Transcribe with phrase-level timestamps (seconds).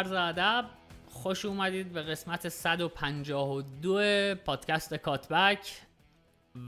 [0.00, 0.64] عرض ادب
[1.06, 5.58] خوش اومدید به قسمت 152 پادکست کاتبک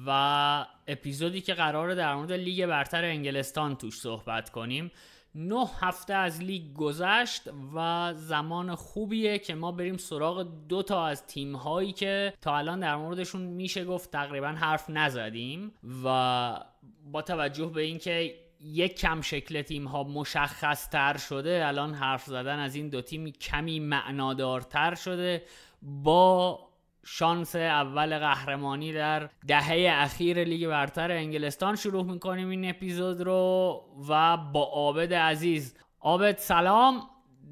[0.06, 4.90] و اپیزودی که قراره در مورد لیگ برتر انگلستان توش صحبت کنیم.
[5.34, 7.42] نه هفته از لیگ گذشت
[7.74, 12.80] و زمان خوبیه که ما بریم سراغ دو تا از تیم هایی که تا الان
[12.80, 15.72] در موردشون میشه گفت تقریبا حرف نزدیم
[16.04, 16.64] و
[17.12, 21.62] با توجه به اینکه یک کم شکل تیم ها مشخص تر شده.
[21.66, 25.42] الان حرف زدن از این دو تیم کمی معنادارتر شده.
[25.82, 26.60] با
[27.04, 34.36] شانس اول قهرمانی در دهه اخیر لیگ برتر انگلستان شروع می‌کنیم این اپیزود رو و
[34.36, 35.74] با عابد عزیز.
[36.00, 37.02] عابد سلام.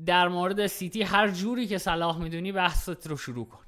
[0.06, 3.65] در مورد سیتی هر جوری که صلاح می‌دونی بحثت رو شروع کن.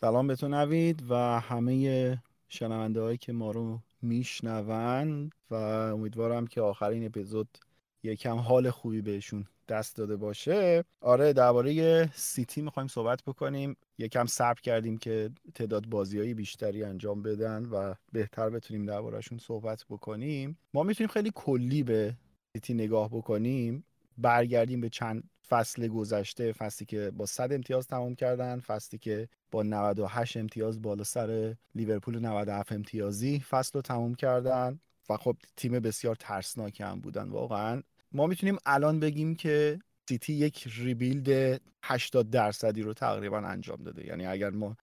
[0.00, 6.60] سلام به تو نوید و همه شنونده هایی که ما رو میشنوند و امیدوارم که
[6.60, 7.58] آخرین اپیزود
[8.02, 10.84] یکم حال خوبی بهشون دست داده باشه.
[11.00, 13.76] آره درباره سیتی می‌خوایم صحبت بکنیم.
[13.98, 20.58] یکم صبر کردیم که تعداد بازیایی بیشتری انجام بدن و بهتر بتونیم دربارهشون صحبت بکنیم.
[20.74, 22.14] ما می‌تونیم خیلی کلی به
[22.52, 23.84] سیتی نگاه بکنیم.
[24.18, 29.62] برگردیم به چند فصل گذشته فصلی که با 100 امتیاز تمام کردن فصلی که با
[29.62, 36.14] 98 امتیاز بالا سر لیورپول 97 امتیازی فصل رو تموم کردن و خب تیم بسیار
[36.14, 37.82] ترسناکی هم بودن واقعا.
[38.12, 44.06] ما می‌تونیم الان بگیم که سیتی یک rebuild 80 درصدی رو تقریبا انجام داده.
[44.06, 44.76] یعنی اگر ما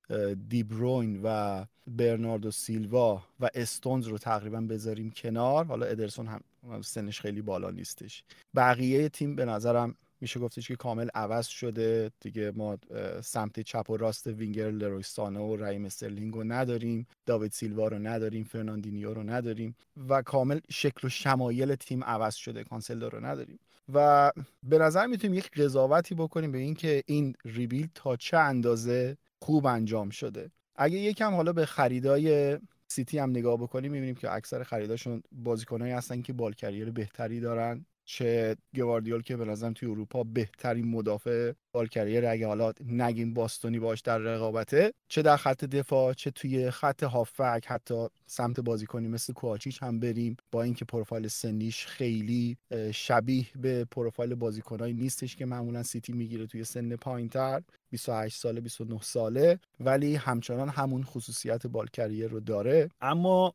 [0.50, 6.42] دیبروین و برناردو سیلوا و استونز رو تقریبا بذاریم کنار حالا ادرسون هم
[6.82, 8.24] سنش خیلی بالا نیستش.
[8.56, 12.12] بقیه تیم به نظرم میشه گفتش که کامل عوض شده.
[12.20, 12.78] دیگه ما
[13.24, 17.08] سمت چپ و راست وینگر لرویستانه و رحیم استرلینگ رو نداریم.
[17.26, 18.44] داوید سیلوا رو نداریم.
[18.44, 19.76] فرناندینیو رو نداریم.
[20.10, 22.64] و کامل شکل و شمایل تیم عوض شده.
[22.64, 23.60] کانسلو رو نداریم.
[23.94, 24.32] و
[24.64, 30.10] به نظر می‌تونیم یک قضاوتی بکنیم به اینکه این rebuild تا چه اندازه خوب انجام
[30.10, 30.52] شده.
[30.76, 32.58] اگه یکم حالا به خریدای
[32.88, 36.54] سیتی هم نگاه بکنیم می‌بینیم که اکثر خریداشون بازیکنایی هستن که بال
[36.94, 37.86] بهتری دارن.
[38.10, 43.80] چه گواردیول که به نظرم توی اروپا بهترین مدافع بال کریر اگه حالا نگیم باستونی
[43.80, 49.34] باش در رقابته چه در خط دفاع چه توی خط هافک حتی سمت بازیکنی مثل
[49.34, 50.38] کوچیچ هم بریم.
[50.52, 52.58] با اینکه پروفایل سنیش خیلی
[52.94, 59.00] شبیه به پروفایل بازیکنایی نیستش که معمولا سیتی می‌گیره توی سن پایینتر 28 ساله 29
[59.02, 62.90] ساله ولی همچنان همون خصوصیت بالکریه رو داره.
[63.02, 63.54] اما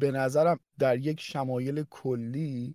[0.00, 2.74] به نظرم در یک شمایل کلی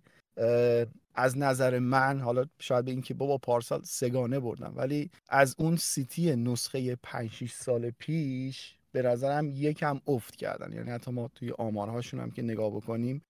[1.14, 6.36] از نظر من حالا شاید به اینکه بابا پارسال سگانه بردم ولی از اون سیتی
[6.36, 10.72] نسخه 5 6 سال پیش به نظرم یکم افت کردن.
[10.72, 13.22] یعنی حتی ما توی آمارهاشون هم که نگاه بکنیم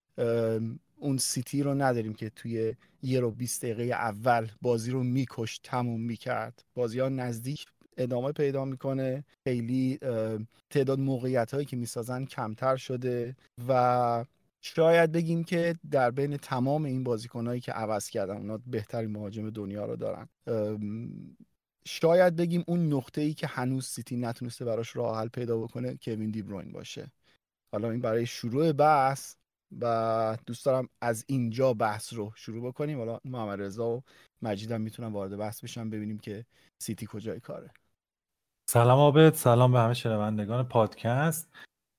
[0.97, 6.01] اون سیتی رو نداریم که توی یه رو 20 دقیقه اول بازی رو میکش تموم
[6.01, 6.63] می‌کرد.
[6.75, 7.65] بازی ها نزدیک
[7.97, 9.23] ادامه پیدا می‌کنه.
[9.43, 9.99] خیلی
[10.69, 13.35] تعداد موقعیت هایی که می‌سازن کمتر شده
[13.67, 14.25] و
[14.65, 19.85] شاید بگیم که در بین تمام این بازیکنهایی که عوض کردن اونا بهترین مهاجم دنیا
[19.85, 20.29] رو دارن.
[21.85, 26.31] شاید بگیم اون نقطه ای که هنوز سیتی نتونسته براش راه حل پیدا بکنه کوین
[26.31, 27.11] دیبروین باشه.
[27.71, 29.35] حالا این برای شروع بحث
[29.79, 32.97] و دوست دارم از اینجا بحث رو شروع بکنیم.
[32.97, 34.03] حالا محمد رضا و
[34.41, 36.45] مجیدم می‌تونم وارد بحث بشم ببینیم که
[36.79, 37.71] سیتی کجای کاره.
[38.69, 41.49] سلام عابد سلام به همه شنوندگان پادکست.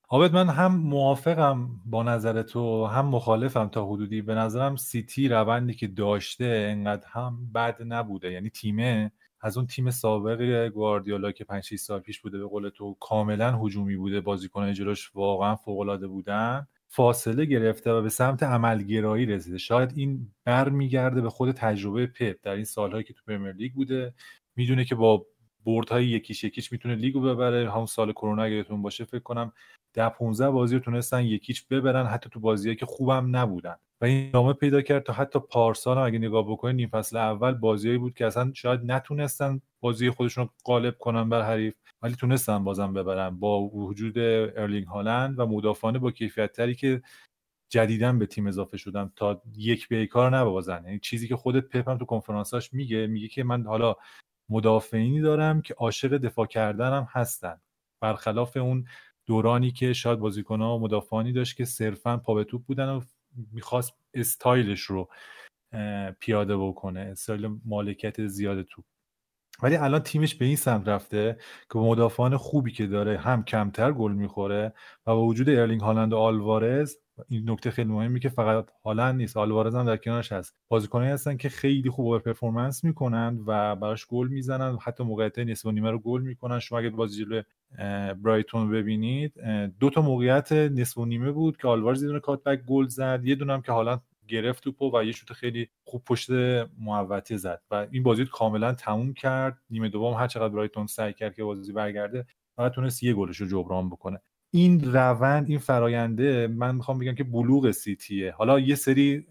[0.08, 4.22] عابد من هم موافقم با نظر تو هم مخالفم تا حدودی.
[4.22, 8.32] به نظرم سیتی روندی که داشته انقدر هم بد نبوده.
[8.32, 12.68] یعنی تیمه از اون تیم سابق گواردیولا که 5 6 سال پیش بوده به قول
[12.68, 14.20] تو کاملا هجومی بوده.
[14.20, 16.66] بازیکنان جلوش واقعا فوق العاده بودن.
[16.88, 19.58] فاصله گرفته و به سمت عملگرایی رسیده.
[19.58, 24.14] شاید این برمیگرده به خود تجربه پپ در این سالهایی که تو پریمیر لیگ بوده.
[24.56, 25.26] می‌دونه که با
[25.64, 27.72] بردهای یک هیچ یک هیچ می‌تونه لیگو ببره.
[27.72, 29.52] همون سال کرونا اگرتون باشه فکر کنم
[29.94, 32.06] ده 15 بازی رو تونستن یک هیچ ببرن.
[32.06, 33.76] حتی تو بازیایی که خوبم نبودن.
[34.00, 37.52] و این ادامه پیدا کرد تا حتی پارسال هم اگه نگاه بکنید نیم فصل اول
[37.52, 42.64] بازیایی بود که اصلا شاید نتونستن بازی خودشون رو غالب کنن بر حریف ولی تونستن
[42.64, 43.30] بازم ببرن.
[43.38, 47.02] با وجود ارلینگ هالند و مدافعان با کیفیت تری که
[47.68, 50.84] جدیدا به تیم اضافه شدن تا یک به کار نبازن.
[50.84, 53.96] یعنی چیزی که خود پپ تو کنفرانساش میگه میگه که من حالا
[54.48, 57.60] مدافعینی دارم که عاشق دفاع کردنم هستن.
[58.00, 58.84] برخلاف اون
[59.26, 63.00] دورانی که شاید بازیکنها و مدافعانی داشت که صرفا پا به توپ بودن و
[63.52, 65.08] می‌خواست استایلش رو
[66.20, 68.84] پیاده بکنه استایل مالکیت زیاد توپ.
[69.62, 71.36] ولی الان تیمش به این سمت رفته
[71.72, 74.72] که با مدافعان خوبی که داره هم کمتر گل می‌خوره
[75.06, 76.96] و با وجود ارلینگ هالند و آلوارز
[77.28, 80.54] این نکته خیلی مهمی که فقط هالند نیست آلوارز هم در کنارش هست.
[80.68, 85.66] بازیکنایی هستن که خیلی خوب over performance می‌کنن و براش گل می‌زنن حتی موقعیت نصف
[85.66, 86.58] نیمه رو گل می‌کنن.
[86.58, 87.42] شما اگه بازی جلوی
[88.22, 89.32] برایتون ببینید
[89.80, 93.52] دو تا موقعیت نصف نیمه بود که آلوارز یه دونه کاتبک گل زد یه دونه
[93.52, 96.30] هم که هالند گرفت توپو و یه شوت خیلی خوب پشت
[96.78, 99.58] محوطه زد و این بازی کاملا تموم کرد.
[99.70, 102.26] نیمه دوم هر چقدر برایتون سعی کرد که بازی برگرده
[102.56, 104.20] فقط تونست یه گلش رو جبران بکنه.
[104.50, 108.32] این روند این فراینده من می‌خوام بگم که بلوغ سیتیه.
[108.32, 109.26] حالا یه سری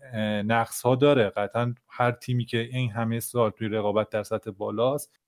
[0.46, 1.30] نقص ها داره.
[1.30, 5.20] قطعا هر تیمی که این همه سال توی رقابت در سطح بالاست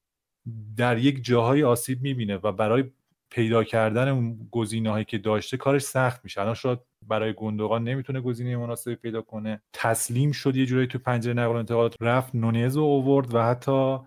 [0.77, 2.83] در یک جاهای آسیب می‌بینه و برای
[3.31, 6.41] پیدا کردن اون گزینه‌هایی که داشته کارش سخت میشه.
[6.41, 9.61] الان شاید برای گندوقان نمی‌تونه گزینه مناسبی پیدا کنه.
[9.73, 13.97] تسلیم شد یه جورایی تو پنجره نقل و انتقالات رفت نونز رو اوورد و حتی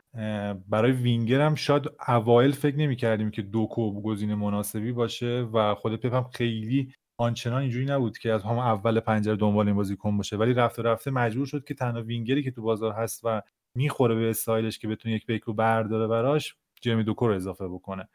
[0.69, 6.15] برای وینگر هم شاید اوایل فکر نمی‌کردیم که دوکو گزینه مناسبی باشه و خود پپ
[6.15, 10.37] هم خیلی آنچنان اینجوری نبود که از هم اول پنجره دنبال این بازیکن باشه.
[10.37, 13.43] ولی رفته رفته مجبور شد که تنها وینگری که تو بازار هست و
[13.75, 18.09] می‌خوره به استایلش که بتونه یک بیک رو برداره براش جیمی دوکو رو اضافه بکنه.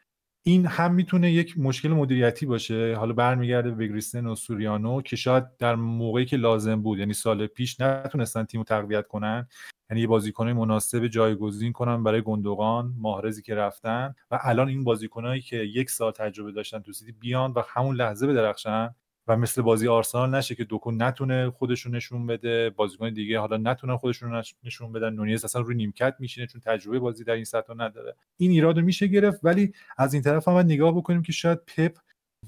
[0.46, 2.94] این هم می‌تونه یک مشکل مدیریتی باشه.
[2.96, 7.46] حالا برمیگرده به گریستن و سوریانو که شاید در موقعی که لازم بود یعنی سال
[7.46, 9.48] پیش نتونستن تیم رو تقویت کنن
[9.90, 15.40] یعنی یه بازیکن مناسب جایگزین کنن برای گندوقان ماهرزی که رفتن و الان این بازیکنایی
[15.40, 18.94] که یک سال تجربه داشتن تو سیتی بیان و همون لحظه بدرخشن
[19.28, 22.70] و مثل بازی آرسنال نشه که دوکو نتونه خودشون نشون بده.
[22.70, 25.12] بازیکن دیگه حالا نتونن خودشون نشون بدن.
[25.12, 28.16] نونیز اصلا روی نیمکت میشینه چون تجربه بازی در این سطح نداره.
[28.36, 31.98] این ایرادو میشه گرفت ولی از این طرف هم نگاه بکنیم که شاید پپ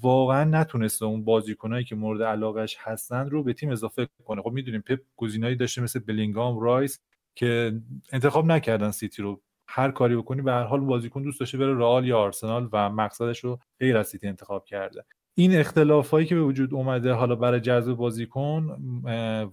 [0.01, 4.41] واقعا نتونسته اون بازیکنایی که مورد علاقش هستن رو به تیم اضافه کنه.
[4.41, 6.99] خب می‌دونیم پپ گزینه‌ای داشته مثل بلینگام رایس
[7.35, 7.79] که
[8.11, 9.41] انتخاب نکردن سیتی رو.
[9.69, 13.43] هر کاری بکنی به هر حال بازیکن دوست داشته بره رئال یا آرسنال و مقصدش
[13.43, 15.05] رو غیر از سیتی انتخاب کرده.
[15.39, 18.77] این اختلاف هایی که به وجود اومده حالا برای جذب بازیکن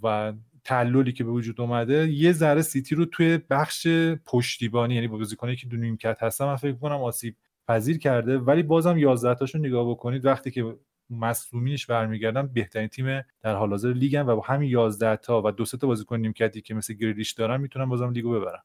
[0.03, 0.33] و
[0.65, 3.87] تعللی که به وجود اومده یه ذره سیتی رو توی بخش
[4.27, 7.37] پشتیبانی یعنی با بازیکنایی که رو نیمکت هستن من فکر کنم آسیب
[7.69, 8.39] پذیر کرده.
[8.39, 10.77] ولی بازم 11 تاشو نگاه بکنید وقتی که
[11.11, 13.07] مصدومینش برمیگردن بهترین تیم
[13.43, 16.61] در حال حاضر لیگن و با همین 11 تا و دو سه تا بازیکن نیمکتی
[16.61, 18.63] که مثل گریلیش دارن می‌تونن بازم لیگو ببرن.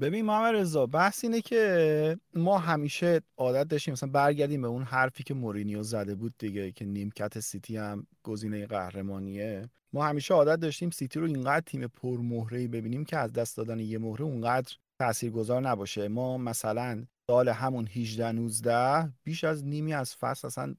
[0.00, 5.22] ببین محمد رضا بحث اینه که ما همیشه عادت داشتیم مثلا برگردیم به اون حرفی
[5.22, 9.68] که مورینیو زده بود دیگه که نیمکت سیتی هم گزینه قهرمانیه.
[9.92, 13.98] ما همیشه عادت داشتیم سیتی رو اینقدر تیم پرمهره ببینیم که از دست دادن یه
[13.98, 16.08] مهره اونقدر تاثیرگذار نباشه.
[16.08, 20.74] ما مثلا سال همون 18 19 بیش از نیمی از فصل اصلا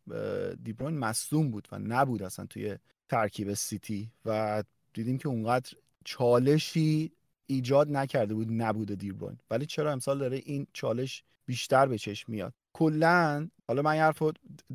[0.63, 2.77] دیبروین مصدوم بود و نبود اصلا توی
[3.10, 4.63] ترکیب سیتی و
[4.94, 5.71] دیدیم که اونقدر
[6.06, 7.12] چالشی
[7.48, 12.54] ایجاد نکرده بود نبود دیربروین ولی چرا امسال داره این چالش بیشتر به چشم میاد؟
[12.74, 14.24] کلا حالا من حرف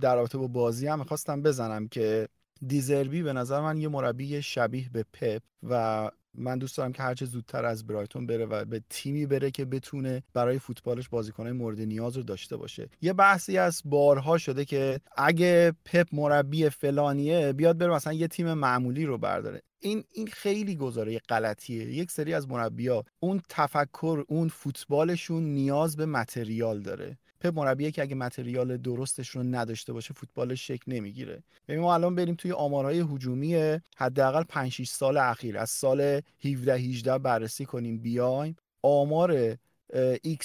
[0.01, 2.29] در رابطه با بازی هم می‌خواستم بزنم که
[2.67, 7.25] دیزربی به نظر من یه مربی شبیه به پپ و من دوست دارم که هرچه
[7.25, 12.17] زودتر از برایتون بره و به تیمی بره که بتونه برای فوتبالش بازیکنهای مورد نیاز
[12.17, 12.89] رو داشته باشه.
[13.03, 18.55] یه بحثی از بارها شده که اگه پپ مربی فلانیه بیاد بره مثلا یه تیم
[18.55, 19.63] معمولی رو برداره.
[19.81, 21.85] این این خیلی گزاره غلطیه.
[21.85, 27.19] یک سری از مربیا اون تفکر اون فوتبالشون نیاز به material داره.
[27.41, 31.43] پپ مربیه که اگه material درستش رو نداشته باشه فوتبالش شکل نمی‌گیره.
[31.69, 36.75] ببین ما الان بریم توی آمارهای هجومی حداقل 5 6 سال اخیر از سال 17
[36.75, 38.57] 18 بررسی کنیم بیایم.
[38.83, 39.57] آمار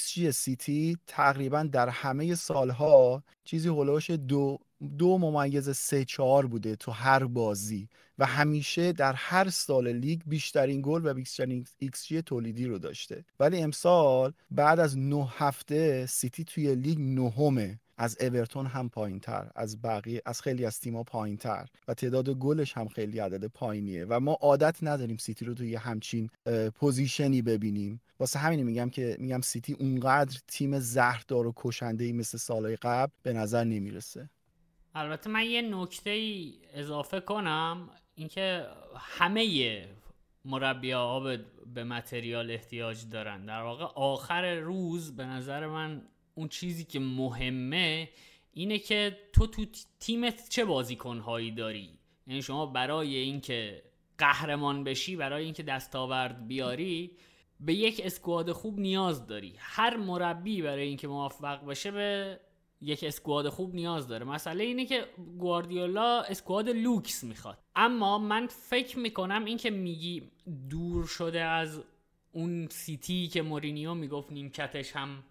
[0.06, 6.46] xG سیتی تقریبا در همه سالها چیزی حول و حوش دو دو ممیز سه چهار
[6.46, 7.88] بوده تو هر بازی
[8.18, 13.24] و همیشه در هر سال لیگ بیشترین گل و بیشترین ایکس جی تولیدی رو داشته.
[13.40, 17.80] ولی امسال بعد از نه هفته سیتی توی لیگ نهمه.
[17.96, 22.30] از اورتون هم پایین تر از بقیه از خیلی از تیم‌ها پایین تر و تعداد
[22.30, 26.30] گلش هم خیلی عدد پایینیه و ما عادت نداریم سیتی رو توی همچین
[26.74, 28.00] position ی ببینیم.
[28.20, 33.12] واسه همین میگم که میگم سیتی اونقدر تیم زهردار و کشنده ای مثل سالهای قبل
[33.22, 34.30] به نظر نمی‌رسه.
[34.94, 39.86] البته من یه نکته ای اضافه کنم اینکه همه
[40.44, 41.20] مربیا
[41.74, 43.46] به material احتیاج دارن.
[43.46, 46.02] در واقع آخر روز به نظر من
[46.34, 48.08] اون چیزی که مهمه
[48.52, 49.64] اینه که تو تو
[50.00, 53.82] تیمت چه بازیکنهایی داری؟ یعنی شما برای اینکه
[54.18, 57.16] قهرمان بشی برای اینکه دستاورد بیاری
[57.60, 59.54] به یک squad خوب نیاز داری.
[59.58, 62.40] هر مربی برای اینکه موفق بشه به
[62.80, 64.24] یک squad خوب نیاز داره.
[64.24, 65.04] مسئله اینه که
[65.38, 67.58] گواردیولا squad لوکس می‌خواد.
[67.76, 70.22] اما من فکر می‌کنم اینکه میگی
[70.70, 71.82] دور شده از
[72.32, 75.24] اون سیتی که مورینیو می‌گفت نیمکتش هم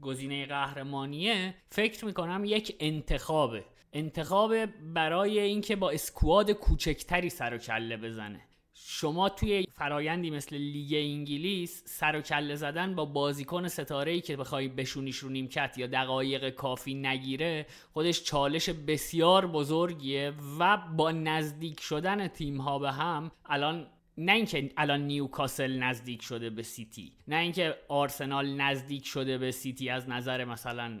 [0.00, 3.64] گزینه قهرمانیه فکر می‌کنم یک انتخابه.
[3.92, 8.40] انتخاب برای اینکه با squad کوچکتری سر و کله بزنه.
[8.86, 14.36] شما توی فرایندی مثل لیگ انگلیس سر و کله زدن با بازیکن ستاره ای که
[14.36, 21.80] بخوای بشونیش رو نیمکت یا دقایق کافی نگیره خودش چالش بسیار بزرگیه و با نزدیک
[21.80, 23.86] شدن تیم ها به هم الان
[24.18, 29.88] نه اینکه الان نیوکاسل نزدیک شده به سیتی نه اینکه آرسنال نزدیک شده به سیتی
[29.88, 30.98] از نظر مثلا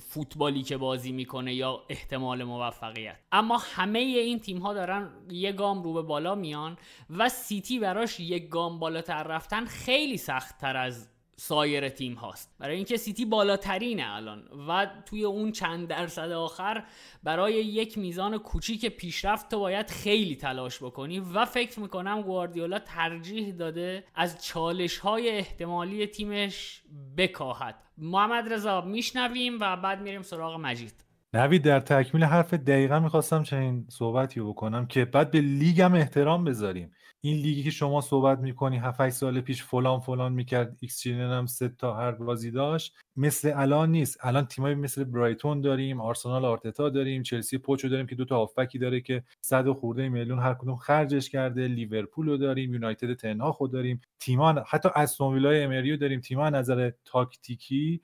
[0.00, 3.16] فوتبالی که بازی می‌کنه یا احتمال موفقیت.
[3.32, 6.78] اما همه این تیم ها دارن یه گام رو به بالا میان
[7.10, 12.76] و سیتی براش یک گام بالاتر رفتن خیلی سخت تر از سایر تیم هاست برای
[12.76, 16.84] اینکه سیتی بالاترینه الان و توی اون چند درصد آخر
[17.22, 23.54] برای یک میزان کوچیک پیشرفت تو باید خیلی تلاش بکنی و فکر می‌کنم گواردیولا ترجیح
[23.54, 26.82] داده از چالش های احتمالی تیمش
[27.16, 27.85] بکاهد.
[27.98, 31.04] محمد رضا میشنویم و بعد میریم سراغ مجید.
[31.34, 36.90] نوید در تکمیل حرف دقیقا می‌خواستم چنین صحبتی بکنم که بعد به لیگم احترام بذاریم.
[37.26, 41.68] این لیگی که شما صحبت می‌کنی 7 سال پیش فلان فلان می‌کرد ایکس هم سه
[41.68, 42.94] تا هر بازی داشت.
[43.16, 44.18] مثل الان نیست.
[44.20, 48.78] الان تیمایی مثل برایتون داریم آرسنال آرتتا داریم چلسی پوچو داریم که دو تا هافبکی
[48.78, 51.68] داره که صد خورده میلیون هر کدوم خرجش کرده.
[51.68, 56.20] لیورپول رو داریم یونایتد تنها خود داریم تیمان حتی استون ویلای امریو داریم.
[56.20, 58.00] تیمان نظر تاکتیکی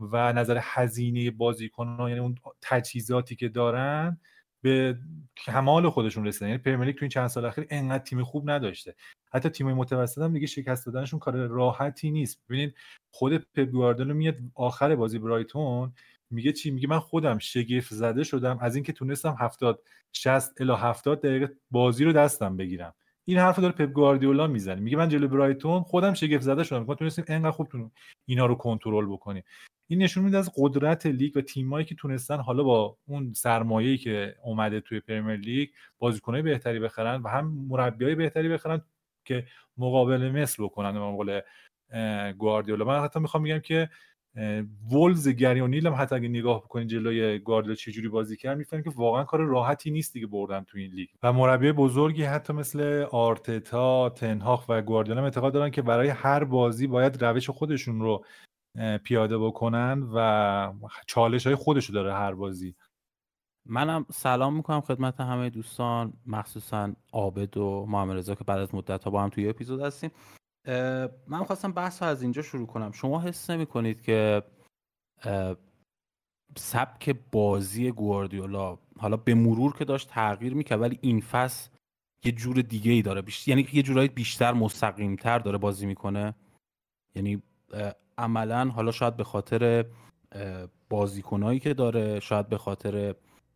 [0.00, 4.18] و نظر هزینه بازیکنان یعنی اون تجهیزاتی که دارن
[4.66, 4.98] به
[5.36, 6.46] کمال خودشون رسیدن.
[6.46, 8.94] یعنی پرمیر تو این چند سال اخیر انقدر تیم خوب نداشته.
[9.32, 12.42] حتی تیمای متوسط هم دیگه شکست دادنشون کار راحتی نیست.
[12.48, 12.74] ببینید
[13.10, 15.92] خود پپ گواردیولا میاد آخر بازی برایتون
[16.30, 19.82] میگه چی؟ میگه من خودم شگفت زده شدم از اینکه تونستم 70
[20.12, 22.94] 60 الی 70 دقیقه بازی رو دستم بگیرم.
[23.24, 24.80] این حرفو داره پپ گواردیولا می‌زنه.
[24.80, 26.84] میگه من جلو برایتون خودم شگفت زده شدم.
[26.84, 27.68] ما تونستیم انقدر خوب
[28.26, 29.42] اینا رو کنترل بکنیم.
[29.88, 34.34] این نشون میده از قدرت لیگ و تیمایی که تونستن حالا با اون سرمایه‌ای که
[34.44, 38.82] اومده توی پرمیر لیگ بازیکنای بهتری بخرن و هم مربیای بهتری بخرن
[39.24, 39.46] که
[39.76, 41.40] مقابله به مثل بکنن به قول
[42.32, 42.84] گواردیولا.
[42.84, 43.90] من حتی می‌خوام بگم که
[44.92, 48.90] ولوز گری اونیل هم حتی اگه نگاه بکنین جلوی گواردیولا چجوری بازی کرد می‌فهمین که
[48.90, 51.08] واقعا کار راحتی نیست دیگه بردن تو این لیگ.
[51.22, 56.44] و مربی بزرگی حتی مثل آرتتا تن هاخ و گواردیولا اعتقاد دارن که برای هر
[56.44, 58.24] بازی باید روش خودشون رو
[59.04, 60.72] پیاده بکنن و
[61.06, 62.74] چالش های خودشو داره هر بازی.
[63.68, 69.04] منم سلام می‌کنم خدمت همه دوستان مخصوصا عابد و محمد رضا که بعد از مدت
[69.04, 70.10] ها با هم توی اپیزود هستیم.
[71.26, 72.92] من خواستم بحث از اینجا شروع کنم.
[72.92, 74.42] شما حس نمی کنید که
[76.56, 81.70] سبک بازی گواردیولا حالا به مرور که داشت تغییر می‌کرد ولی این فصل
[82.24, 83.22] یه جور دیگه ای داره.
[83.22, 86.34] بیشتر یعنی یه جورایی بیشتر مستقیم تر داره بازی می‌کنه.
[87.14, 87.42] یعنی
[88.18, 89.84] عملا حالا شاید به خاطر
[90.88, 93.14] بازیکنایی که داره شاید به خاطر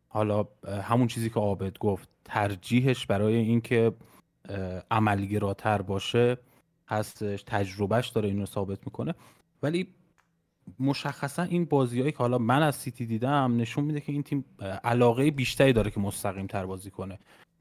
[0.09, 0.49] حالا
[0.83, 3.93] همون چیزی که عابد گفت ترجیحش برای اینکه
[4.91, 6.39] عملگراتر باشه
[6.89, 9.15] هستش تجربهش داره اینو ثابت می‌کنه.
[9.63, 9.95] ولی
[10.81, 14.45] مشخصا این بازیهایی که حالا من از سیتی دیدم نشون میده که این تیم
[14.85, 17.19] علاقه بیشتری داره که مستقیم تر بازی کنه.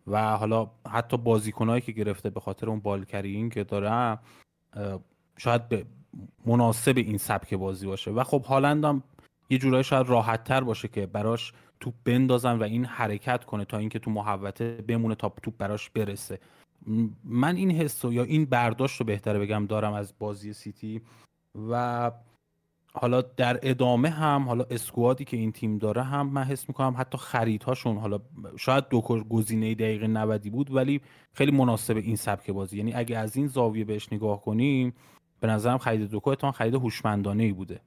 [0.08, 4.20] و حالا حتی بازیکنهایی که گرفته به خاطر اون بالکرین که داره
[5.38, 5.62] شاید
[6.46, 8.12] مناسب این سبک بازی باشه.
[8.12, 9.04] و خب هالند هم
[9.50, 13.78] یه جورایی شاید راحت تر باشه که براش توپ بندازن و این حرکت کنه تا
[13.78, 16.39] اینکه تو محوطه بمونه تا توپ براش برسه.
[17.24, 21.01] من این حس یا این برداشت رو بهتره بگم دارم از بازی سیتی.
[21.70, 22.12] و
[22.94, 27.18] حالا در ادامه هم حالا اسکوادی که این تیم داره هم من حس می‌کنم حتی
[27.18, 28.20] خریدهاشون حالا
[28.58, 31.01] شاید دو گزینه دقیقه 90 بود ولی
[31.34, 32.78] خیلی مناسب این سبک بازی.
[32.78, 34.94] یعنی اگه از این زاویه بهش نگاه کنیم
[35.39, 37.81] به نظرم خرید دوکو خرید هوشمندانه ای بوده.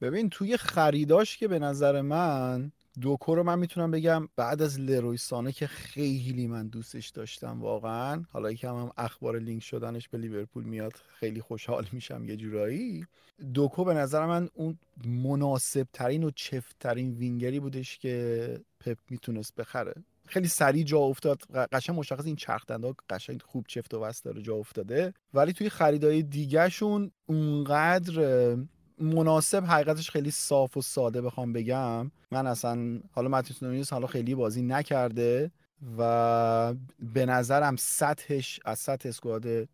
[0.00, 5.52] ببین توی خریداش که به نظر من دوکو رو من می‌تونم بگم بعد از لرویسانه
[5.52, 8.24] که خیلی من دوستش داشتم واقعا.
[8.30, 13.06] حالا یکم هم اخبار لینک شدنش به لیورپول میاد خیلی خوشحال میشم یه جورایی.
[13.54, 19.54] دوکو به نظر من اون مناسب ترین و چفت ترین وینگری بودش که پپ می‌تونست
[19.54, 19.94] بخره.
[20.26, 21.42] خیلی سریع جا افتاد.
[21.72, 25.14] قشنگ مشخص این چرخ دنده قشنگ خوب چفت و وست داره جا افتاده.
[25.34, 28.56] ولی توی خریدای دیگهشون اونقدر
[28.98, 32.10] مناسب حقیقتش خیلی صاف و ساده بخوام بگم.
[32.30, 35.50] من اصلا حالا نونیز حالا خیلی بازی نکرده
[35.98, 39.68] و به نظرم سطحش از سطح اسکواد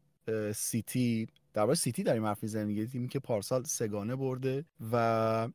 [0.54, 5.48] سیتی در سیتی داریم حرف می‌زنیم تیمی که پارسال سگانه برده و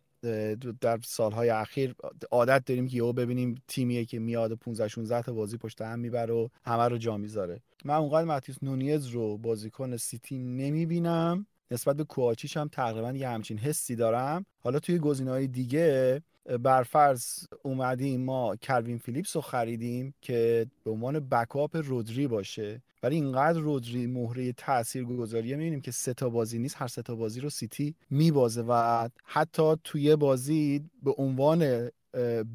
[0.82, 1.96] در سالهای اخیر
[2.32, 6.34] عادت داریم که یهو ببینیم تیمیه که میاد 15 16 تا بازی پشت هم می‌بره
[6.34, 7.62] و همه رو جا می‌ذاره.
[7.86, 11.48] من اونقدر ماتیوس نونیز رو بازیکن سیتی نمی‌بینم.
[11.72, 14.46] نسبت به کواچیچ هم تقریبا یه همچین حسی دارم.
[14.60, 16.22] حالا توی گزینه‌های دیگه
[16.60, 17.26] برفرض
[17.64, 22.82] اومدیم ما کلوین فیلیپس رو خریدیم که به عنوان بکاپ رودری باشه.
[23.04, 27.40] ولی اینقدر رودری مهره تاثیرگذاریه می‌بینیم که سه تا بازی نیست هر سه تا بازی
[27.40, 31.90] رو سیتی میبازه و حتی توی بازی به عنوان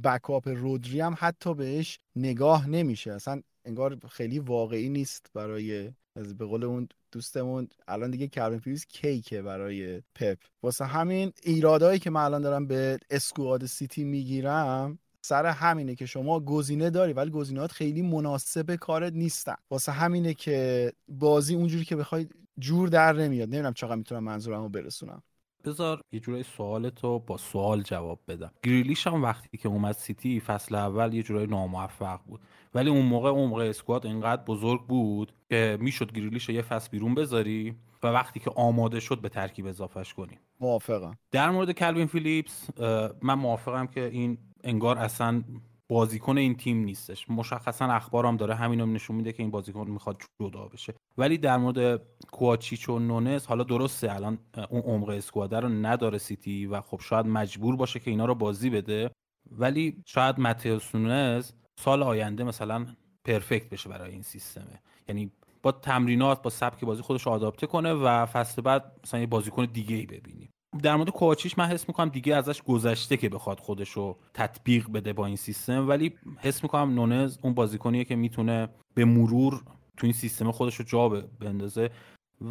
[0.05, 3.12] بکاپ رودری هم حتی بهش نگاه نمیشه.
[3.12, 5.90] اصلا انگار خیلی واقعی نیست برای
[6.21, 10.39] از به قول اون دوستمون الان دیگه کرم فیلیپس کیکه برای پپ.
[10.62, 16.41] واسه همین ایرادایی که من الان دارم به اسکواد سیتی می‌گیرم سر همینه که شما
[16.41, 19.55] گزینه داری ولی گزینهات خیلی مناسب کارت نیستن.
[19.71, 22.27] واسه همینه که بازی اونجوری که بخوای
[22.59, 23.49] جور در نمیاد.
[23.49, 25.23] نمی‌دونم چقدر می‌تونم منظورمو برسونم.
[25.65, 28.50] بذار یه جورای سوالتو با سوال جواب بدم.
[28.62, 32.41] گریلیش هم وقتی که اومد سیتی فصل اول یه جورای ناموفق بود.
[32.75, 37.77] ولی اون موقع موقع اسکواد اینقدر بزرگ بود که می‌شد گریلیش یه فصل بیرون بذاری
[38.03, 40.39] و وقتی که آماده شد به ترکیب اضافهش کنی.
[40.61, 41.19] موافقم.
[41.31, 42.81] در مورد کلوین فیلیپس
[43.23, 45.43] من موافقم که این انگار اصلا
[45.89, 47.31] بازیکن این تیم نیستش.
[47.31, 50.95] مشخصا اخبارم داره همینو نشون میده که این بازیکن می‌خواد جدا بشه.
[51.19, 54.39] ولی در مورد کوچیچ و نونس حالا درسته الان
[54.71, 58.71] اون عمق اسکواده رو نداره سیتی و خب شاید مجبور باشه که اینا رو بازی
[58.71, 59.11] بده.
[59.50, 62.87] ولی شاید متیوس نونز سال آینده مثلا
[63.25, 64.81] پرفکت بشه برای این سیستمه.
[65.09, 65.31] یعنی
[65.63, 69.65] با تمرینات با سبک بازی خودش رو آداپته کنه و فصل بعد مثلا یه بازیکن
[69.65, 70.51] دیگه ای ببینیم.
[70.83, 75.13] در مورد کوچیش من حس می‌کنم دیگه ازش گذشته که بخواد خودش رو تطبیق بده
[75.13, 79.65] با این سیستم ولی حس می‌کنم نونز اون بازیکنیه که می‌تونه به مرور
[79.97, 81.09] تو این سیستم خودش رو جا
[81.41, 81.91] بندازه.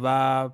[0.02, 0.50] و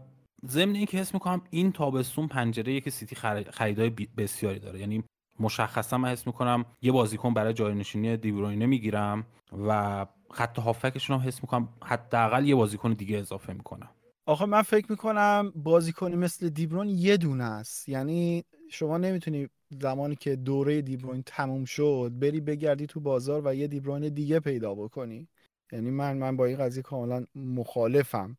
[0.46, 3.16] ضمن اینکه حس می‌کنم این تابستون پنجره که سیتی
[3.50, 4.80] خریدای بسیاری داره.
[4.80, 5.04] یعنی
[5.40, 9.26] مشخصا من حس می‌کنم یه بازیکن برای جایرنشینی دیبروینه می‌گیرم
[9.68, 13.88] و خط هافکشون هم حس می‌کنم حداقل یه بازیکن دیگه اضافه می‌کنم.
[14.26, 17.88] آخه من فکر می‌کنم بازیکنی مثل دیبرون یه دونه است.
[17.88, 19.48] یعنی شما نمی‌تونی
[19.80, 24.74] زمانی که دوره دیبروین تموم شد بری بگردی تو بازار و یه دیبروین دیگه پیدا
[24.74, 25.28] بکنی.
[25.72, 28.36] یعنی من من با این قضیه کاملا مخالفم.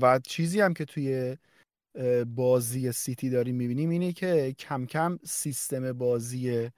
[0.00, 1.36] و چیزی هم که توی
[2.26, 6.70] بازی سیتی داریم می‌بینیم اینه که کم کم سیستم بازی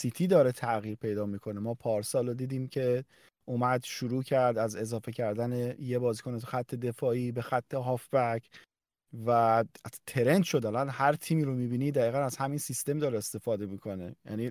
[0.00, 1.60] سیتی داره تغییر پیدا می‌کنه.
[1.60, 3.04] ما پارسال رو دیدیم که
[3.44, 8.48] اومد شروع کرد از اضافه کردن یه بازیکن از خط دفاعی به خط هافبک
[9.26, 9.64] و
[10.06, 10.66] ترند شد.
[10.66, 14.16] الان هر تیمی رو می‌بینی دقیقا از همین سیستم داره استفاده می‌کنه.
[14.24, 14.50] یعنی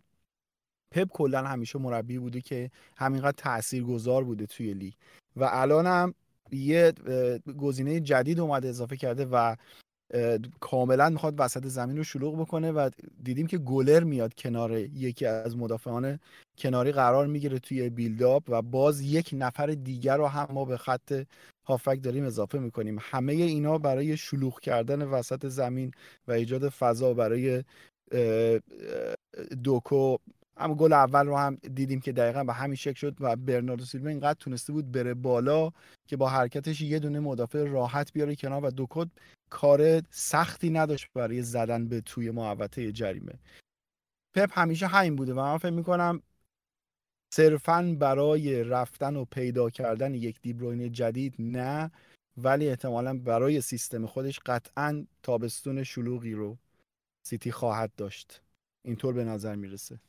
[0.91, 4.93] پپ کلا همیشه مربی بوده که همینقدر تأثیر گذار بوده توی لیگ.
[5.35, 6.13] و الان هم
[6.51, 6.91] یه
[7.57, 9.55] گزینه جدید اومده اضافه کرده و
[10.59, 12.89] کاملا می‌خواد وسط زمین رو شلوغ بکنه و
[13.23, 16.19] دیدیم که گلر میاد کنار یکی از مدافعان
[16.57, 21.23] کناری قرار می‌گیره توی بیلداپ و باز یک نفر دیگر رو هم ما به خط
[21.65, 22.97] هافک داریم اضافه می‌کنیم.
[23.01, 25.91] همه اینا برای شلوغ کردن وسط زمین
[26.27, 27.63] و ایجاد فضا برای
[29.63, 30.17] دوکو.
[30.57, 34.09] هم گل اول رو هم دیدیم که دقیقا به همین شکل شد و برناردو سیلوا
[34.09, 35.71] اینقدر تونسته بود بره بالا
[36.07, 39.05] که با حرکتش یه دونه مدافع راحت بیاره کنار و دوکو
[39.49, 43.33] کار سختی نداشت برای زدن به توی محوطه جریمه.
[44.33, 46.21] پپ همیشه همین بوده و من فکر می‌کنم
[47.33, 51.91] صرفا برای رفتن و پیدا کردن یک دیبروین جدید نه
[52.37, 56.57] ولی احتمالا برای سیستم خودش قطعا تابستون شلوغی رو
[57.23, 58.41] سیتی خواهد داشت.
[58.85, 59.99] اینطور به نظر می‌رسه.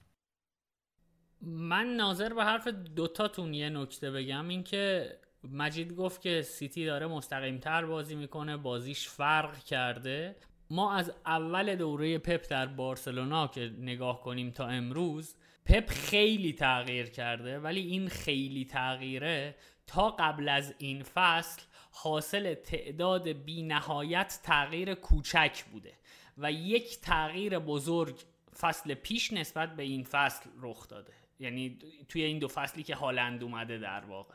[1.42, 7.58] من ناظر به حرف دوتاتون یه نکته بگم اینکه مجید گفت که سیتی داره مستقیم
[7.58, 10.36] تر بازی می‌کنه بازیش فرق کرده.
[10.70, 17.06] ما از اول دوره پپ در بارسلونا که نگاه کنیم تا امروز پپ خیلی تغییر
[17.06, 19.54] کرده ولی این خیلی تغییره
[19.86, 25.92] تا قبل از این فصل حاصل تعداد بی نهایت تغییر کوچک بوده
[26.38, 28.20] و یک تغییر بزرگ
[28.60, 31.12] فصل پیش نسبت به این فصل رخ داده.
[31.38, 34.34] یعنی توی این دو فصلی که هالند اومده در واقع.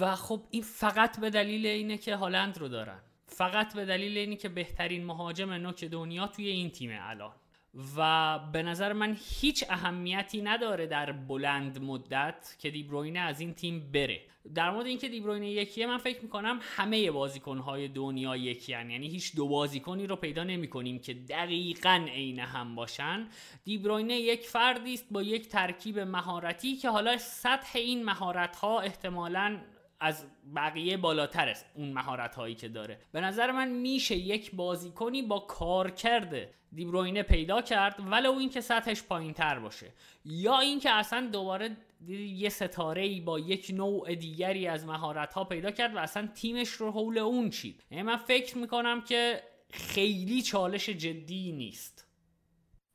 [0.00, 3.00] و خب این فقط به دلیل اینه که هالند رو دارن.
[3.26, 7.32] فقط به دلیل اینه که بهترین مهاجم نوک دنیا توی این تیمه الان.
[7.96, 13.90] و به نظر من هیچ اهمیتی نداره در بلند مدت که دیبروینه از این تیم
[13.92, 14.20] بره.
[14.54, 19.48] در مورد اینکه دیبروینه یکیه من فکر می‌کنم همه بازیکنهای دنیا یکی یعنی هیچ دو
[19.48, 23.26] بازیکنی رو پیدا نمی کنیم که دقیقا عین هم باشن.
[23.64, 29.60] دیبروینه یک فردی است با یک ترکیب مهارتی که حالا سطح این مهارت ها احتمالا
[30.04, 30.24] از
[30.56, 32.98] بقیه بالاتر است اون مهارت هایی که داره.
[33.12, 39.02] به نظر من میشه یک بازیکنی با کار کرده دیبروینه پیدا کرد ولو اینکه سطحش
[39.02, 39.92] پایین تر باشه.
[40.24, 41.76] یا اینکه اصلا دوباره
[42.34, 46.68] یه ستاره ای با یک نوع دیگری از مهارت ها پیدا کرد و اصلا تیمش
[46.68, 47.82] رو حول اون چید.
[47.90, 52.06] یعنی من فکر می‌کنم که خیلی چالش جدی نیست.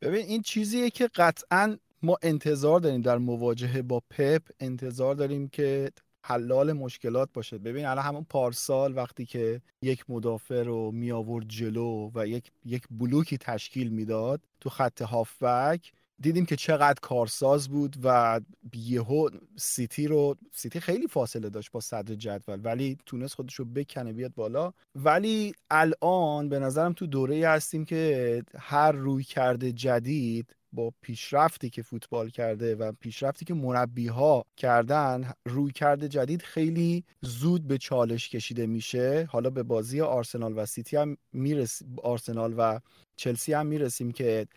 [0.02, 5.92] ببین این چیزیه که قطعا ما انتظار داریم در مواجهه با پپ انتظار داریم که
[6.24, 7.58] حلال مشکلات باشه.
[7.58, 12.84] ببین الان همون پارسال وقتی که یک مدافع رو می آورد جلو و یک یک
[12.92, 18.40] بلوکی تشکیل می‌داد تو خط هافبک دیدیم که چقدر کارساز بود و
[18.76, 24.14] یهو سیتی رو سیتی خیلی فاصله داشت با صدر جدول ولی تونست خودش رو بکنه
[24.14, 24.74] بیاد بالا.
[24.96, 31.82] ولی الان به نظرم تو دوره هستیم که هر روی کرده جدید با پیشرفتی که
[31.82, 38.30] فوتبال کرده و پیشرفتی که مربی ها کردن روی کرده جدید خیلی زود به چالش
[38.30, 39.28] کشیده میشه.
[39.32, 42.80] حالا به بازی آرسنال و سیتی هم می‌رسیم آرسنال و
[43.16, 44.48] چلسی هم می‌رسیم که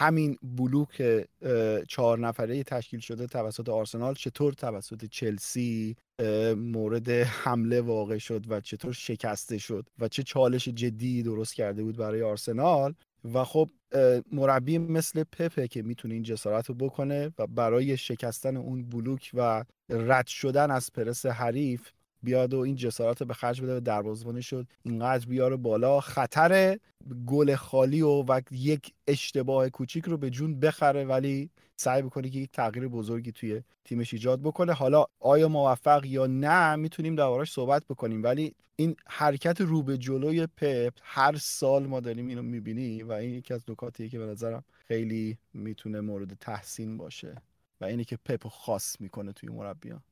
[0.00, 1.26] همین بلوک
[1.88, 4.14] چهار نفره تشکیل شده توسط آرسنال.
[4.14, 5.96] چطور توسط چلسی
[6.56, 11.96] مورد حمله واقع شد و چطور شکسته شد و چه چالش جدی درست کرده بود
[11.96, 13.70] برای آرسنال؟ و خب
[14.32, 19.64] مربی مثل پپه که می‌تونه این جسارت رو بکنه و برای شکستن اون بلوک و
[19.90, 21.90] رد شدن از پرس حریف
[22.22, 24.66] بیاد و این جسارت به خرج بده و دروازه‌بانی شد.
[24.82, 26.00] اینقدر بیاره بالا.
[26.00, 26.78] خطر
[27.26, 32.38] گل خالی و, و یک اشتباه کوچیک رو به جون بخره ولی سعی بکنه که
[32.38, 34.72] یک تغییر بزرگی توی تیمش ایجاد بکنه.
[34.72, 38.22] حالا آیا موفق یا نه می‌تونیم دربارش صحبت بکنیم.
[38.22, 43.34] ولی این حرکت رو به جلوی پپ هر سال ما داریم اینو می‌بینیم و این
[43.34, 47.42] یکی از نکاتیه که به نظرم خیلی می‌تونه مورد تحسین باشه
[47.80, 50.02] و اینه که پپ خاص می‌کنه توی مربیان.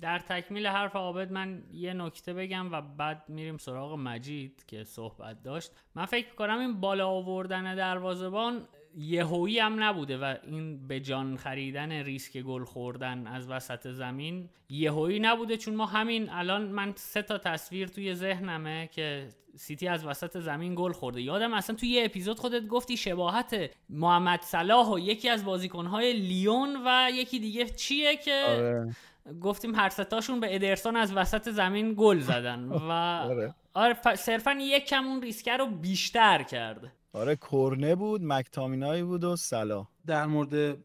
[0.00, 5.42] در تکمیل حرف عابد من یه نکته بگم و بعد میریم سراغ مجید که صحبت
[5.42, 5.72] داشت.
[5.94, 11.92] من فکر کنم این بالا آوردن دروازبان یهویی هم نبوده و این به جان خریدن
[11.92, 17.38] ریسک گل خوردن از وسط زمین یهویی نبوده چون ما همین الان من سه تا
[17.38, 21.22] تصویر توی ذهنمه که سیتی از وسط زمین گل خورده.
[21.22, 26.76] یادم اصلا توی یه اپیزود خودت گفتی شباهت محمد صلاح و یکی از بازیکنهای لیون
[26.86, 28.96] و یکی دیگه چیه که آره.
[29.40, 32.92] گفتیم هر ستاشون به ادرسون از وسط زمین گل زدن و
[33.30, 39.24] آره, آره صرفا یک کم اون ریسکه رو بیشتر کرده آره کرنه بود مکتامینایی بود
[39.24, 40.76] و سلا در مورد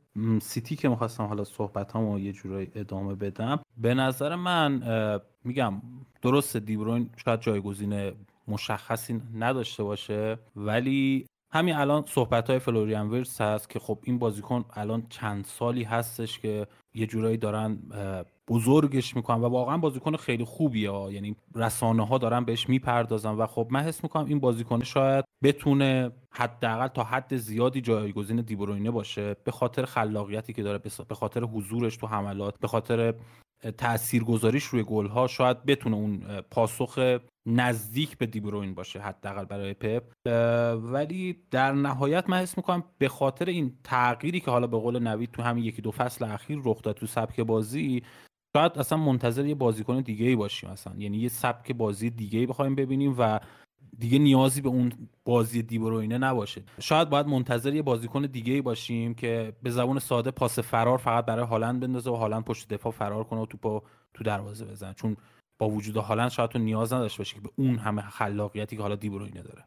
[0.42, 4.84] سیتی که می‌خواستم حالا صحبت هم یه جورایی ادامه بدم به نظر من
[5.44, 5.82] میگم
[6.22, 8.12] درست دیبروین شاید جایگزین
[8.48, 14.66] مشخصی نداشته باشه ولی همین الان صحبت های فلوریان ویرس هست که خب این بازیکن
[14.74, 17.78] الان چند سالی هستش که یه جورایی دارن
[18.48, 20.92] بزرگش می‌کنن و واقعا بازیکن خیلی خوبیه.
[21.12, 26.12] یعنی رسانه ها دارن بهش می‌پردازن و خب من حس می‌کنم این بازیکن شاید بتونه
[26.30, 31.98] حداقل تا حد زیادی جایگزین دیبروینه باشه به خاطر خلاقیتی که داره به خاطر حضورش
[31.98, 33.14] تو حملات به خاطر
[33.72, 40.04] تاثیرگذاریش روی گل ها شاید بتونه اون پاسخ نزدیک به دیبروین باشه حداقل برای پپ.
[40.76, 45.32] ولی در نهایت من حس می‌کنم به خاطر این تغییری که حالا به قول نوید
[45.32, 48.04] تو همین یکی دو فصل اخیر رخ داد تو سبک بازی
[48.58, 50.94] شاید اصلا منتظر یه بازیکن دیگه ای باشیم اصلا.
[50.98, 53.40] یعنی یه سبک بازی دیگه ای بخوایم ببینیم و
[54.00, 54.92] دیگه نیازی به اون
[55.26, 56.64] بازی دیبروینه نباشه.
[56.80, 61.26] شاید باید منتظر یه بازیکن دیگه ای باشیم که به زبون ساده پاس فرار فقط
[61.26, 63.82] برای هالند بندازه و هالند پشت دفاع فرار کنه و توپو
[64.14, 64.94] تو دروازه بزنه.
[64.94, 65.18] چون
[65.60, 68.96] با وجود هالند شاید تو نیاز نداشته باشی که به اون همه خلاقیتی که حالا
[68.96, 69.66] دی بروینه داره.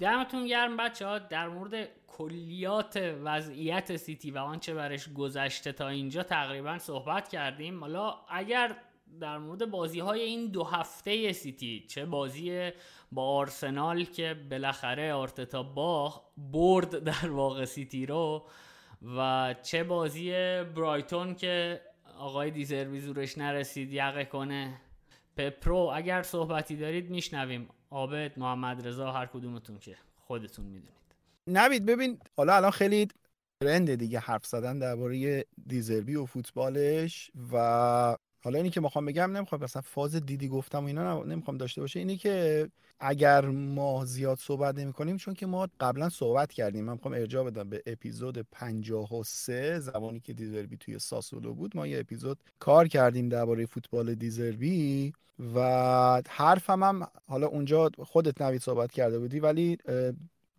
[0.00, 6.22] دمتون گرم بچه ها در مورد کلیات وضعیت سیتی و آنچه برش گذشته تا اینجا
[6.22, 7.80] تقریبا صحبت کردیم.
[7.80, 8.76] حالا اگر
[9.20, 12.70] در مورد بازی های این دو هفته سیتی چه بازی
[13.12, 18.46] با آرسنال که بالاخره آرتتا با برد در واقع سیتی رو
[19.16, 20.30] و چه بازی
[20.64, 21.80] برایتون که
[22.18, 24.80] آقای دیزربی زورش نرسید یقه کنه.
[25.36, 27.68] پپرو اگر صحبتی دارید میشنویم.
[27.90, 30.98] عابد محمد رضا هر کدومتون که خودتون می‌دونید.
[31.46, 33.08] نوید ببین حالا الان خیلی
[33.60, 39.62] ترند دیگه حرف زدن درباره دیزربی و فوتبالش و حالا اینی که می‌خوام بگم نمی‌خوام
[39.62, 42.68] مثلا فاز دیدی گفتم و اینا نمی‌خوام داشته باشه اینی که
[43.00, 46.84] اگر ما زیاد صحبت نمی کنیم چون که ما قبلا صحبت کردیم.
[46.84, 51.76] من می‌خوام ارجاع بدم به اپیزود 53 زمانی که دیزربی توی ساسولو بود.
[51.76, 55.12] ما یه اپیزود کار کردیم درباره فوتبال دیزربی
[55.54, 55.60] و
[56.28, 59.78] حرفم هم حالا اونجا خودت نوید صحبت کرده بودی ولی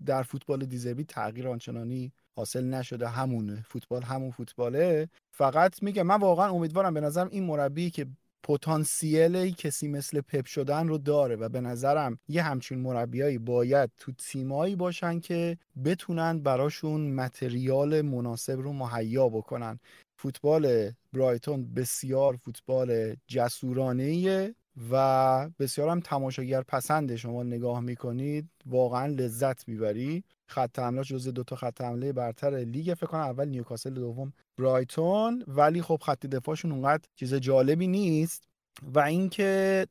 [0.06, 5.10] در فوتبال دیزربی تغییر آنچنانی حاصل نشده همونه فوتبال همون فوتباله.
[5.32, 8.06] فقط میگم من واقعا امیدوارم به نظرم این مربی که
[8.44, 14.12] پتانسیل کسی مثل پپ شدن رو داره و به نظرم یه همچین مربیایی باید تو
[14.12, 19.80] تیمایی باشن که بتونن براشون متریال مناسب رو مهیا بکنن.
[20.18, 24.56] فوتبال برایتون بسیار فوتبال جسورانه
[24.92, 30.24] و بسیار هم تماشاگر پسند شما نگاه می‌کنید واقعا لذت می‌بری.
[30.48, 35.44] خط حمله جز دو تا خط حمله برتر لیگ فکر کنم اول نیوکاسل دوم برایتون.
[35.48, 38.44] ولی خب خط دفاعشون اونقدر چیز جالبی نیست.
[38.84, 39.88] و اینکه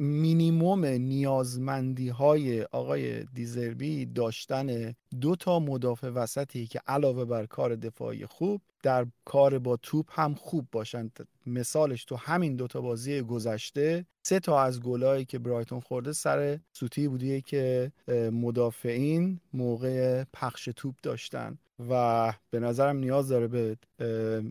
[0.00, 8.26] مینیموم نیازمندی های آقای دیزربی داشتن دو تا مدافع وسطی که علاوه بر کار دفاعی
[8.26, 14.40] خوب در کار با توپ هم خوب باشند مثالش تو همین دوتا بازی گذشته سه
[14.40, 17.92] تا از گلایی که برایتون خورده سر سوتی بوده که
[18.32, 21.58] مدافعین موقع پخش توپ داشتن.
[21.90, 23.76] و به نظرم نیاز داره به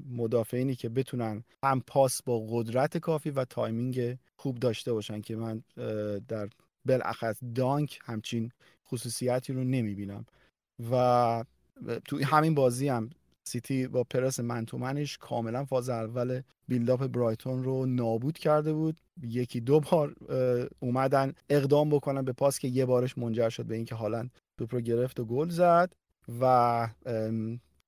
[0.10, 5.64] مدافعینی که بتونن هم پاس با قدرت کافی و timing خوب داشته باشن که من
[6.28, 6.50] در
[6.86, 8.52] بالاخص دانک همچین
[8.88, 10.26] خصوصیتی رو نمی‌بینم.
[10.92, 11.46] و
[12.06, 13.10] تو همین بازی هم
[13.44, 19.02] سیتی با پرس منتومنش کاملا فاز اول بیلداپ برایتون رو نابود کرده بود.
[19.24, 20.16] یکی دو بار
[20.80, 24.82] اومدن اقدام بکنن به پاس که یه بارش منجر شد به اینکه حالا توپ رو
[24.82, 25.94] گرفت و گل زد.
[26.42, 26.88] و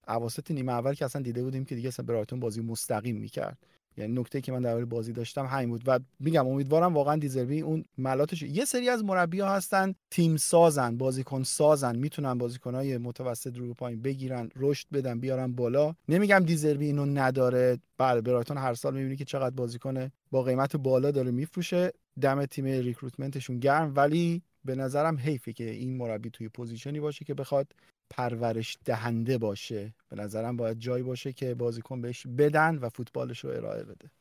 [0.08, 3.58] اواسط نیمه اول که اصلا دیده بودیم که دیگه اصلا برایتون بازی مستقیم می‌کرد.
[3.98, 5.84] یعنی نکته که من در بازی داشتم همین بود.
[5.88, 10.98] و میگم امیدوارم واقعا دیزربی اون ملاتش یه سری از مربی ها هستن تیم سازن
[10.98, 15.96] بازیکن سازن می‌تونن بازیکنهای متوسط رو پایین بگیرن رشد بدن بیارن بالا.
[16.10, 17.78] نمیگم دیزربی اینو نداره.
[17.98, 21.92] بله برایتون هر سال می‌بینی که چقدر بازیکن با قیمت بالا داره میفروشه.
[22.22, 23.94] دم تیم recruitment شون گرم.
[23.96, 27.68] ولی به نظرم حیفه که این مربی توی position ی باشه که بخواد
[28.10, 29.94] پرورش دهنده باشه.
[30.10, 34.12] به نظرم باید جایی باشه که بازیکن بهش بدن و فوتبالش رو ارائه بده.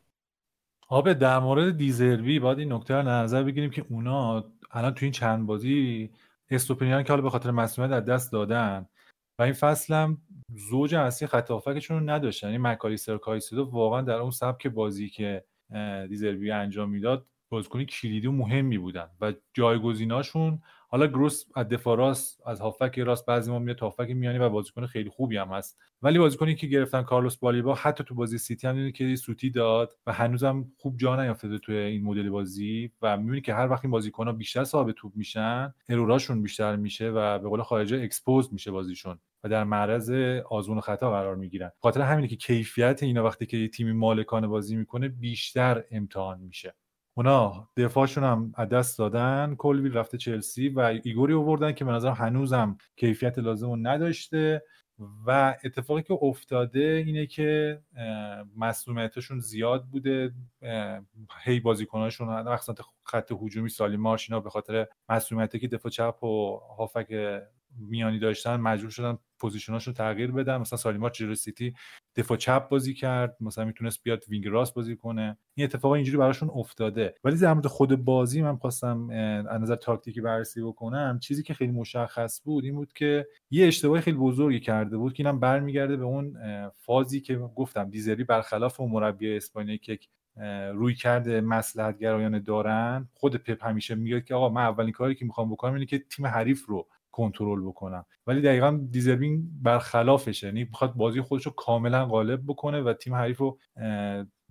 [0.88, 5.12] خب در مورد دیزربی باید این نکته رو نظر بگیریم که اونا الان تو این
[5.12, 6.10] چند بازی
[6.50, 8.86] استوپینیان که حالا به خاطر مصدومیت از دست دادن
[9.38, 10.22] و این فصل هم
[10.70, 12.46] زوج اصلی خط رو نداشتن.
[12.46, 15.44] این یعنی مکالیستر کایسدو واقعا در اون سبک بازی که
[16.08, 22.46] دیزربی انجام می‌داد بازیکن کلیدی و مهمی بودن و جایگزیناشون حالا گروس از دفاع راست
[22.46, 25.78] از هافبک راست بعضی موقع‌ها میاد هافبک میانی و بازیکن خیلی خوبی هم هست.
[26.02, 29.98] ولی بازیکنی که گرفتن کارلوس بالیبا حتی تو بازی سیتی هم دیدی که سوتی داد
[30.06, 33.90] و هنوزم خوب جا نیافتاده توی این مدل بازی و می‌بینی که هر وقت این
[33.90, 38.70] بازیکن‌ها بیشتر صاحب توپ میشن error اشون بیشتر میشه و به قول خارجیا expose میشه
[38.70, 40.10] بازیشون و در معرض
[40.50, 41.70] آزمون و خطا قرار می‌گیرن.
[41.82, 46.74] خاطر همینه که کیفیت اینا وقتی که تیمی مالکانه بازی می‌کنه بیشتر امتحان میشه.
[47.20, 49.54] اونا دفاعشون هم دست دادن.
[49.58, 54.62] کلویل رفته چلسی و ایگوری آوردن که به نظر هنوزم کیفیت لازم رو نداشته.
[55.26, 57.80] و اتفاقی که افتاده اینه که
[58.56, 60.34] مسئولیتشون زیاد بوده.
[61.44, 66.60] هی بازیکناشون مخصوصا خط هجومی سالی مارش اینا به خاطر مسئولیتی که دفاع چپ و
[66.78, 67.40] هافک
[67.78, 70.56] میانی داشتن مجبور شدن position اشو تغییر بدن.
[70.56, 71.74] مثلا سالی مارچ جلو سیتی
[72.16, 73.36] دفاع چپ بازی کرد.
[73.40, 75.38] مثلا می‌تونست بیاد وینگ راست بازی کنه.
[75.54, 77.14] این اتفاق اینجوری براشون افتاده.
[77.24, 79.10] ولی در مورد خود بازی من خواستم
[79.50, 81.18] از نظر تاکتیکی بررسی بکنم.
[81.22, 85.24] چیزی که خیلی مشخص بود این بود که یه اشتباهی خیلی بزرگی کرده بود که
[85.24, 86.36] اینم برمیگرده به اون
[86.76, 89.98] فازی که گفتم دیزربی برخلاف اون مربی اسپانیایی که
[90.74, 93.08] رویکرد مصلحت گرایانه دارن.
[93.14, 96.26] خود پپ همیشه میگه که آقا من اولین کاری که می‌خوام بکنم اینه که تیم
[96.26, 98.04] حریف رو کنترل بکنم.
[98.26, 100.46] ولی دقیقا دیزربی برخلافشه.
[100.46, 103.58] یعنی می‌خواد بازی خودش رو کاملا غالب بکنه و تیم حریف رو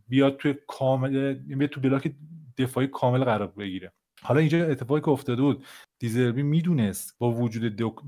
[0.07, 2.11] بیاد توی کامل بیاد تو block
[2.57, 3.93] دفاعی کامل قرار بگیره.
[4.21, 5.65] حالا اینجا اتفاقی که افتاده بود.
[5.99, 7.63] دیزربی می‌دونست با وجود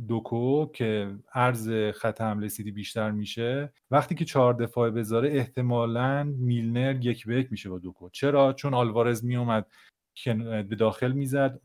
[0.08, 7.06] دوکو که عرض خط حمله سیتی بیشتر میشه وقتی که چهار دفاع بذاره احتمالا میلنر
[7.06, 8.10] یک به یک میشه با دوکو.
[8.10, 9.68] چرا؟ چون آلوارز میومد
[10.70, 11.60] به داخل می‌زد.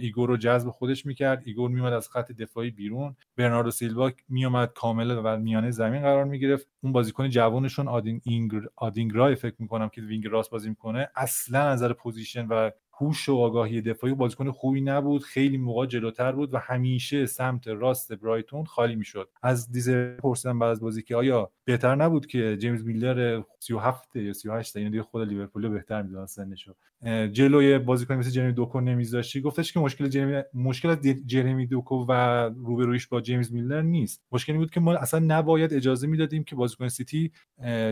[0.00, 1.42] ایگور رو جذب خودش می‌کرد.
[1.44, 3.16] ایگور میومد از خط دفاعی بیرون.
[3.36, 6.68] برناردو سیلوا میومد کامل و میانه زمین قرار می‌گرفت.
[6.80, 12.46] اون بازیکن جوانشون آدینگرا آدینگرای فکر می‌کنم که وینگ راست بازی می‌کنه اصلا نظر position
[12.46, 17.68] و هوش و آگاهی دفاعی بازیکن خوبی نبود خیلی موقع جلوتر بود و همیشه سمت
[17.68, 19.28] راست برایتون خالی می‌شد.
[19.42, 24.32] از دیزر پرسیدم بعد از بازی که آیا بهتر نبود که جیمز میلر 37 یا
[24.32, 26.74] 38 اینو دیگه خود لیورپول بهتر می‌دونن سنشو
[27.32, 32.12] جلوی بازیکن مثل جرمی دوکو نمیذاشتی گفتش که مشکل جرمی مشکل جرمی دوکو و
[32.56, 34.22] روبرویش با جیمز میلر نیست.
[34.32, 37.32] مشکلی بود که ما اصلا نباید اجازه می‌دادیم که بازیکن سیتی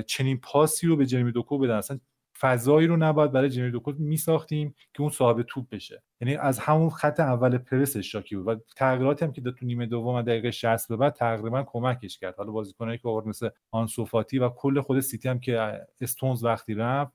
[0.06, 1.74] چنین پاسی رو به جرمی دوکو بدن.
[1.74, 1.98] اصلا
[2.40, 6.02] فضایی رو نباید برای جرمی دوکو میساختیم که اون صاحب توپ بشه.
[6.20, 10.22] یعنی از همون خط اول پرسش شاکی بود و تغییراتی هم که تو نیمه دوم
[10.22, 12.36] دقیقه 60 به بعد تقریبا کمکش کرد.
[12.36, 16.74] حالا بازیکنایی که آورد مثل آنسو فاتی و کل خود سیتی هم که استونز وقتی
[16.74, 17.12] رفت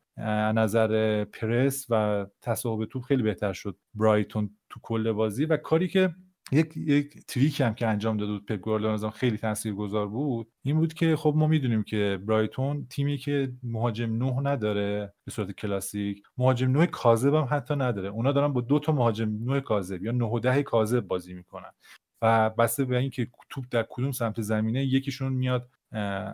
[0.55, 5.45] نظر پرس و تصاحب توپ خیلی بهتر شد برایتون تو کل بازی.
[5.45, 6.15] و کاری که
[6.51, 10.93] یک یک trick هم که انجام داده بود پپ گواردیولا خیلی تاثیرگذار بود این بود
[10.93, 16.71] که خب ما می‌دونیم که برایتون تیمی که مهاجم نه نداره به صورت کلاسیک مهاجم
[16.71, 18.09] نه کاذب هم حتی نداره.
[18.09, 21.71] اونا دارن با دو تا مهاجم نه کاذب یا نه و ده کاذب بازی می‌کنن
[22.21, 25.69] و بسته به اینکه توپ در کدوم سمت زمینه یکیشون میاد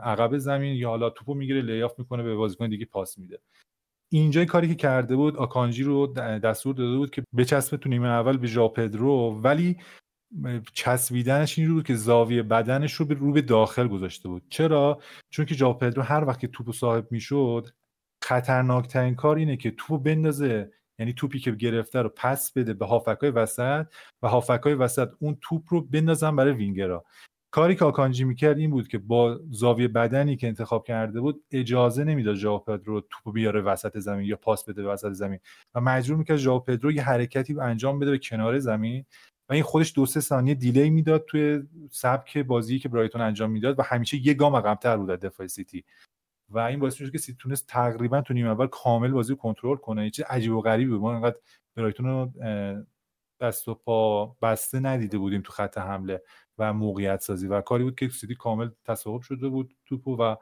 [0.03, 3.39] عقب زمین یا حالا توپو می‌گیره لیاف می‌کنه به بازیکن دیگه پاس میده.
[4.09, 6.07] اینجا کاری که کرده بود آکانجی رو
[6.43, 9.77] دستور داده بود که بچسبه تو نیمه اول به ژا پدرو ولی
[10.73, 14.43] چسبیدنش این بود که زاویه بدنش رو به رو به داخل گذاشته بود.
[14.49, 17.69] چرا؟ چون که ژا پدرو هر وقت که توپو صاحب می‌شد
[18.23, 23.29] خطرناکترین کار اینه که توپو بندازه یعنی توپی که گرفته رو پس بده به هافکای
[23.29, 23.85] وسط
[24.21, 27.05] و هافکای وسط اون توپ رو بندازن برای وینگرا
[27.51, 32.03] کاری که آکانجی می‌کرد این بود که با زاویه بدنی که انتخاب کرده بود اجازه
[32.03, 35.39] نمی‌داد ژائو پدرو توپو بیاره وسط زمین یا پاس بده وسط زمین.
[35.75, 39.05] و مجبور می‌کرد ژائو پدرو یه حرکتی انجام بده به کنار زمین
[39.49, 43.79] و این خودش دو سه ثانیه دیلی می‌داد توی سبک بازی که برایتون انجام می‌داد
[43.79, 45.83] و همیشه یه گام عقب‌تر بود از دفاع سیتی.
[46.49, 50.09] و این باعث میشه که سیتی تونست تقریبا تو نیمه اول کامل بازی کنترل کنه.
[50.09, 51.01] چیز عجیب و غریبی بود.
[51.01, 51.35] ما انقدر
[51.75, 52.31] برایتون رو
[53.41, 56.21] دست و پا بسته ندیده بودیم تو خط حمله
[56.57, 60.35] و موقعیت سازی و کاری بود که سیتی کامل تصاحب شده بود توپو و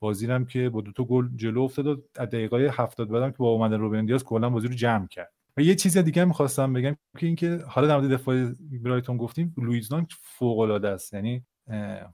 [0.00, 3.50] بازی هم که با دو تا گل جلو افتاد از دقیقه 70 بعدم که با
[3.50, 5.32] اومدن روبن دیاز کلا بازی رو جمع کرد.
[5.56, 8.44] و یه چیز دیگه می‌خواستم بگم که اینکه حالا در مورد دفاع
[8.84, 11.14] برایتون گفتیم لوئیز دانک فوق العاده است.
[11.14, 11.44] یعنی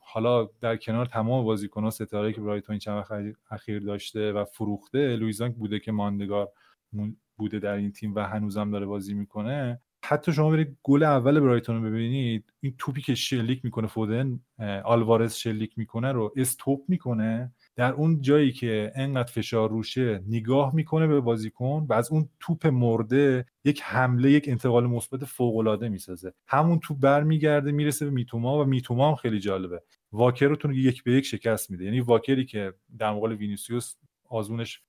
[0.00, 3.12] حالا در کنار تمام بازیکن‌ها ستاره که برایتون چند وقت
[3.50, 6.52] اخیر داشته و فروخته لوئیز بوده که ماندگار
[7.36, 9.80] بوده در این تیم و هنوزم داره بازی می‌کنه.
[10.06, 14.40] حتی شما برید گل اول برایتون رو ببینید این توپی که شلیک می‌کنه فودن
[14.84, 17.52] آلوارز شلیک می‌کنه رو استوپ می‌کنه.
[17.76, 22.66] در اون جایی که انقدر فشار روشه نگاه می‌کنه به بازیکن و از اون توپ
[22.66, 26.32] مرده یک حمله یک انتقال مثبت فوق العاده می‌سازه.
[26.46, 29.82] همون توپ برمیگرده می‌رسه به میتوما و میتوما هم خیلی جالبه.
[30.12, 31.84] واکر رو یک به یک شکست میده.
[31.84, 33.94] یعنی واکری که در مقابل وینیسیوس
[34.28, 34.82] آزمونش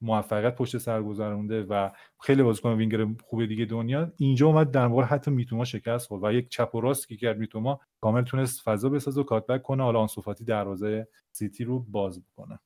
[0.00, 4.12] موفقیت پشت سر گذرونده و خیلی بازیکن وینگر خوب دیگه دنیا.
[4.16, 7.38] اینجا اومد در واقع حتی میتوما شکست خورد و یک چپ و راست که کرد
[7.38, 9.82] میتوما کامل تونست فضا بسازه و cutback کنه.
[9.82, 12.58] حالا آنسو فاتی دروازه سیتی رو باز بکنه.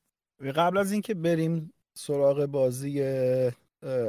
[0.55, 3.03] قبل از اینکه بریم سراغ بازی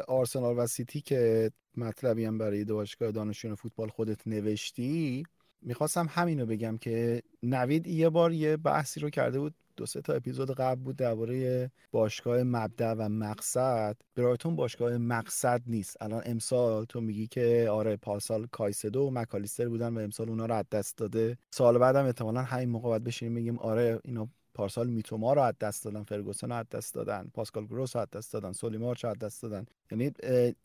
[0.09, 5.23] آرسنال و سیتی که مطلبی هم برای باشگاه دانشجویان فوتبال خودت نوشتی
[5.63, 10.13] می‌خواستم همینو بگم که نوید یه بار یه بحثی رو کرده بود دو سه تا
[10.13, 13.97] اپیزود قبل بود درباره باشگاه مبدع و مقصد.
[14.15, 15.97] برایتون باشگاه مقصد نیست.
[16.01, 20.55] الان امسال تو میگی که آره پارسال کایسدو و مکالیستر بودن و امسال اونا رو
[20.55, 21.39] از دست داده.
[21.51, 25.85] سال بعدم احتمالا همین موقع باید بشینیم بگیم آره اینا پارسال میتوما رو از دست
[25.85, 29.19] دادن فرگوسن رو از دست دادن پاسکال گروس رو از دست دادن سولیمارچ رو از
[29.19, 29.67] دست دادن.
[29.91, 30.13] یعنی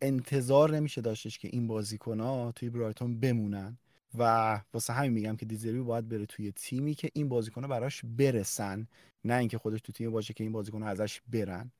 [0.01, 3.77] انتظار نمیشه داشتش که این بازیکن توی برایتون بمونن.
[4.17, 8.87] و واسه همین میگم که دیزربی باید بره توی تیمی که این بازیکن‌ها براش برسن
[9.25, 11.71] نه اینکه خودش تو تیم باشه که این بازیکن‌ها ازش برن.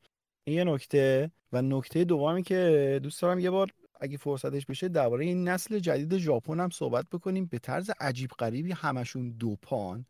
[0.43, 1.31] این یه نکته.
[1.51, 6.17] و نکته دومی که دوست دارم یه بار اگه فرصتش بشه درباره این نسل جدید
[6.17, 7.45] ژاپن هم صحبت بکنیم.
[7.45, 10.05] به طرز عجیب غریبی همشون دوپان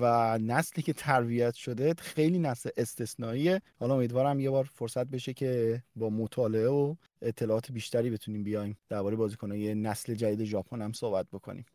[0.00, 3.62] و نسلی که تربیت شده خیلی نسل استثنائیه.
[3.80, 9.16] حالا امیدوارم یه بار فرصت بشه که با مطالعه و اطلاعات بیشتری بتونیم بیایم درباره
[9.16, 11.66] بازیکنای نسل جدید ژاپن هم صحبت بکنیم.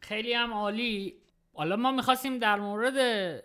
[0.00, 1.14] خیلی هم عالی.
[1.54, 2.94] حالا ما می‌خواستیم در مورد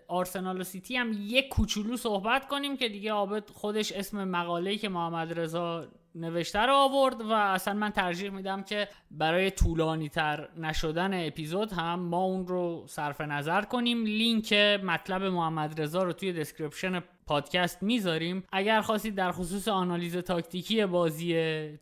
[0.07, 4.89] آرسنال و سیتی هم یک کوچولو صحبت کنیم که دیگه عابد خودش اسم مقاله‌ای که
[4.89, 11.27] محمد رضا نوشته رو آورد و اصلا من ترجیح میدم که برای طولانی تر نشدن
[11.27, 14.03] اپیزود هم ما اون رو صرف نظر کنیم.
[14.03, 18.43] لینک مطلب محمد رضا رو توی description پادکست می‌ذاریم.
[18.51, 21.33] اگر خواستید در خصوص آنالیز تاکتیکی بازی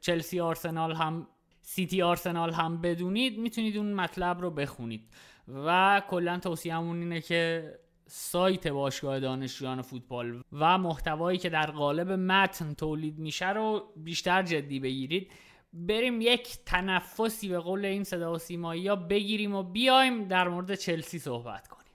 [0.02, 1.28] چلسی آرسنال هم
[1.62, 5.10] سیتی آرسنال هم بدونید می‌تونید اون مطلب رو بخونید.
[5.66, 7.74] و کلا توصیهمون اینه که
[8.12, 14.80] سایت باشگاه دانشجویان فوتبال و محتوایی که در قالب متن تولید میشه رو بیشتر جدی
[14.80, 15.32] بگیرید.
[15.74, 20.76] بریم یک تنفسی به قول این صدا و سیمایی ها بگیریم و بیایم در مورد
[20.76, 21.89] چلسی صحبت کنیم.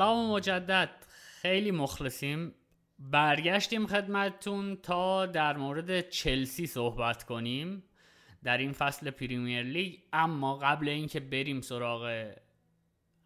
[0.00, 0.90] سلام مجدد.
[1.42, 2.54] خیلی مخلصیم.
[2.98, 7.82] برگشتیم خدمتتون تا در مورد چلسی صحبت کنیم
[8.44, 9.94] در این فصل پریمیر لیگ.
[10.12, 12.32] اما قبل اینکه بریم سراغ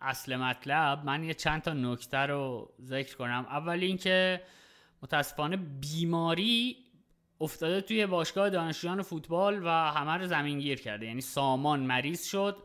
[0.00, 3.46] اصل مطلب من یه چند تا نکته رو ذکر کنم.
[3.48, 4.42] اول اینکه
[5.02, 6.76] متاسفانه بیماری
[7.40, 11.06] افتاده توی باشگاه دانشجویان فوتبال و همه رو زمین گیر کرده.
[11.06, 12.56] یعنی سامان مریض شد.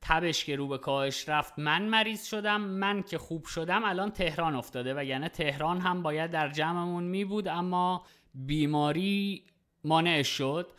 [0.00, 4.54] تبش که رو به کاهش رفت من مریض شدم من که خوب شدم الان تهران
[4.54, 4.94] افتاده.
[4.96, 9.44] و یعنی تهران هم باید در جمعمون می بود اما بیماری
[9.84, 10.70] مانع شد.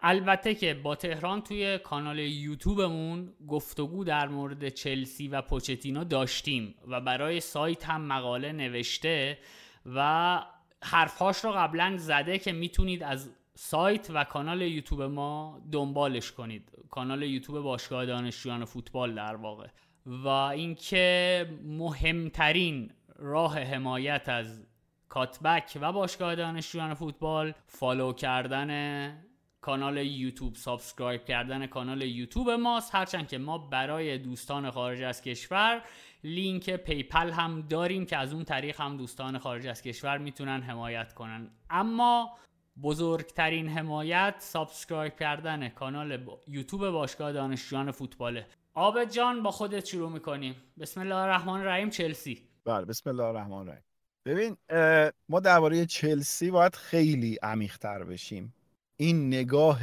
[0.00, 7.00] البته که با تهران توی کانال یوتیوبمون گفتگو در مورد چلسی و پوچتینو داشتیم و
[7.00, 9.38] برای سایت هم مقاله نوشته
[9.86, 10.42] و
[10.82, 16.72] حرفهاش رو قبلا زده که می‌تونید از سایت و کانال یوتیوب ما دنبالش کنید.
[16.90, 19.66] کانال یوتیوب باشگاه دانشجویان فوتبال در واقع.
[20.06, 24.66] و اینکه مهمترین راه حمایت از
[25.08, 29.24] کاتبک و باشگاه دانشجویان فوتبال follow کردن
[29.60, 32.94] کانال یوتیوب subscribe کردن کانال یوتیوب ماست.
[32.94, 35.82] هرچند که ما برای دوستان خارج از کشور
[36.24, 41.14] لینک PayPal هم داریم که از اون طریق هم دوستان خارج از کشور می‌تونن حمایت
[41.14, 41.50] کنن.
[41.70, 42.38] اما
[42.82, 48.46] بزرگترین حمایت subscribe کردن کانال یوتیوب باشگاه دانشجویان فوتباله.
[48.74, 50.54] آب جان با خودت شروع می‌کنیم.
[50.78, 52.42] بسم الله الرحمن الرحیم چلسی.
[52.64, 53.84] بله بسم الله الرحمن الرحیم.
[54.26, 54.56] ببین
[55.28, 58.54] ما درباره چلسی باید خیلی عمیق‌تر بشیم.
[58.96, 59.80] این نگاه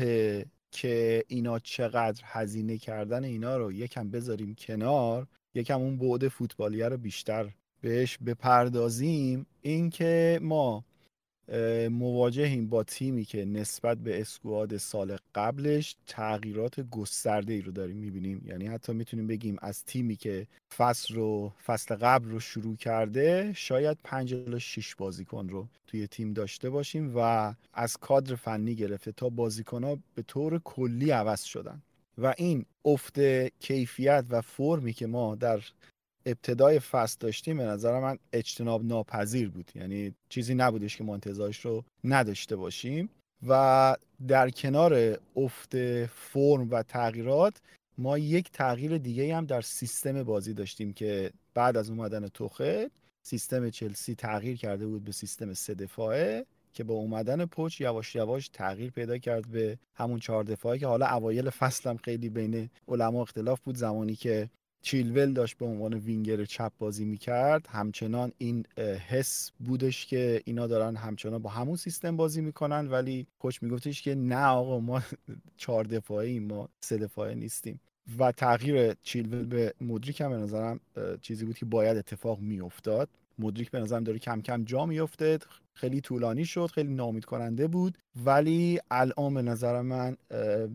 [0.72, 6.98] که اینا چقدر هزینه کردن اینا رو یکم بذاریم کنار یکم اون بعد فوتبالیه رو
[6.98, 7.50] بیشتر
[7.82, 9.46] بهش بپردازیم.
[9.62, 10.84] اینکه ما
[11.92, 18.42] مواجهیم با تیمی که نسبت به اسکواد سال قبلش تغییرات گسترده ای رو داریم می‌بینیم.
[18.46, 23.98] یعنی حتی می‌تونیم بگیم از تیمی که فصل رو فصل قبل رو شروع کرده شاید
[24.04, 29.30] پنج الی 6 بازیکن رو توی تیم داشته باشیم و از کادر فنی گرفته تا
[29.30, 31.82] بازیکن ها به طور کلی عوض شدن.
[32.18, 33.20] و این افت
[33.60, 35.60] کیفیت و فرمی که ما در
[36.26, 39.72] ابتدای فصل داشتیم به نظر من اجتناب ناپذیر بود.
[39.76, 43.10] یعنی چیزی نبودش که ما انتظارش رو نداشته باشیم.
[43.48, 43.96] و
[44.28, 47.62] در کنار افت فرم و تغییرات
[47.98, 52.92] ما یک تغییر دیگه هم در سیستم بازی داشتیم که بعد از اومدن توخه
[53.24, 58.50] سیستم چلسی تغییر کرده بود به سیستم سه دفاعه که با اومدن پوچ یواش یواش
[58.50, 63.22] تغییر پیدا کرد به همون چهار دفاعه که حالا اوایل فصل هم خیلی بین علما
[63.22, 63.76] اختلاف بود.
[63.76, 64.50] زمانی که
[64.86, 67.68] چیلول داشت به عنوان وینگر چپ بازی می‌کرد.
[67.70, 68.66] همچنان این
[69.10, 74.16] حس بودش که اینا دارن همچنان با همون سیستم بازی می‌کنن ولی کوچ میگفتش که
[74.16, 75.02] نه آقا ما
[75.58, 77.80] چهار دفاعی ما سه دفاعه نیستیم.
[78.20, 80.80] و تغییر چیلول به مدریک هم به نظرم
[81.22, 83.10] چیزی بود که باید اتفاق میافتاد.
[83.40, 85.40] مدریک به نظرم داره کم کم جا میفته
[85.76, 87.98] خیلی طولانی شد خیلی ناامید کننده بود.
[88.26, 90.18] ولی الان به نظر من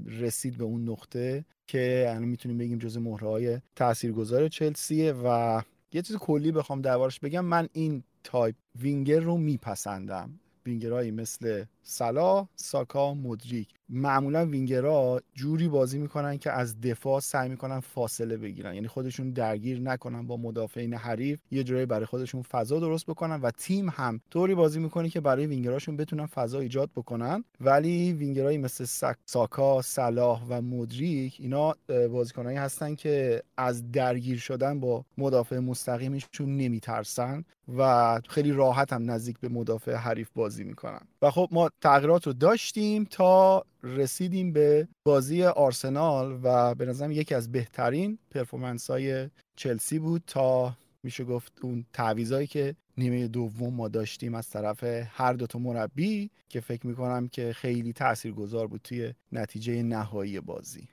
[0.07, 6.03] رسید به اون نقطه که الان می‌تونیم بگیم جز مهره های تاثیرگذار چلسیه و یه
[6.03, 7.45] چیز کلی بخوام دربارش بگم.
[7.45, 10.41] من این تایپ وینگر رو میپسندم.
[10.67, 13.69] وینگرهایی مثل سلا، ساکا، مدریک.
[13.89, 18.75] معمولا وینگرها جوری بازی می‌کنن که از دفاع سعی می‌کنن فاصله بگیرن.
[18.75, 23.51] یعنی خودشون درگیر نکنن با مدافعین حریف یه جورایی برای خودشون فضا درست بکنن و
[23.51, 27.45] تیم هم طوری بازی می‌کنه که برای وینگراشون بتونن فضا ایجاد بکنن.
[27.61, 35.05] ولی وینگرهایی مثل ساکا، صلاح و مدریک اینا بازیکنایی هستن که از درگیر شدن با
[35.19, 37.45] مدافع مستقیمشون نمیترسن
[37.77, 41.01] و خیلی راحت هم نزدیک به مدافع حریف بازی می‌کنن.
[41.23, 47.35] و خب ما تغییرات رو داشتیم تا رسیدیم به بازی آرسنال و به نظرم یکی
[47.35, 53.89] از بهترین پرفورمنس های چلسی بود تا میشه گفت اون تعویضایی که نیمه دوم ما
[53.89, 59.83] داشتیم از طرف هر دوتا مربی که فکر می‌کنم که خیلی تاثیرگذار بود توی نتیجه
[59.83, 60.89] نهایی بازی.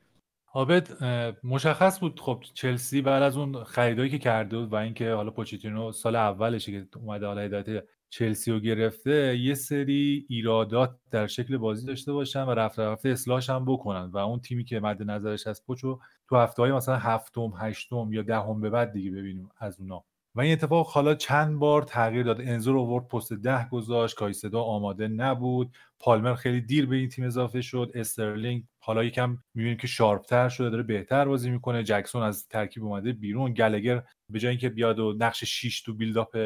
[0.54, 1.04] عابد
[1.44, 5.92] مشخص بود خب چلسی بعد از اون خریدایی که کرده بود و اینکه حالا پوچیتینو
[5.92, 11.88] سال اولشه که اومده حالا هدایت چلسی رو گرفته یه سری ایرادات در شکل بازی
[11.88, 15.66] داشته باشن و رفته رفته اصلاحش هم بکنن و اون تیمی که مد نظرش از
[15.66, 16.00] پوچو
[16.30, 20.04] تو هفته های مثلا هفتم هشتم یا دهم به بعد دیگه ببینیم از اونا.
[20.36, 22.42] و این اتفاق حالا چند بار تغییر داد.
[22.42, 24.16] انزو رو اوورد پست ده گذاشت.
[24.16, 25.76] کایسدو آماده نبود.
[26.00, 27.92] پالمر خیلی دیر به این تیم اضافه شد.
[27.96, 31.84] استرلینگ حالا یکم می‌بینیم که sharp تر شده داره بهتر بازی می‌کنه.
[31.84, 33.54] جکسون از ترکیب اومده بیرون.
[33.54, 36.38] گالاگر به جای اینکه بیاد و نقش 6 تو build-up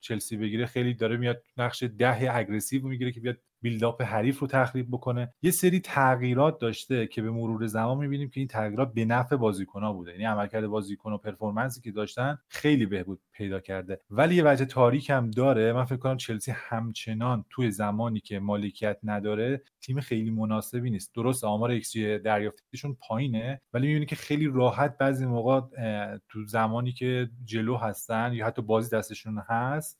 [0.00, 4.88] چلسی بگیره خیلی داره میاد نقش ده aggressive می‌گیره که بیاد build-up حریف رو تخریب
[4.90, 5.34] بکنه.
[5.42, 9.92] یه سری تغییرات داشته که به مرور زمان می‌بینیم که این تغییرات به نفع بازیکنها
[9.92, 10.12] بوده.
[10.12, 14.00] یعنی عملکرد بازیکن و performance ی که داشتن خیلی بهبود پیدا کرده.
[14.10, 15.72] ولی یه وجه تاریک هم داره.
[15.72, 21.14] من فکر کنم چلسی همچنان توی زمانی که مالکیت نداره تیم خیلی مناسبی نیست.
[21.14, 25.60] درست آمار ایکس دریافتیشون پایینه ولی می‌بینی که خیلی راحت بعضی موقع
[26.28, 29.98] تو زمانی که جلو هستن یا حتی بازی دستشون هست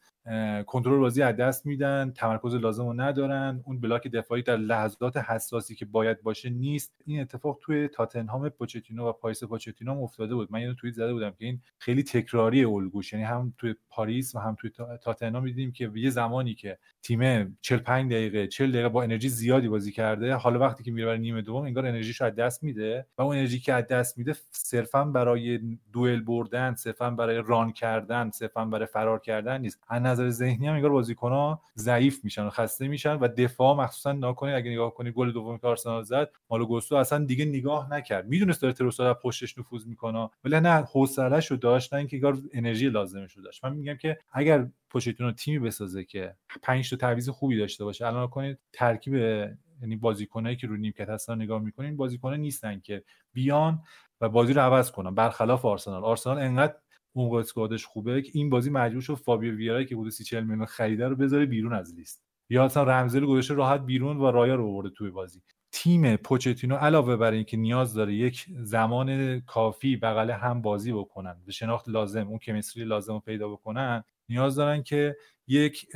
[0.66, 3.62] کنترل بازی از دست میدن تمرکز لازم رو ندارن.
[3.66, 6.94] اون block دفاعی در لحظات حساسی که باید باشه نیست.
[7.06, 10.52] این اتفاق توی تاتنهام پوچتینو و پاریس پوچتینو هم افتاده بود.
[10.52, 13.12] من یه توییت زده بودم که این خیلی تکراری الگوش.
[13.12, 14.70] یعنی هم توی پاریس و هم توی
[15.02, 19.92] تاتنهام دیدیم که یه زمانی که تیم 45 دقیقه 40 دقیقه با انرژی زیادی بازی
[19.92, 20.34] کرده.
[20.34, 23.07] حالا وقتی که میره برای نیمه دوم انگار انرژیش از دست میده.
[23.18, 25.61] و اون انرژی که از دست میده صرفا برای
[25.92, 29.80] دوئل بردن صرفا برای ران کردن صرفا برای فرار کردن نیست.
[29.90, 34.70] نظر ذهنی هم انگار بازیکن‌ها ضعیف میشن و خسته میشن و دفاع مخصوصا ناکنید اگه
[34.70, 38.28] نگاه کنید گل دومی که آرسنال زد مالو گوستو اصلا دیگه نگاه نکرد.
[38.28, 42.88] می‌دونست داره تروسا پشتش نفوذ می‌کنه ولی نه حوصله‌اش رو داشت نه اینکه انگار انرژی
[42.88, 43.64] لازمش رو داشت.
[43.64, 48.07] من میگم که اگر پوچتینو تیمی بسازه که 5 تا تعویض خوبی داشته باشه.
[48.07, 53.82] الان کنید ترکیب یعنی بازیکنایی که رو نیمکت هستن نگاه می‌کنین بازیکنان نیستن که بیان
[54.20, 55.14] و بازی رو عوض کنن.
[55.14, 56.05] برخلاف آرسنال.
[56.05, 56.74] آرسنال انقدر
[57.12, 61.09] اون اسکوادش خوبه که این بازی مجبور شد فابیو ویرا که 30 40 میلیون خریده
[61.09, 62.24] رو بذاره بیرون از لیست.
[62.51, 65.43] یا اصلا رمزل گذاشته راحت بیرون و رایا رو آورده توی بازی.
[65.72, 71.53] تیم پوچتینو علاوه بر اینکه نیاز داره یک زمان کافی بغل هم بازی بکنن به
[71.53, 75.16] شناخت لازم اون کمیستری لازم رو پیدا بکنن نیاز دارن که
[75.46, 75.86] یک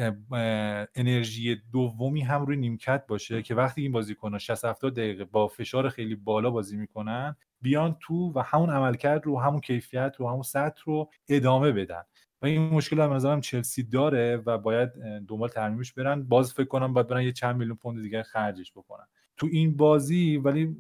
[0.95, 5.89] انرژی دومی هم روی نیمکت باشه که وقتی این بازیکن‌ها 60 70 دقیقه با فشار
[5.89, 10.83] خیلی بالا بازی می‌کنن بیان تو و همون عملکرد رو همون کیفیت رو همون سطح
[10.85, 12.03] رو ادامه بدن.
[12.43, 14.91] و این مشکل هم نظرم چلسی داره و باید
[15.29, 16.23] دنبال ترمیمش برن.
[16.23, 19.07] باز فکر کنم باید برن یه چند میلیون پوند دیگه خرجش بکنن.
[19.37, 20.77] تو این بازی ولی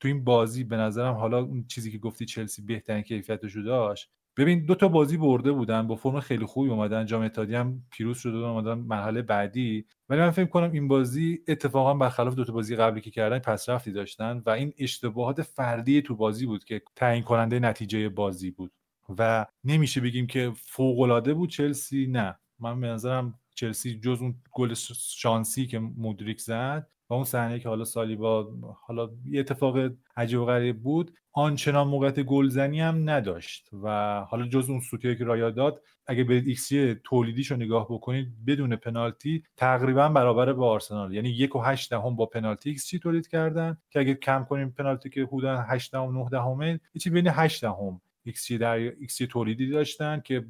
[0.00, 4.10] تو این بازی به نظرم حالا اون چیزی که گفتی چلسی بهترین کیفیتش رو داشت
[4.36, 8.18] ببین دو تا بازی برده بودن با فرم خیلی خوبی اومدن جام اتحادی هم پیروز
[8.18, 9.86] شده اومدن مرحله بعدی.
[10.08, 13.92] ولی من فکر کنم این بازی اتفاقا برخلاف دو تا بازی قبلی که کردن پسرفتی
[13.92, 18.72] داشتن و این اشتباهات فردی تو بازی بود که تعیین کننده نتیجه بازی بود.
[19.18, 22.38] و نمیشه بگیم که فوق العاده بود چلسی نه.
[22.58, 24.74] من به نظرم چلسی جز اون گل
[25.14, 28.48] شانسی که مودریک زد و اون صحنه که حالا سالیبا
[28.86, 29.76] حالا یه اتفاق
[30.16, 35.24] عجیب و غریب بود آنچنان موقعیت گلزنی هم نداشت و حالا جز اون سوتیه که
[35.24, 36.70] رایا داد اگه به ایکس
[37.04, 42.16] تولیدیش رو نگاه بکنید بدون پنالتی تقریبا برابر با آرسنال یعنی یک و هشت دهم
[42.16, 46.28] با پنالتی ایکس تولید کردن که اگه کم کنیم پنالتی که حدودا 8 دهم 9
[46.28, 50.44] دهمه چی بین 8 دهم xG در xG تولیدی داشتن که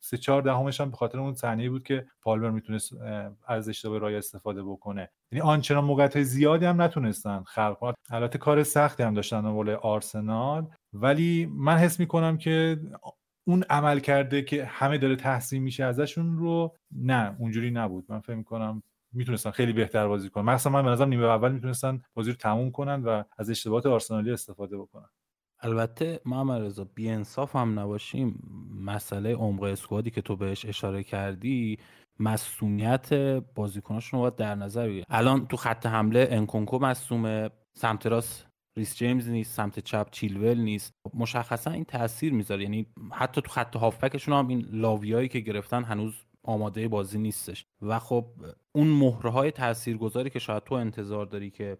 [0.00, 2.92] سه چهار دهمش هم به خاطر اون صحنه بود که پالمر می‌تونست
[3.46, 5.10] از اشتباه رای استفاده بکنه.
[5.32, 7.94] یعنی آنچنان موقعیت زیادی هم نتونستن خلق کنن.
[8.10, 10.66] البته کار سختی هم داشتن اول آرسنال.
[10.92, 12.80] ولی من حس می‌کنم که
[13.46, 18.04] اون عمل کرده که همه داره تحسین میشه ازشون رو نه اونجوری نبود.
[18.08, 18.82] من فکر می‌کنم
[19.14, 20.44] می‌تونستن خیلی بهتر بازی کنن.
[20.44, 24.30] مثلا من به نظرم نیمه اول می‌تونستن بازی رو تموم کنن و از اشتباهات آرسنالی
[24.30, 25.08] استفاده بکنن.
[25.62, 28.42] البته محمد رضا بیانصاف هم نباشیم
[28.80, 31.78] مسئله عمق اسکوادی که تو بهش اشاره کردی
[32.20, 33.14] مسئولیت
[33.54, 35.04] بازیکناشون رو باید در نظر بگیری.
[35.10, 38.46] الان تو خط حمله انکونکو مصومه سمت راست
[38.78, 40.92] ریس جیمز نیست سمت چپ چیلول نیست.
[41.14, 42.62] مشخصا این تاثیر می‌ذاره.
[42.62, 46.14] یعنی حتی تو خط هافبکشون هم این لاویایی که گرفتن هنوز
[46.44, 47.66] آماده بازی نیستش.
[47.82, 48.26] و خب
[48.72, 51.78] اون مهره های تاثیرگذاری که شاید تو انتظار داری که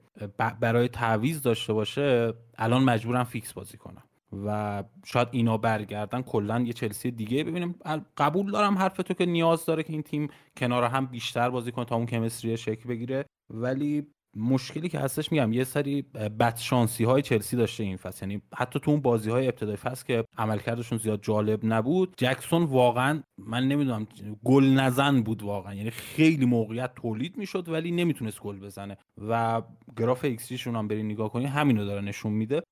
[0.61, 4.03] برای تعویض داشته باشه الان مجبورن فیکس بازی کنن
[4.47, 7.45] و شاید اینا برگردن کلا یه چلسی دیگه.
[7.45, 7.79] ببینیم
[8.17, 11.85] قبول دارم حرف تو که نیاز داره که این تیم کنار هم بیشتر بازی کنه
[11.85, 13.25] تا اون کمستری شکل بگیره.
[13.51, 14.07] ولی
[14.37, 18.29] مشکلی که هستش میگم یه سری بدشانسی های چلسی داشته این فصل.
[18.29, 23.23] یعنی حتی تو اون بازی های ابتدای فصل که عملکردشون زیاد جالب نبود جکسون واقعا
[23.39, 24.07] من نمی‌دونم
[24.45, 25.75] گل نزن بود واقعا.
[25.75, 28.97] یعنی خیلی موقعیت تولید می‌شد ولی نمی‌تونست گل بزنه.
[29.29, 29.63] و
[29.97, 32.63] گراف ایکس هم بری نگاه کنی همینو داره نشون میده.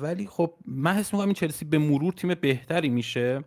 [0.00, 3.44] ولی خب من حس می‌کنم این چلسی به مرور تیم بهتری میشه.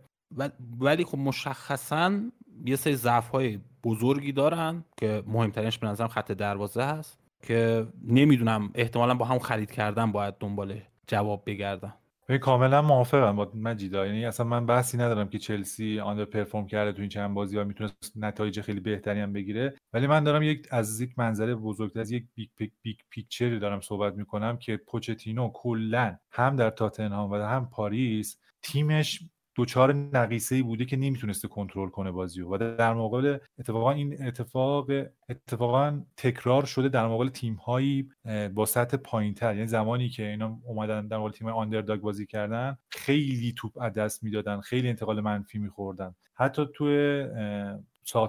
[0.79, 2.21] ولی خب مشخصا
[2.65, 7.19] یه سری ضعف های بزرگی دارن که مهمترینش به نظرم خط دروازه هست.
[7.41, 11.93] که نمی‌دونم احتمالا با هم خرید کردن باید دنبال جواب بگردم
[12.41, 14.05] کاملا موافقم با مجیدا.
[14.05, 18.13] یعنی اصلا من بحثی ندارم که چلسی underperform کرده تو این چند بازی ها می‌تونست
[18.15, 19.75] نتایج خیلی بهتری هم بگیره.
[19.93, 23.59] ولی من دارم یک از یک منظره بزرگتر از یک big, big, big picture ی
[23.59, 29.19] دارم صحبت می‌کنم که پوچتینو کلا هم در تاتنهام و هم پاریس تیمش
[29.55, 34.89] دوچار نقیصه ای بوده که نمی‌تونسته کنترل کنه بازی و در مقابل اتفاقا این اتفاق
[35.29, 38.09] اتفاقا تکرار شده در مقابل تیم هایی
[38.53, 42.77] با سطح پایین تر یعنی زمانی که اینا اومدن در مقابل تیم آندرداگ بازی کردن
[42.89, 46.15] خیلی توپ از دست می‌دادن خیلی انتقال منفی میخوردن.
[46.33, 47.25] حتی توی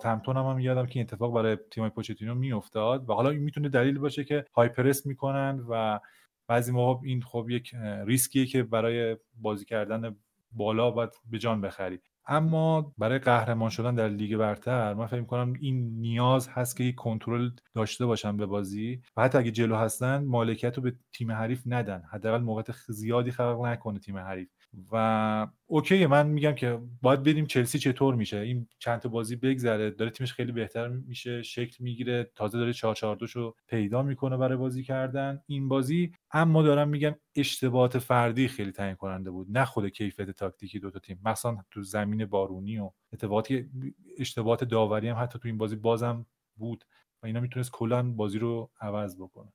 [0.05, 3.68] همتون هم, هم یادم که این اتفاق برای تیم پوچتینو میافتاد و حالا این می‌تونه
[3.68, 6.01] دلیل باشه که هایپرس می‌کنن و
[6.49, 7.75] بعضی موقع این خب یک
[8.07, 10.16] ریسکیه که برای بازی کردن
[10.53, 11.99] بالا باید به جان بخری.
[12.27, 16.95] اما برای قهرمان شدن در لیگ برتر من فکر کنم این نیاز هست که یک
[16.95, 21.63] کنترل داشته باشن به بازی و حتی اگه جلو هستن مالکیت رو به تیم حریف
[21.67, 22.03] ندن.
[22.13, 24.49] حداقل موقعیت زیادی خلق نکنه تیم حریف.
[24.93, 28.37] و okay من میگم که باید ببینیم چلسی چطور میشه.
[28.39, 32.95] این چند تا بازی بگذره داره تیمش خیلی بهتر میشه شکل می‌گیره تازه داره 4
[32.95, 35.41] 4 رو پیدا می‌کنه برای بازی کردن.
[35.47, 39.47] این بازی اما دارم میگم اشتباهات فردی خیلی تعیین کننده بود.
[39.51, 43.70] نه خود کیفیت تاکتیکی دو تا تیم مثلا تو زمین بارونی و اتفاقاتی
[44.18, 46.85] اشتباهات داوری هم حتی تو این بازی بازم بود
[47.23, 49.53] و اینا می‌تونست کلا بازی رو عوض بکنه.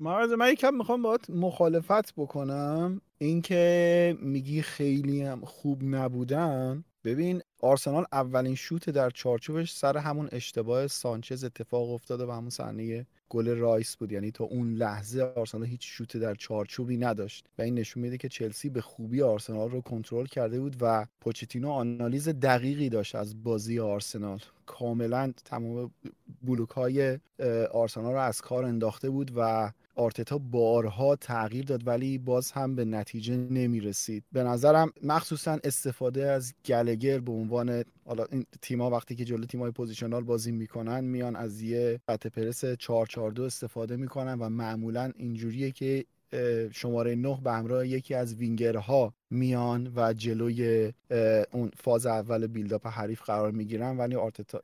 [0.00, 3.00] مرز من یکم می‌خوام باید مخالفت بکنم.
[3.18, 6.84] اینکه میگی خیلی هم خوب نبودن.
[7.04, 13.06] ببین آرسنال اولین شوت در چارچوبش سر همون اشتباه سانچز اتفاق افتاده و همون صحنه
[13.28, 14.12] گل رایس بود.
[14.12, 17.46] یعنی تا اون لحظه آرسنال هیچ شوت در چارچوبی نداشت.
[17.58, 21.70] و این نشون میده که چلسی به خوبی آرسنال رو کنترل کرده بود و پوچتینو
[21.70, 24.38] آنالیز دقیقی داشت از بازی آرسنال.
[24.66, 25.90] کاملا تمام
[26.42, 27.18] بلوک های
[27.72, 32.84] آرسنال رو از کار انداخته بود و آرتتا بارها تغییر داد ولی باز هم به
[32.84, 39.14] نتیجه نمی رسید به نظرم مخصوصا استفاده از گالاگر به عنوان حالا این تیم‌ها وقتی
[39.16, 44.48] که جلو تیم‌های positional بازی می‌کنن میان از یه خط پرس 442 استفاده می‌کنن و
[44.48, 46.04] معمولا اینجوریه که
[46.72, 50.92] شماره 9 به همراه یکی از وینگرها میان و جلوی
[51.52, 53.96] اون فاز اول build-up حریف قرار می‌گیرن.
[53.96, 54.60] ولی آرتتا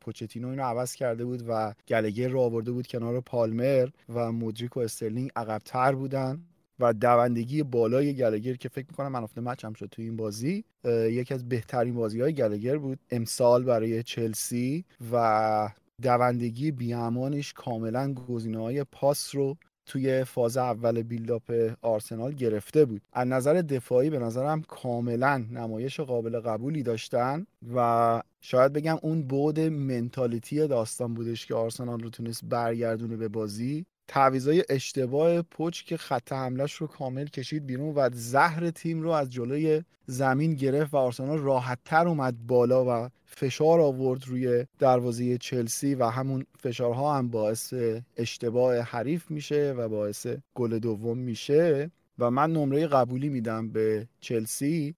[0.00, 4.80] پوچتینو اینو عوض کرده بود و گالاگر رو آورده بود کنار پالمر و مودریک و
[4.80, 6.40] استرلینگ عقبتر بودن.
[6.78, 10.16] و دوندگی بالای گالاگر که فکر می‌کنم man of the match هم شد تو این
[10.16, 12.98] بازی یکی از بهترین بازی های گالاگر بود.
[13.10, 15.70] امسال برای چلسی و
[16.02, 19.56] دوندگی بی‌امانش کاملا گزینه های پاس رو
[19.86, 23.02] توی فاز اول build-up آرسنال گرفته بود.
[23.12, 29.60] از نظر دفاعی به نظرم کاملا نمایش قابل قبولی داشتن و شاید بگم اون بود
[29.60, 33.86] منتالیتی داستان بودش که آرسنال رو تونست برگردونه به بازی.
[34.08, 39.30] تعویضای اشتباه پچ که خط حملش رو کامل کشید بیرون و زهر تیم رو از
[39.30, 46.04] جلوی زمین گرفت و آرسنال راحتتر اومد بالا و فشار آورد روی دروازه چلسی و
[46.04, 47.74] همون فشارها هم باعث
[48.16, 51.90] اشتباه حریف میشه و باعث گل دوم میشه.
[52.18, 54.94] و من نمره قبولی میدم به چلسی.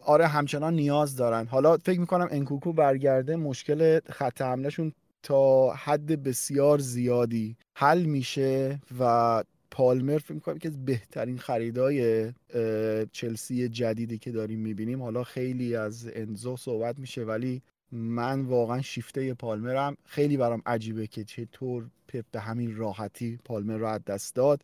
[0.00, 1.46] آره همچنان نیاز دارن.
[1.46, 4.92] حالا فکر می‌کنم انکوکو برگرده مشکل خط حملهشون
[5.24, 12.32] تا حد بسیار زیادی حل میشه و پالمر فکر می‌کنم که از بهترین خریدای
[13.12, 15.02] چلسی جدیدی که داریم می‌بینیم.
[15.02, 17.62] حالا خیلی از انزو صحبت میشه ولی
[17.92, 19.96] من واقعا شیفته پالمرم.
[20.04, 24.60] خیلی برام عجیبه که چطور پپ به همین راحتی پالمر رو از دست داد.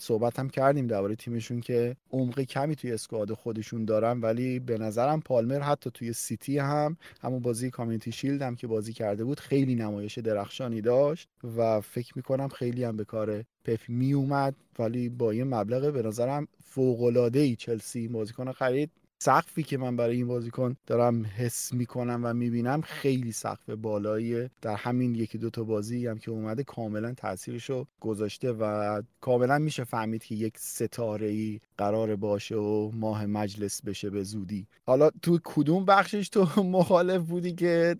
[0.00, 5.20] صحبت هم کردیم درباره تیمشون که عمق کمی توی اسکواد خودشون دارن ولی به نظرم
[5.20, 9.74] پالمر حتی توی سیتی هم همون بازی کامیونیتی شیلد هم که بازی کرده بود خیلی
[9.74, 15.34] نمایش درخشانی داشت و فکر می‌کنم خیلی هم به کار پپ می اومد ولی با
[15.34, 18.90] یه مبلغ به نظرم فوق العاده ای چلسی بازیکن خرید.
[19.18, 24.50] سقفی که من برای این بازیکن دارم حس می‌کنم و می‌بینم خیلی سقف بالاییه.
[24.62, 29.84] در همین یکی دو تا بازی هم که اومده کاملا تاثیرشو گذاشته و کاملا میشه
[29.84, 34.66] فهمید که یک ستاره ای قرار باشه و ماه مجلس بشه به زودی.
[34.86, 37.96] حالا تو کدوم بخشش تو مخالف بودی که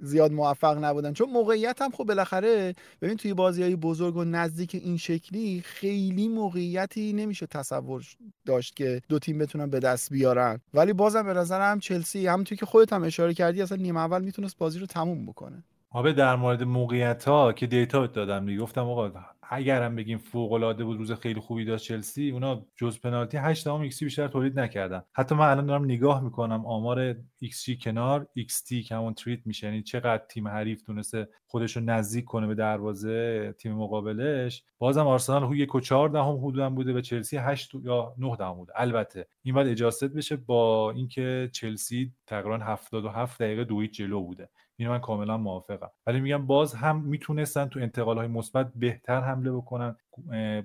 [0.00, 1.12] زیاد موفق نبودن.
[1.12, 6.28] چون موقعیت هم خب بالاخره ببین توی بازی های بزرگ و نزدیک این شکلی خیلی
[6.28, 8.04] موقعیتی نمیشه تصور
[8.46, 10.60] داشت که دو تیم بتونن به دست بیارن.
[10.74, 14.22] ولی بازم به نظرم چلسی هم توی که خودت هم اشاره کردی اصلا نیمه اول
[14.22, 15.64] می‌تونست بازی رو تموم بکنه.
[15.90, 18.60] آره در مورد موقعیت ها که data دادم دیگه.
[18.60, 19.10] گفتم آقا
[19.50, 23.64] اگر هم بگیم فوق العاده بود روز خیلی خوبی داشت چلسی اونا جز پنالتی 8
[23.64, 25.02] دهم ایکس بیشتر تولید نکردن.
[25.12, 29.82] حتی من الان دارم نگاه می‌کنم آمار xG کنار xT که همون threat میشه یعنی
[29.82, 34.64] چقدر تیم حریف تونسته خودش رو نزدیک کنه به دروازه تیم مقابلش.
[34.78, 38.54] بازم آرسنال هو یک و 4 دهم حدودا بوده و چلسی 8 یا 9 دهم
[38.54, 44.48] بوده البته این باید اجازه بشه با اینکه چلسی تقریبا 77 دقیقه دویت جلو بوده.
[44.80, 45.90] اینو من کاملا موافقم.
[46.06, 49.96] ولی میگم باز هم می‌تونستن تو انتقال های مثبت بهتر حمله بکنن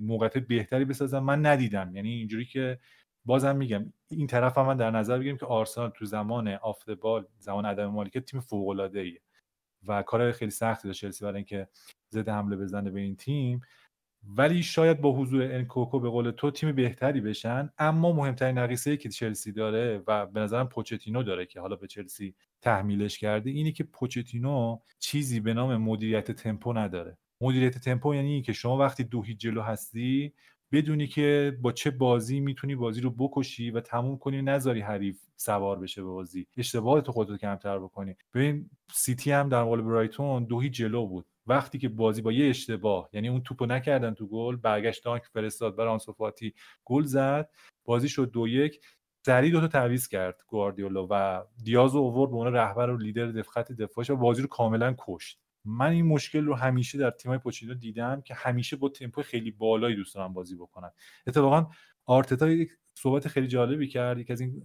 [0.02, 1.20] موقعیت بهتری بسازن.
[1.20, 1.96] من ندیدم.
[1.96, 2.80] یعنی اینجوری که
[3.26, 7.26] بازم میگم این طرف هم من در نظر بگیریم که آرسنال تو زمان آفت بال
[7.40, 9.22] زمان عدم مالکیت تیم فوق العاده ایه
[9.88, 11.68] و کار خیلی سختی داشت چلسی برای اینکه
[12.12, 13.62] ضد حمله بزنه به این تیم.
[14.28, 19.10] ولی شاید با حضور انکوکو به قول تو تیم بهتری بشن اما مهمترین نقیصه که
[19.10, 23.84] چلسی داره و به نظرم پوچتینو داره که حالا به چلسی تحمیلش کرده اینه که
[23.84, 27.18] پوچتینو چیزی به نام مدیریت تمپو نداره.
[27.42, 30.34] مدیریت تمپو یعنی که شما وقتی دو هیچ جلو هستی
[30.72, 35.80] بدونی که با چه بازی می‌تونی بازی رو بکشی و تموم کنی نذاری حریف سوار
[35.80, 36.48] بشه به بازی.
[36.58, 38.16] اشتباهات خودت کمتر بکنی.
[38.34, 41.26] ببین سیتی هم در مقابل برایتون دو جلو بود.
[41.48, 45.76] وقتی که بازی با یه اشتباه یعنی اون توپو نکردن تو گل برگشت دانک فرستاد
[45.76, 46.54] برای آنسوفاتی
[46.86, 47.50] گل زد.
[47.86, 48.82] بازی شد دو یک.
[49.26, 54.10] دو تا تعویض کرد گواردیولا و دیاز اوورد به عنوان رهبر و لیدر دفخت دفاعش
[54.10, 55.40] و بازی رو کاملا کشت.
[55.66, 59.96] من این مشکل رو همیشه در تیمای پوچینو دیدم که همیشه با تمپو خیلی بالایی
[59.96, 60.92] دوست دارن بازی بکنن.
[61.28, 61.68] اتفاقا
[62.06, 64.20] آرتتا یک صحبت خیلی جالبی کرد.
[64.20, 64.64] یکی از این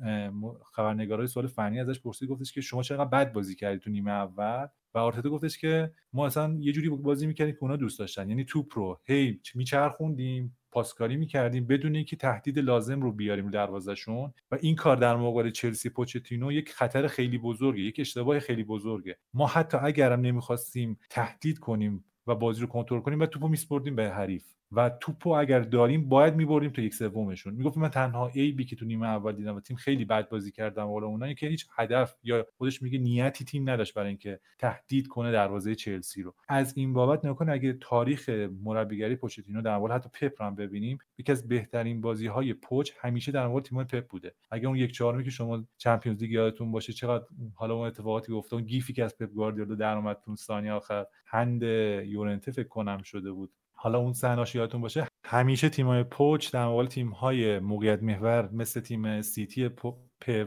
[0.73, 4.67] خبرنگارای سوال فنی ازش پرسید گفتش که شما چقدر بد بازی کردی تو نیمه اول؟
[4.95, 8.29] و آرتتا گفتش که ما اصلا یه جوری بازی می‌کردیم که اونا دوست داشتن.
[8.29, 14.59] یعنی توپ رو هی میچرخوندیم پاسکاری می‌کردیم بدون اینکه تهدید لازم رو بیاریم دروازشون و
[14.61, 19.19] این کار در مقابل چلسی پوچتینو یک خطر خیلی بزرگه یک اشتباه خیلی بزرگه.
[19.35, 24.11] ما حتی اگرم نمی‌خواستیم تهدید کنیم و بازی رو کنترل کنیم و توپو میسپردیم به
[24.11, 24.58] حریف.
[24.73, 27.55] و توپو اگر داریم باید می‌بریم تا یک سومشون.
[27.55, 30.87] می‌گفت من تنها بی که تو نیمه اول دیدم و تیم خیلی بد بازی کردم
[30.87, 35.33] والا اونایی که هیچ هدف یا خودش میگه نیتی تیم نداشت برای اینکه تهدید کنه
[35.33, 36.35] دروازه چلسی رو.
[36.49, 38.29] از این بابت نکن اگه تاریخ
[38.65, 43.33] مربیگری پوچتینو در مورد حتی پپ رو ببینیم یکی از بهترین بازی های پوچ همیشه
[43.33, 44.35] در مورد تیم پپ بوده.
[44.51, 48.55] اگه اون یک چهارمی که شما چمپیونز لیگ یادتون باشه چقدر حالا اون اتفاقاتی گفته
[48.55, 53.03] اون گیفی که از پپ گواردیولا در اومد تو ثانیه آخر هند یورنته فکر کنم
[53.03, 53.53] شده بود.
[53.81, 59.23] حالا اون صحنه‌اش یادتون باشه همیشه تیم‌های پوچ در مقابل تیم‌های موقعیت محور مثل تیم
[59.23, 59.95] سیتی پپ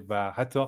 [0.10, 0.66] و حتی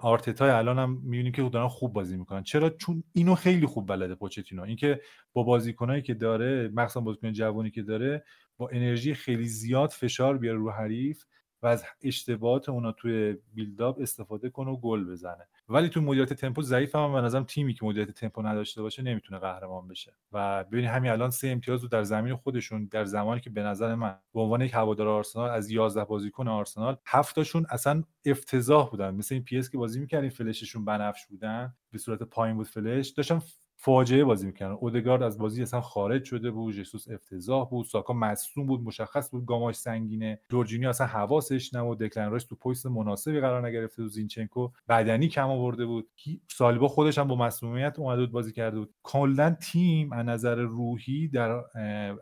[0.00, 2.42] آرتتای الان هم می‌بینیم که دارن خوب بازی می‌کنن.
[2.42, 4.62] چرا؟ چون اینو خیلی خوب بلده پوچتینو.
[4.62, 5.00] اینکه
[5.32, 8.24] با بازیکنایی که داره مخصوصا بازیکن جوانی که داره
[8.56, 11.24] با انرژی خیلی زیاد فشار بیاره رو حریف
[11.62, 15.48] و از اشتباهات اونا توی build-up استفاده کنه و گل بزنه.
[15.68, 19.40] ولی تو مدیریت تمپو ضعیف هم به نظرم تیمی که مدیریت تمپو نداشته باشه نمی‌تونه
[19.40, 20.16] قهرمان بشه.
[20.32, 23.94] و ببین همین الان سه امتیاز رو در زمین خودشون در زمانی که به نظر
[23.94, 29.14] من به عنوان یک هوادار آرسنال از 11 بازیکن آرسنال هفتاشون اصلا افتضاح بودن.
[29.14, 33.08] مثل این PES که بازی می‌کردین فلششون بنفش بودن به صورت پایین بود فلش.
[33.08, 33.40] داشتن
[33.76, 34.74] فاجعه بازی می‌کردن.
[34.80, 39.46] اودگارد از بازی اصلا خارج شده بود جسوس افتضاح بود ساکا مصدوم بود مشخص بود
[39.46, 40.40] گاماش سنگینه.
[40.50, 45.48] جورجینیو اصلا حواسش نبود دکلن رایس تو پست مناسبی قرار نگرفته بود زینچنکو بدنی کم
[45.48, 46.08] آورده بود.
[46.50, 48.94] سلیبا خودش هم با مصدومیت اومده بود بازی کرده بود.
[49.02, 51.50] کلا تیم از نظر روحی در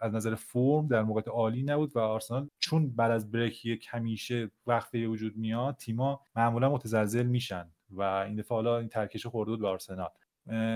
[0.02, 4.50] از نظر فرم در موقع عالی نبود و آرسنال چون بعد از break یک همیشه
[4.66, 9.60] وقفه وجود میاد تیما معمولا متزلزل میشن و این دفعه حالا این ترکش خورده بود
[9.60, 10.08] به آرسنال.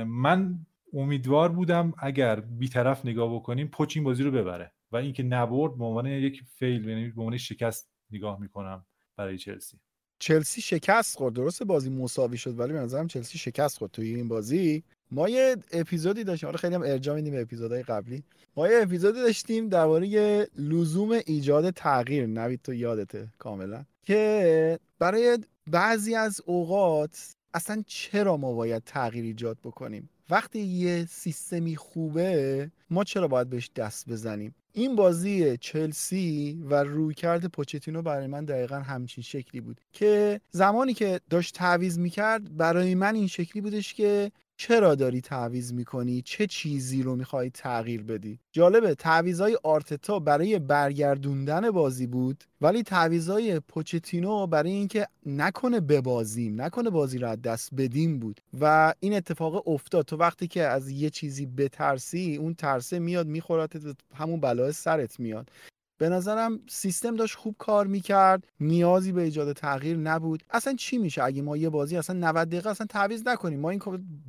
[0.06, 5.78] من امیدوار بودم اگر بیطرف نگاه بکنیم پوچ این بازی رو ببره و اینکه نبرد
[5.78, 8.86] به عنوان یک فیل یعنی به عنوان شکست نگاه می‌کنم
[9.16, 9.78] برای چلسی.
[10.18, 11.34] چلسی شکست خورد.
[11.34, 14.84] درست بازی مساوی شد ولی به نظرم چلسی شکست خورد توی این بازی.
[15.10, 16.46] ما یه اپیزودی داشتیم.
[16.46, 18.22] حالا خیلی هم ارجاع میدیم به اپیزودهای قبلی.
[18.56, 22.26] ما یه اپیزودی داشتیم درباره لزوم ایجاد تغییر.
[22.26, 23.84] نوید تو یادته کاملا.
[24.02, 31.76] که برای بعضی از اوقات اصلا چرا ما باید تغییر ایجاد بکنیم؟ وقتی یه سیستمی
[31.76, 38.44] خوبه ما چرا باید بهش دست بزنیم؟ این بازی چلسی و رویکرد پوچتینو برای من
[38.44, 43.94] دقیقا همچین شکلی بود که زمانی که داشت تعویز می‌کرد برای من این شکلی بودش
[43.94, 50.58] که چرا داری تعویز می‌کنی؟ چه چیزی رو می‌خوای تغییر بدی؟ جالبه تعویزهای آرتتا برای
[50.58, 57.74] برگردوندن بازی بود ولی تعویزهای پوچتینو برای اینکه نکنه ببازیم نکنه بازی رو از دست
[57.74, 58.40] بدیم بود.
[58.60, 60.04] و این اتفاق افتاد.
[60.04, 65.50] تو وقتی که از یه چیزی بترسی اون ترسه میاد میخورات همون بلای سرت میاد.
[65.98, 70.42] به نظرم سیستم داشت خوب کار می‌کرد نیازی به ایجاد تغییر نبود.
[70.50, 73.60] اصلا چی میشه؟ اگه ما یه بازی اصلا 90 دقیقه اصلا تعویض نکنیم.
[73.60, 73.80] ما این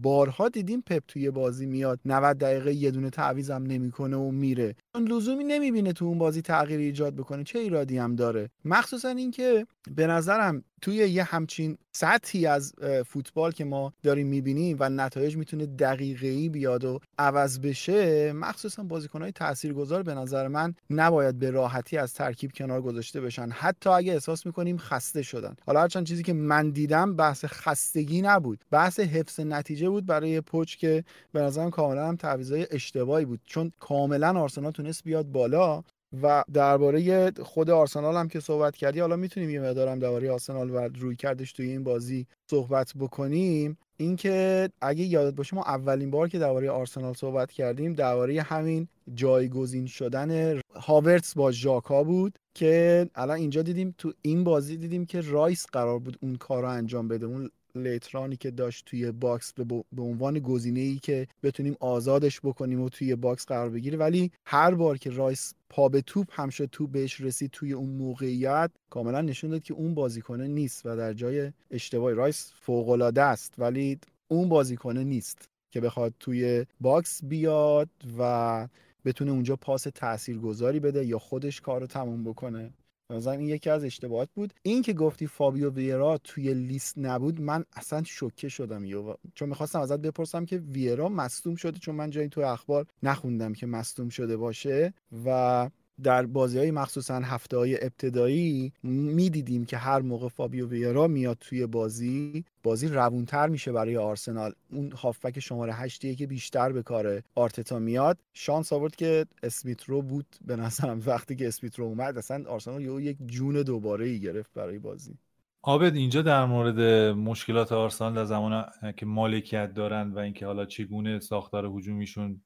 [0.02, 4.76] بارها دیدیم پپ توی بازی میاد 90 دقیقه یه دونه تعویض هم نمی‌کنه و میره.
[4.96, 7.44] اون لزومی نمی‌بینه تو اون بازی تغییر ایجاد بکنه.
[7.44, 12.74] چه ایرادی هم داره؟ مخصوصا اینکه به نظرم توی یه همچین سطحی از
[13.06, 18.84] فوتبال که ما داریم می‌بینیم و نتایج می‌تونه دقیقه ای بیاد و عوض بشه مخصوصا
[18.84, 23.50] بازیکنهای تاثیرگذار به نظر من نباید به راحتی از ترکیب کنار گذاشته بشن.
[23.50, 25.56] حتی اگه احساس می‌کنیم خسته شدن.
[25.66, 28.66] حالا هرچند چیزی که من دیدم بحث خستگی نبود.
[28.72, 33.40] بحث حفظ نتیجه بود برای پوچ که به نظرم کاملا هم تعویضای اشتباهی بود.
[33.46, 35.84] چون کاملا آرسنال تونست بیاد بالا.
[36.24, 40.78] و درباره خود آرسنال هم که صحبت کردی حالا می‌تونیم یه مقدارم درباره آرسنال و
[40.78, 43.78] روی کردش توی این بازی صحبت بکنیم.
[43.98, 49.86] اینکه اگه یادت باشه ما اولین بار که درباره آرسنال صحبت کردیم درباره همین جایگزین
[49.86, 55.66] شدن هاورتس با ژاکا بود که الان اینجا دیدیم تو این بازی دیدیم که رایس
[55.72, 57.26] قرار بود اون کار رو انجام بده.
[57.26, 57.50] اون
[57.82, 59.54] لیترانی که داشت توی box
[59.92, 63.98] به عنوان گزینه ای که بتونیم آزادش بکنیم و توی box قرار بگیره.
[63.98, 67.90] ولی هر بار که رایس پا به توپ هم شد توپ بهش رسید توی اون
[67.90, 72.16] موقعیت کاملا نشون داد که اون بازیکنه نیست و در جای اشتباهی.
[72.16, 78.68] رایس فوق است ولی اون بازیکنه نیست که بخواد توی box بیاد و
[79.06, 82.74] بتونه اونجا پاس تاثیرگذاری بده یا خودش کار رو تموم بکنه.
[83.10, 84.54] مثلا این یکی از اشتباهات بود.
[84.64, 89.80] این که گفتی فابیو ویرا توی لیست نبود من اصلا شوکه شدم یا چون می‌خواستم
[89.80, 94.38] ازت بپرسم که ویرا مصدوم شده؟ چون من جایی تو اخبار نخوندم که مصدوم شده
[94.38, 94.94] باشه.
[95.26, 95.70] و
[96.04, 101.66] در بازی های مخصوصا هفته های ابتدایی می‌دیدیم که هر موقع فابیو ویرا میاد توی
[101.68, 104.54] بازی بازی روونتر میشه برای آرسنال.
[104.72, 108.18] اون هافبک شماره هشتیه که بیشتر به کار آرتتا میاد.
[108.34, 111.02] شانس آورد که اسمیت رو بود به نظرم.
[111.06, 115.18] وقتی که اسمیت رو اومد اصلا آرسنال یک جون دوباره ای گرفت برای بازی.
[115.62, 116.80] آبد اینجا در مورد
[117.18, 118.66] مشکلات آرسنال در زمان
[118.98, 122.42] که مالکیت دارند و اینکه حالا چگونه ساختار هجومیشون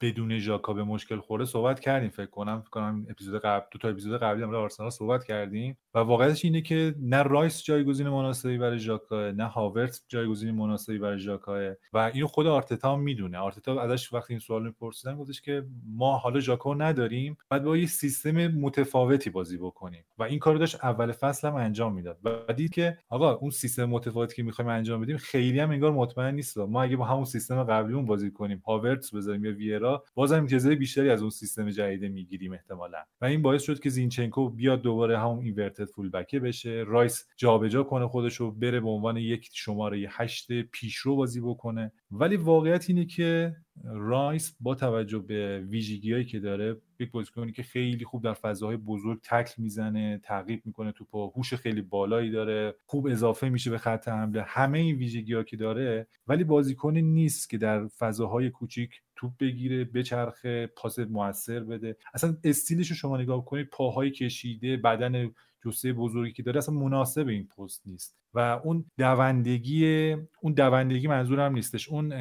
[0.00, 3.88] بدون ژاکا به مشکل خورده صحبت کردیم فکر کنم فکر کنم اپیزود قبل دو تا
[3.88, 8.78] اپیزود قبلی هم آرسنال صحبت کردیم و واقعیتش اینه که نه رایس جایگزین مناسبی برای
[8.78, 13.38] ژاکا نه هاورتس جایگزین مناسبی برای ژاکا و اینو خود آرتتا می‌دونه.
[13.38, 15.66] آرتتا ازش وقتی این سوال میپرسیدن گفتش که
[15.96, 20.84] ما حالا ژاکا نداریم بعد با یه سیستم متفاوتی بازی بکنیم و این کارو داشت
[20.84, 22.18] اول فصل هم انجام می‌داد.
[22.24, 26.34] و دید که آقا اون سیستم متفاوتی که می‌خوایم انجام بدیم خیلی هم انگار مطمئن
[26.34, 26.58] نیست.
[26.58, 31.10] ما اگه با همون سیستم قبلیمون بازی کنیم هاورتس بذاریم یا ویرا بازم امتیازهای بیشتری
[31.10, 32.98] از اون سیستم جدید می‌گیریم احتمالا.
[33.20, 36.84] و این باعث شد که زینچنکو بیاد دوباره همون inverted fullback ه بشه.
[36.86, 41.92] رایس جابجا کنه خودشو بره به عنوان یک شماره هشت پیشرو بازی بکنه.
[42.10, 48.04] ولی واقعیت اینه که رایس با توجه به ویژگیهایی که داره یک بازیکنی که خیلی
[48.04, 53.48] خوب در فضاهای بزرگ تکل می‌زنه تعقیب می‌کنه تو هوش خیلی بالایی داره خوب اضافه
[53.48, 56.06] میشه به خط حمله همه این ویژگی که داره.
[56.26, 61.96] ولی بازیکنی نیست که در فضاهای کوچیک توپ بگیره بچرخه پاس موثر بده.
[62.14, 65.30] اصلا استیلش رو شما نگاه کنید پاهای کشیده بدن
[65.64, 68.16] جثه بزرگی که داره اصلا مناسب این پست نیست.
[68.34, 71.88] و اون دوندگی اون دوندگی منظورم نیستش.
[71.88, 72.12] اون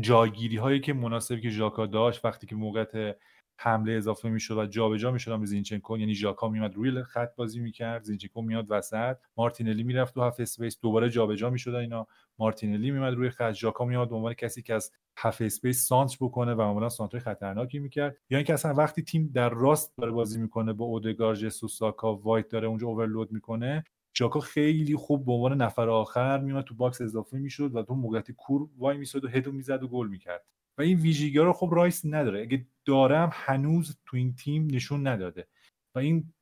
[0.00, 3.14] جاگیری هایی که مناسبی که ژاکا داشت وقتی که موقع
[3.56, 5.98] حمله اضافه می‌شد و جابجا می‌شدن زینچنکو.
[5.98, 9.16] یعنی ژاکا میاد روی خط بازی می‌کرد زینچنکو میاد وسط.
[9.36, 10.80] مارتینلی می‌رفت تو half space.
[10.80, 12.06] دوباره جابجا می‌شدن اینا.
[12.38, 13.52] مارتینلی میاد روی خط.
[13.52, 17.78] ژاکا میاد به عنوان کسی که از half space سانتر بکنه و معمولا سانتر خطرناکی
[17.78, 18.16] می‌کرد.
[18.30, 22.48] یا اینکه اصلا وقتی تیم در راست داره بازی می‌کنه با اودگارد جسوس ساکا وایت
[22.48, 23.84] داره اونجا overload می‌کنه
[24.18, 28.30] ژاکا خیلی خوب به عنوان نفر آخر میومد تو box اضافه می‌شد و تو موقعیت
[28.30, 30.44] کور وایمیسد و هدو می‌زد و گل می‌کرد.
[30.78, 32.42] و این ویژگی رو خب رایس نداره.
[32.42, 35.46] اگه دارم هنوز تو این تیم نشون نداده.
[35.94, 36.32] و این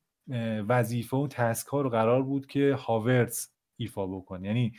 [0.68, 4.46] وظیفه و task ها رو قرار بود که هاورتس ایفا بکنه.
[4.46, 4.72] یعنی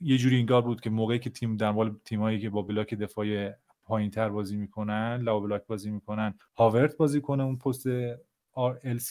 [0.00, 3.50] یه جوری انگار بود که موقعی که تیم در تیمایی که با block دفاعی
[3.84, 7.86] پایین تر بازی می‌کنن low block بازی می‌کنن هاورتس بازی کنه اون پست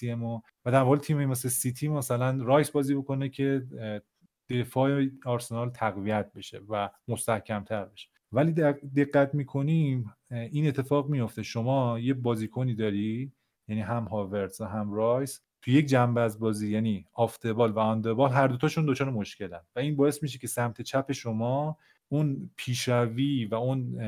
[0.04, 3.68] ام و در مورد تیمی مثل سیتی مثلا رایس بازی بکنه که
[4.50, 8.10] دفاع آرسنال تقویت بشه و مستحکمتر بشه.
[8.32, 8.52] ولی
[8.96, 13.32] دقت می‌کنیم این اتفاق میفته شما یه بازیکنی داری
[13.68, 18.32] یعنی هم هاورتس و هم رایس تو یک جنبه از بازی یعنی آفتبال و آندبال
[18.32, 19.62] هر دوتاشون دچار مشکلن.
[19.76, 21.78] و این باعث میشه که سمت چپ شما
[22.10, 24.00] اون پیشروی و اون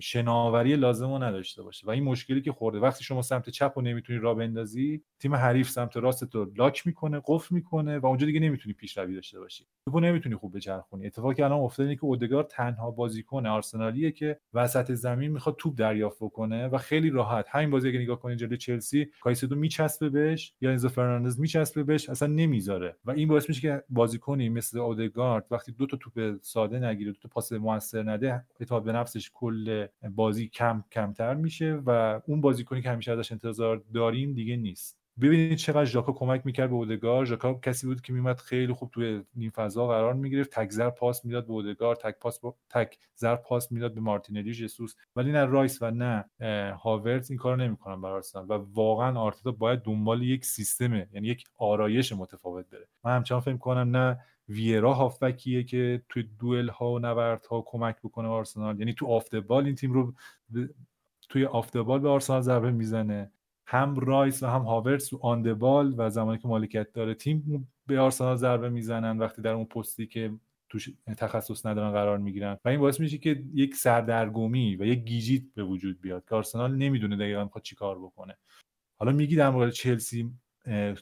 [0.00, 1.86] شناوری لازم رو نداشته باشه.
[1.86, 2.78] و این مشکلی که خورده.
[2.78, 7.22] وقتی شما سمت چپ رو نمی‌تونی را بندازی تیم حریف سمت راست رو lock می‌کنه
[7.26, 9.66] قفل می‌کنه و اونجا دیگه نمی‌تونی پیشروی داشته باشی.
[9.84, 14.40] تو نمی‌تونی خوب بچرخونی اتفاقی که الان افتاده اینه که اودگارد تنها بازیکن آرسنالیه که
[14.54, 17.46] وسط زمین می‌خواد توپ دریافت کنه و خیلی راحت.
[17.48, 22.08] همین بازی اگه نگاه کنید جلوی چلسی کایسدو میچسبه بهش یا انزو فرناندز میچسبه بهش
[22.08, 22.96] اصلا نمی‌ذاره.
[23.04, 27.18] و این باعث میشه که بازیکنی مثل اودگارد وقتی دو تا توپ ساده نگیره دو
[27.18, 32.82] تا پاس موثر نده اعتماد به نفسش کل بازی کم کمتر میشه و اون بازیکنی
[32.82, 35.00] که همیشه ازش انتظار داریم دیگه نیست.
[35.20, 37.24] ببینید چقدر ژاکا کمک می‌کرد به اودگارد.
[37.24, 40.50] ژاکا کسی بود که میومد خیلی خوب توی نیم فضا قرار می‌گرفت.
[40.50, 42.56] تک ضرب پاس می‌داد به اودگارد تک پاس با...
[42.70, 44.94] تک ضرب پاس می‌داد به مارتینلی جسوس.
[45.16, 46.24] ولی نه رایس و نه
[46.82, 51.44] هاورتس این کارو نمی‌کنن برای آرسنال و واقعا آرتتا باید دنبال یک سیستمه یعنی یک
[51.58, 52.88] آرایش متفاوت بره.
[53.04, 54.20] من همچنان فکر کنم نه
[54.50, 58.78] ویرا هافبکیه که توی دوئل ها و نبرد ها کمک بکنه آرسنال.
[58.78, 60.14] یعنی تو off the ball این تیم رو
[61.28, 63.32] توی off the ball به آرسنال ضربه می‌زنه.
[63.66, 67.68] هم رایس و هم هاورتس و on the ball و زمانی که مالکیت داره تیم
[67.86, 70.32] به آرسنال ضربه می‌زنن وقتی در اون پستی که
[70.68, 72.58] توش تخصص ندارن قرار می‌گیرن.
[72.64, 76.76] و این باعث میشه که یک سردرگمی و یک گیجیت به وجود بیاد که آرسنال
[76.76, 78.36] نمی‌دونه دقیقا می‌خواد چیکار بکنه.
[78.98, 80.30] حالا میگی در مورد چلسی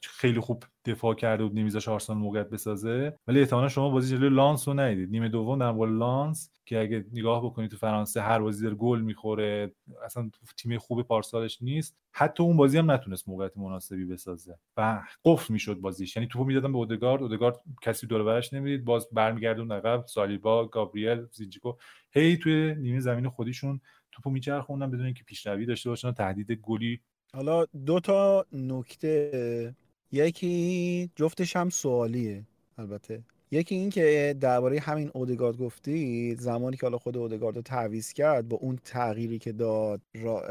[0.03, 3.19] خیلی خوب دفاع کرده بود نمیذاش آرسنال موقعیت بسازه.
[3.27, 5.11] ولی احتمالا شما بازی جلوی لانس رو ندیدید.
[5.11, 9.01] نیمه دوم در مورد لانس که اگه نگاه بکنید تو فرانسه هر بازی داره گل
[9.01, 9.73] می‌خوره.
[10.05, 11.97] اصلا تیم خوب پارسالش نیست.
[12.13, 14.59] حتی اون بازی هم نتونست موقعیت مناسبی بسازه.
[14.77, 16.17] و قفل می‌شد بازیش.
[16.17, 17.23] یعنی توپو می‌دادن به اودگارد.
[17.23, 20.05] اودگارد کسی دور برش نمی‌دید باز برمیگردون عقب.
[20.07, 21.73] سالیبا گابریل زینچیکو
[22.11, 23.81] هی توی نیمه زمین خودشون
[24.13, 27.01] توپو میچرخوندن بدون اینکه پیشروی داشته باشن تهدید گلی
[27.35, 29.75] حالا دو تا نکته.
[30.13, 32.43] یکی جفتش هم سوالیه
[32.79, 33.23] البته.
[33.51, 38.49] یکی این که درباره همین اودگارد گفتی زمانی که حالا خود اودگارد رو تعویض کرد
[38.49, 40.43] با اون تغییری که داد را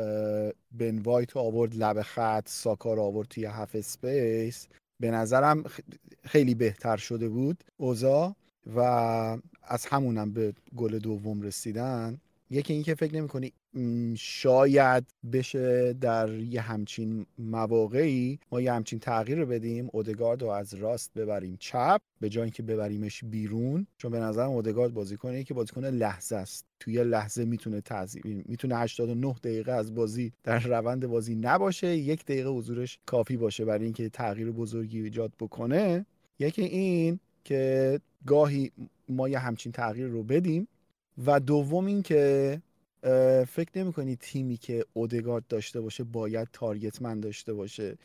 [0.72, 4.68] بن وایت آورد لب خط ساکا رو آورد توی half space.
[5.00, 5.64] به نظرم
[6.24, 8.36] خیلی بهتر شده بود اوضاع
[8.76, 8.80] و
[9.64, 12.18] از همونم به گل دوم رسیدن.
[12.50, 13.28] یکی اینکه فکر نمی
[14.16, 20.74] شاید بشه در یه همچین مواقعی ما یه همچین تغییر رو بدیم اودگارد رو از
[20.74, 23.88] راست ببریم چپ به جای اینکه ببریمش بیرون.
[23.98, 26.66] چون به نظرم اودگارد بازیکنه که بازیکن لحظه است.
[26.80, 32.50] توی لحظه می‌تونه تعذیب می‌تونه 89 دقیقه از بازی در روند بازی نباشه یک دقیقه
[32.50, 36.06] حضورش کافی باشه برای اینکه تغییر بزرگی ایجاد بکنه.
[36.40, 38.72] یکی این که گاهی
[39.10, 40.68] ما یه همچین تغییر رو بدیم
[41.26, 42.62] و دوم این که
[43.48, 47.98] فکر نمی کنی تیمی که اودگارد داشته باشه باید تارگتمن داشته باشه؟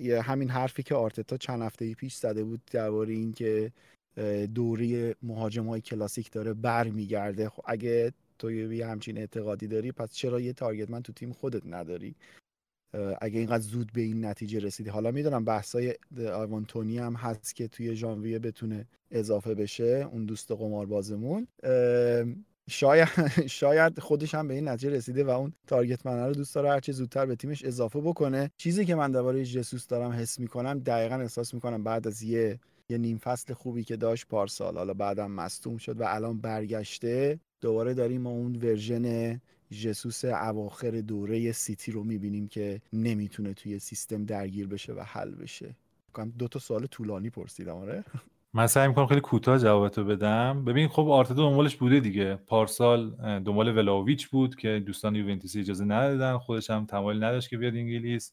[0.00, 3.72] یه همین حرفی که آرتتا چند هفته پیش زده بود درباره این که
[4.54, 7.48] دوره مهاجم های کلاسیک داره برمیگرده.
[7.48, 12.14] خب اگه تو یه همچین اعتقادی داری پس چرا یه تارگتمن تو تیم خودت نداری؟
[13.20, 14.90] اگه اینقدر زود به این نتیجه رسیدی.
[14.90, 15.94] حالا می‌دونم بحثای
[16.34, 21.46] آیوانتونی هم هست که توی ژانویه بتونه اضافه بشه اون دوست قماربازمون.
[22.70, 23.08] شاید
[23.60, 26.70] شاید خودش هم به این نتیجه رسیده و اون تارگت منه رو دوست داره.
[26.70, 28.50] هرچه زودتر به تیمش اضافه بکنه.
[28.56, 32.58] چیزی که من درباره جسوس دارم حس می‌کنم دقیقا احساس می‌کنم بعد از یه
[32.88, 37.94] یه نیم فصل خوبی که داشت پارسال حالا بعدم مصدوم شد و الان برگشته دوباره
[37.94, 39.40] داریم ما اون ورژن
[39.70, 45.76] جسوس اواخر دوره سیتی رو می‌بینیم که نمی‌تونه توی سیستم درگیر بشه و حل بشه.
[46.38, 48.04] دو تا سوال طولانی پرسیدم آره؟
[48.54, 50.64] من سعی می‌کنم خیلی کوتاه جوابتو بدم.
[50.64, 52.34] ببین خب آرتتا دنبالش بوده دیگه.
[52.34, 56.38] پارسال دنبال ولاهوویچ بود که دوستان یوونتوس اجازه ندادن.
[56.38, 58.32] خودش هم تمایل نداشت که بیاد انگلیس.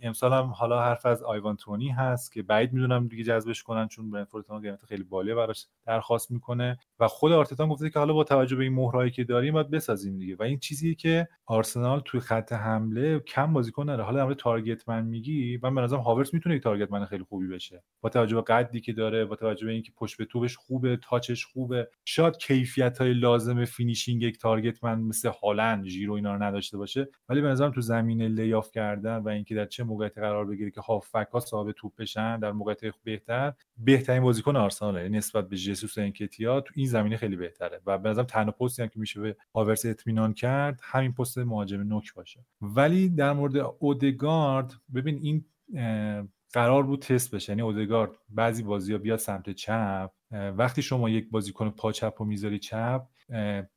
[0.00, 4.10] امسال هم حالا حرف از آیوان تونی هست که بعید می‌دونم دیگه جذبش کنن چون
[4.10, 6.78] برنتفورد قیمت خیلی بالا براش درخواست می‌کنه.
[7.00, 10.18] و خود آرتتا گفته که حالا با توجه به این مهرایی که داریم باید بسازیم
[10.18, 10.36] دیگه.
[10.36, 14.04] و این چیزی که آرسنال توی خط حمله کم بازیکن داره.
[14.04, 17.46] حالا در target man میگی من به نظرم هاورتس می‌تونه یک target man خیلی خوبی
[17.46, 17.82] بشه.
[18.00, 21.30] با توجه به قدی که داره با توجه به اینکه پشت به توپش خوبه touch
[21.30, 21.88] ش خوبه.
[22.04, 27.08] شاید کیفیت های لازم finishing یک target man مثل هالند ژیرو اینا رو نداشته باشه.
[27.28, 30.80] ولی به نظرم تو زمین lay-off کردن و اینکه در چه موقعیتی قرار بگیره که
[30.80, 35.98] هافبک ها صاحب توپ بشن در موقعیت بهتر بهترین بازیکن آرسنال یعنی نسبت به جسوس
[35.98, 39.36] انکتیا تو این زمینه خیلی بهتره و به نظرم تنها پستی هم که میشه به
[39.54, 42.44] هاورتس اطمینان کرد همین پست مهاجم نوک باشه.
[42.60, 45.44] ولی در مورد اودگارد ببین این
[46.52, 47.52] قرار بود تست بشه.
[47.52, 52.26] یعنی اودگارد بعضی بازی ها بیاد سمت چپ وقتی شما یک بازیکن پا چپ رو
[52.26, 53.06] می‌ذاری چپ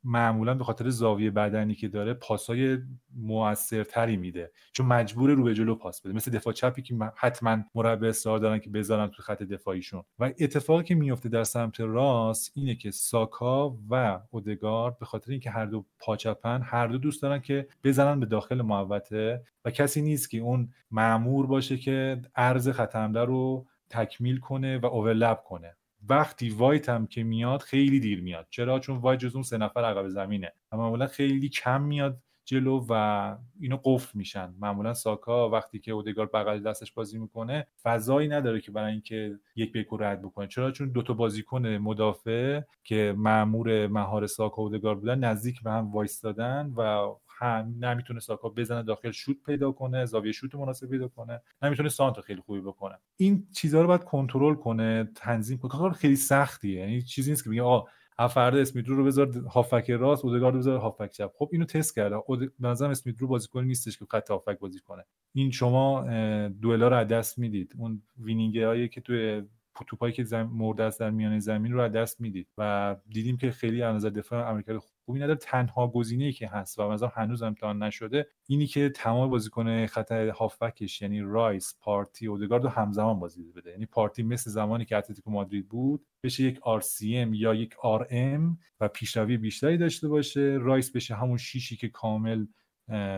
[0.04, 2.78] معمولا به خاطر زاویه بدنی که داره پاسای
[3.16, 4.52] موثرتری میده.
[4.72, 6.14] چون مجبور رو به جلو پاس بده.
[6.14, 10.02] مثل دفاع چپی که حتما مربی اصرار دارن که بذارن تو خط دفاعیشون.
[10.18, 15.50] و اتفاقی که میفته در سمت راست اینه که ساکا و اودگارد به خاطر اینکه
[15.50, 20.30] هر دو پاچپن هر دو دوست دارن که بزنن به داخل محوطه و کسی نیست
[20.30, 25.77] که اون معمور باشه که ارز خط رو تکمیل کنه و اوورلپ کنه.
[26.08, 28.46] وقتی وایت هم که میاد خیلی دیر میاد.
[28.50, 30.52] چرا؟ چون وایت جز اون سه نفر عقب زمینه.
[30.72, 34.54] و معمولا خیلی کم میاد جلو و اینو قفل میشن.
[34.60, 39.72] معمولا ساکا وقتی که اودگار بغل دستش بازی می‌کنه فضایی نداره که برای اینکه یک
[39.72, 40.46] بیکو رد بکنه.
[40.46, 46.72] چرا؟ چون دوتا بازیکن مدافع که معمور مهار ساکا اودگار بودن نزدیک به هم وایستادن
[46.76, 47.08] و
[47.38, 52.20] هم نمی‌تونه ساکا بزنه داخل شوت پیدا کنه زاویه شوت مناسب پیدا کنه نمی‌تونه سانتر
[52.20, 52.98] خیلی خوبی بکنه.
[53.16, 55.70] این چیزها رو باید کنترل کنه تنظیم کنه.
[55.70, 56.80] کار خیلی سختیه.
[56.80, 57.82] یعنی چیزی نیست که بگه آ
[58.20, 61.32] افرد اسمیت رو بذار هافک راست اودگارد بذار هافک چپ.
[61.38, 62.16] خب اینو تست کرده.
[62.26, 62.52] اود...
[62.58, 65.04] به نظرم اسمیت رو بازیکن نیستش که خط هافک بازی کنه.
[65.32, 66.02] این شما
[66.48, 67.74] دوئلا رو دست می‌دید.
[67.78, 69.42] اون وینینگ هایی که توی
[69.84, 70.42] توپایی که زم...
[70.42, 74.10] مورد است در میان زمین رو از دست می‌دید و دیدیم که خیلی از نظر
[74.10, 75.38] دفاع امریکا خوبی نداره.
[75.38, 81.02] تنها گزینه که هست و مثلا هنوز امتحان نشده اینی که تمام بازیکن خط هافبکش
[81.02, 83.70] یعنی رایس پارتی اودگارد رو همزمان بازی بده.
[83.70, 88.88] یعنی پارتی مثل زمانی که اتلتیکو مادرید بود بشه یک RCM یا یک RM و
[88.88, 90.58] پیشروی بیشتری داشته باشه.
[90.60, 92.46] رایس بشه همون شیشی که کامل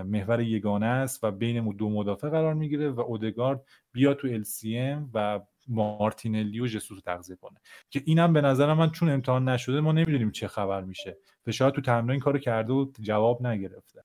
[0.05, 5.41] محور یگانه است و بین دو مدافع قرار می‌گیره و اودگارد بیا تو LCM و
[5.69, 7.61] مارتینلی و جسوس رو تغذیه کنه.
[7.91, 11.19] که اینم به نظر من چون امتحان نشده ما نمی‌دونیم چه خبر میشه.
[11.47, 14.05] و شاید تو تمرین این کارو کرده و جواب نگرفته.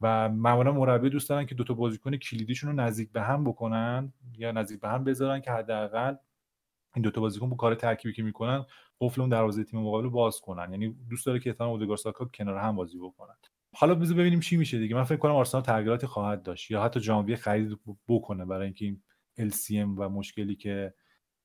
[0.00, 4.52] و معمولا مربی دوست دارن که دوتا بازیکن کلیدیشون رو نزدیک به هم بکنن یا
[4.52, 6.14] نزدیک به هم بذارن که حداقل
[6.94, 8.66] این دوتا بازیکن با کار ترکیبی که می‌کنن
[9.00, 10.72] قفل اون دروازه تیم مقابل باز کنن.
[10.72, 13.34] یعنی دوست داره که احتمال اودگار ساکا کنار هم بازی بکنن.
[13.76, 14.94] حالا بذار ببینیم چی میشه دیگه.
[14.94, 17.78] من فکر کنم آرسنال تغییراتی خواهد داشت یا حتی ژانویه خرید
[18.08, 19.02] بکنه برای اینکه این
[19.38, 20.94] LCM و مشکلی که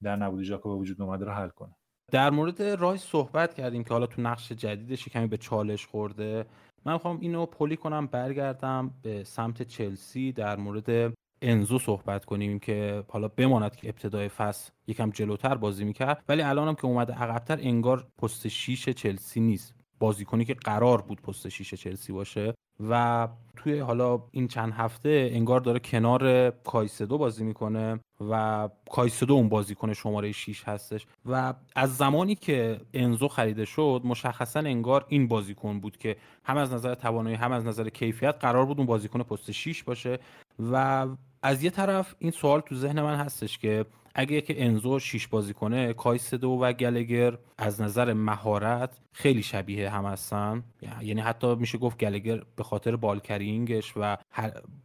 [0.04, 1.76] در نبود ژاکو به وجود اومده رو حل کنه.
[2.12, 6.46] در مورد رای صحبت کردیم که حالا تو نقش جدیدش کمی به چالش خورده.
[6.86, 13.04] من می‌خوام اینو پلی کنم برگردم به سمت چلسی در مورد انزو صحبت کنیم که
[13.08, 16.24] حالا بماند که ابتدای فصل یکم جلوتر بازی می‌کرد.
[16.30, 19.74] ولی الانم که اومده عقبتر انگار پست شیش چلسی نیست.
[20.00, 22.54] بازیکنی که قرار بود پست شیش چلسی باشه
[22.89, 29.49] و توی حالا این چند هفته انگار داره کنار کایسدو بازی می‌کنه و کایسدو اون
[29.49, 31.07] بازیکن شماره 6 هستش.
[31.25, 36.73] و از زمانی که انزو خریده شد مشخصا انگار این بازیکن بود که هم از
[36.73, 40.19] نظر توانایی هم از نظر کیفیت قرار بود اون بازیکن پست 6 باشه.
[40.71, 41.07] و
[41.41, 43.86] از یه طرف این سوال تو ذهن من هستش که
[44.16, 50.05] اگه که انزو شیش بازی کنه کایسدو و گلگر از نظر مهارت خیلی شبیه هم
[50.05, 50.64] هستن.
[51.01, 54.18] یعنی حتی میشه گفت گلگر به خاطر بالکرینگش و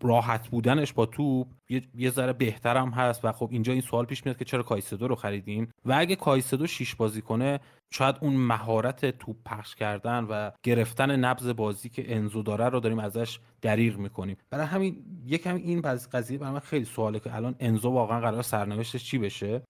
[0.02, 1.46] راحت بودنش با توپ
[1.94, 5.14] یه ذره بهترم هست و خب اینجا این سوال پیش میاد که چرا کایسدو رو
[5.14, 7.60] خریدیم و اگه کایسدو شیش بازی کنه
[7.90, 12.98] شاید اون مهارت توپ پخش کردن و گرفتن نبض بازی که انزو داره رو داریم
[12.98, 14.36] ازش دریغ می‌کنیم.
[14.50, 15.80] برای همین یکم این
[16.12, 19.62] قضیه برای من خیلی سواله که الان انزو واقعا قرار سرنوشتش چی بشه؟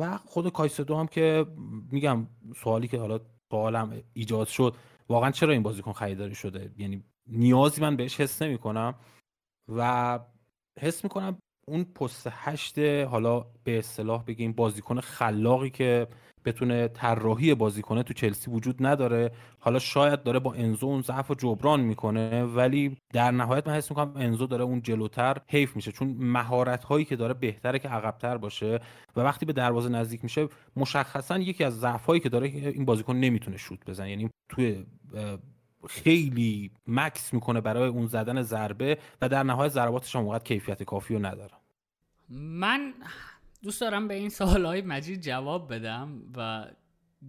[0.00, 1.46] و خود کایسدو هم که
[1.92, 2.26] میگم
[2.56, 3.20] سوالی که حالا
[3.50, 4.74] سوالم ایجاد شد
[5.08, 8.94] واقعا چرا این بازیکن خریداری شده؟ یعنی نیازی من بهش حس نمی کنم
[9.68, 10.18] و
[10.80, 16.06] حس می‌کنم اون پست هشت حالا به اصطلاح بگیم بازیکن خلاقی که
[16.44, 19.30] بتونه طراحی بازیکنه تو چلسی وجود نداره.
[19.58, 23.90] حالا شاید داره با انزو اون ضعف و جبران می‌کنه ولی در نهایت من حس
[23.90, 25.92] می‌کنم انزو داره اون جلوتر حیف میشه.
[25.92, 28.80] چون مهارت هایی که داره بهتره که عقبتر باشه
[29.16, 33.16] و وقتی به دروازه نزدیک میشه مشخصا یکی از ضعف هایی که داره این بازیکن
[33.16, 34.10] نمی‌تونه شوت بزنه.
[34.10, 34.84] یعنی توی
[35.88, 41.14] خیلی مکس می‌کنه برای اون زدن ضربه و در نهایت ضرباتش هم وقت کیفیت کافی
[41.14, 41.54] رو نداره.
[42.28, 42.94] من
[43.62, 46.66] دوست دارم به این سوال های مجید جواب بدم و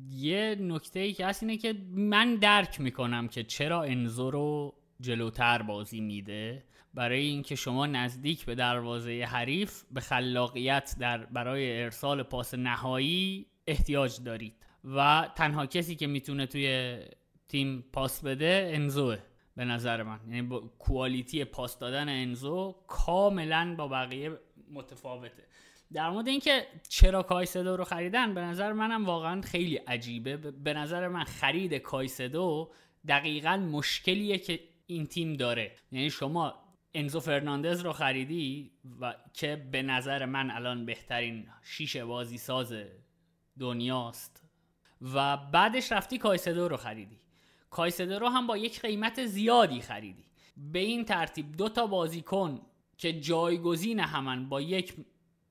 [0.09, 5.61] یه نکته ای که هست اینه که من درک می‌کنم که چرا انزو رو جلوتر
[5.61, 6.63] بازی میده.
[6.93, 14.23] برای اینکه شما نزدیک به دروازه حریف به خلاقیت در برای ارسال پاس نهایی احتیاج
[14.23, 14.53] دارید.
[14.83, 16.99] و تنها کسی که می‌تونه توی
[17.49, 19.17] تیم پاس بده انزوه
[19.55, 20.19] به نظر من.
[20.27, 24.39] یعنی با کوالیتی پاس دادن انزو کاملا با بقیه
[24.71, 25.43] متفاوته.
[25.93, 30.37] در مورد اینکه چرا کایسدو رو خریدن به نظر منم واقعا خیلی عجیبه.
[30.37, 32.71] به نظر من خرید کایسدو
[33.07, 35.75] دقیقا مشکلیه که این تیم داره.
[35.91, 36.55] یعنی شما
[36.93, 38.71] انزو فرناندز رو خریدی
[39.01, 42.73] و که به نظر من الان بهترین شیش بازی ساز
[43.59, 44.43] دنیاست
[45.01, 47.19] و بعدش رفتی کایسدو رو خریدی.
[47.69, 50.25] کایسدو رو هم با یک قیمت زیادی خریدی.
[50.57, 52.61] به این ترتیب دو تا بازیکن
[52.97, 54.93] که جایگزین همن با یک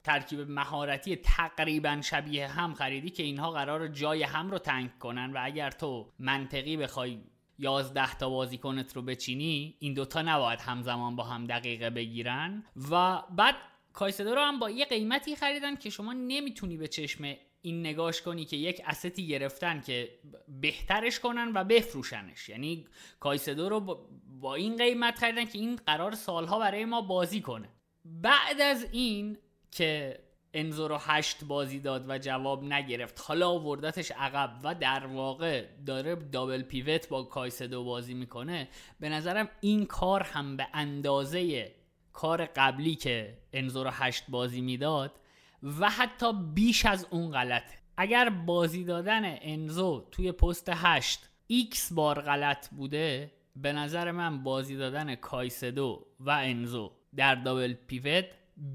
[0.04, 5.38] ترکیب مهارتی تقریبا شبیه هم خریدی که اینها قراره جای هم رو تنگ کنن و
[5.42, 7.18] اگر تو منطقی بخوای
[7.58, 12.64] 11 تا بازیکنت رو بچینی این دوتا نباید همزمان با هم دقیقه بگیرن.
[12.90, 13.54] و بعد
[13.92, 18.44] کایسدو رو هم با یه قیمتی خریدن که شما نمی‌تونی به چشم این نگاش کنی
[18.44, 20.18] که یک استی گرفتن که
[20.60, 22.48] بهترش کنن و بفروشنش.
[22.48, 22.86] یعنی
[23.20, 24.06] کایسدو رو
[24.40, 27.68] با این قیمت خریدن که این قرار سالها برای ما بازی کنه.
[28.04, 29.38] بعد از این
[29.70, 30.18] که
[30.54, 36.14] انزو رو هشت بازی داد و جواب نگرفت حالا آوردتش عقب و در واقع داره
[36.14, 38.68] دابل پیوت با کایسدو بازی می‌کنه
[39.00, 41.72] به نظرم این کار هم به اندازه
[42.12, 45.20] کار قبلی که انزو رو هشت بازی می‌داد
[45.62, 47.78] و حتی بیش از اون غلطه.
[47.96, 54.76] اگر بازی دادن انزو توی پست هشت x بار غلط بوده به نظر من بازی
[54.76, 58.24] دادن کایسدو و انزو در double pivot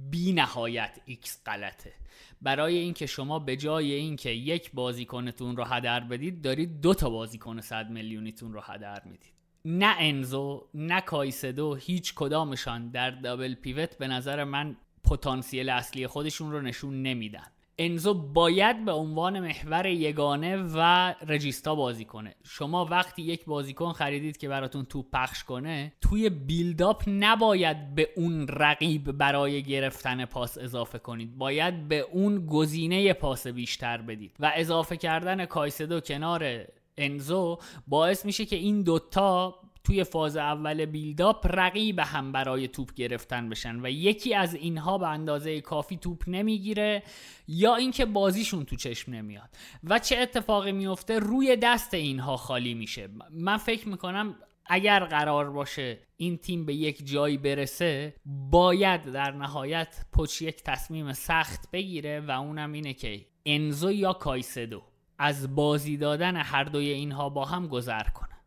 [0.10, 1.94] بی نهایت x غلطه.
[2.42, 7.62] برای اینکه شما به جای اینکه یک بازیکنتون رو هدر بدید دارید دو تا بازیکن
[7.62, 9.34] 100 میلیونیتون رو هدر می‌دید.
[9.66, 16.52] نه انزو نه کایسدو هیچ کدامشان در دابل پیوت به نظر من پتانسیل اصلی خودشون
[16.52, 17.48] رو نشون نمیدن.
[17.78, 22.36] انزو باید به عنوان محور یگانه و رجیستا بازی کنه.
[22.44, 28.48] شما وقتی یک بازیکن خریدید که براتون توپ پخش کنه توی بیلداپ نباید به اون
[28.48, 31.38] رقیب برای گرفتن پاس اضافه کنید.
[31.38, 34.36] باید به اون گزینه پاس بیشتر بدید.
[34.40, 36.66] و اضافه کردن کایسدو کنار
[36.98, 37.58] انزو
[37.88, 43.86] باعث میشه که این دوتا توی فاز اول بیلداپ رقیب هم برای توپ گرفتن بشن
[43.86, 47.04] و یکی از اینها به اندازه کافی توپ نمی‌گیره
[47.48, 49.50] یا اینکه بازیشون تو چشم نمیاد.
[49.84, 53.10] و چه اتفاقی میفته؟ روی دست اینها خالی میشه.
[53.32, 54.36] من فکر می‌کنم
[54.66, 61.14] اگر قرار باشه این تیم به یک جایی برسه باید در نهایت پچ یک تصمیم
[61.14, 64.82] سخت بگیره و اونم اینه که انزو یا کایسدو
[65.20, 68.38] از بازی دادن هر دوی اینها با هم گذر کنه.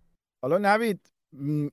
[0.43, 1.16] حالا نوید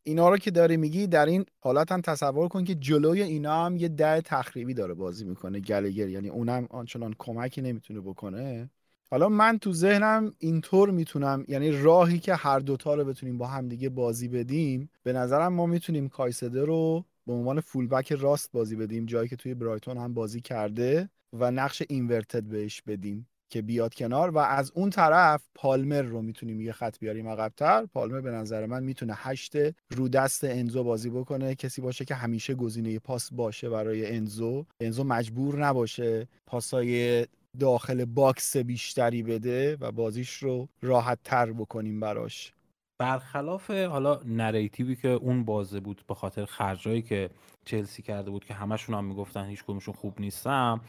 [0.03, 3.77] اینا رو که داری میگی در این حالت هم تصور کن که جلوی اینا هم
[3.77, 6.09] یه ده تخریبی داره بازی می‌کنه گلگر.
[6.09, 8.69] یعنی اونم آنچنان کمکی نمی‌تونه بکنه.
[9.11, 13.67] حالا من تو ذهنم اینطور می‌تونم یعنی راهی که هر دوتا رو بتونیم با هم
[13.67, 19.05] دیگه بازی بدیم به نظرم ما می‌تونیم کایسده رو به عنوان فولبک راست بازی بدیم
[19.05, 23.27] جایی که توی برایتون هم بازی کرده و نقش اینورتد بهش بدیم.
[23.49, 27.85] که بیاد کنار و از اون طرف پالمر رو می‌تونیم یه خط بیاریم عقبتر.
[27.85, 29.53] پالمر به نظر من می‌تونه هشت
[29.91, 31.55] رو دست انزو بازی بکنه.
[31.55, 34.65] کسی باشه که همیشه گزینه پاس باشه برای انزو.
[34.79, 37.25] انزو مجبور نباشه پاسای
[37.59, 42.53] داخل box بیشتری بده و بازیش رو راحت تر بکنیم براش.
[43.01, 47.29] برخلاف حالا narrative ی که اون بازه بود به خاطر خرجایی که
[47.65, 50.81] چلسی کرده بود که همشون هم می‌گفتن هیچ کدومشون خوب نیستم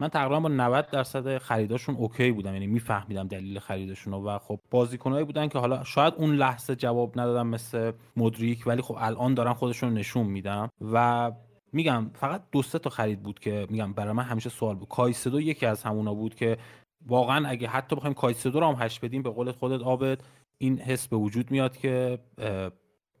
[0.00, 2.52] من تقریبا با 90 درصد خریداشون okay بودم.
[2.52, 7.46] یعنی میفهمیدم دلیل خریدشون و خب بازیکنایی بودن که حالا شاید اون لحظه جواب ندادم
[7.46, 11.32] مثل مودریک ولی خب الان دارن خودشون نشون میدم و
[11.72, 14.88] میگم فقط دو سه تا خرید بود که میگم برای من همیشه سوال بود.
[14.88, 16.58] کایسدو یکی از همونا بود که
[17.06, 20.22] واقعا اگه حتی بخوایم کایسدو رو هم هشت بدیم به قول خودت آبد
[20.58, 22.18] این حس به وجود میاد که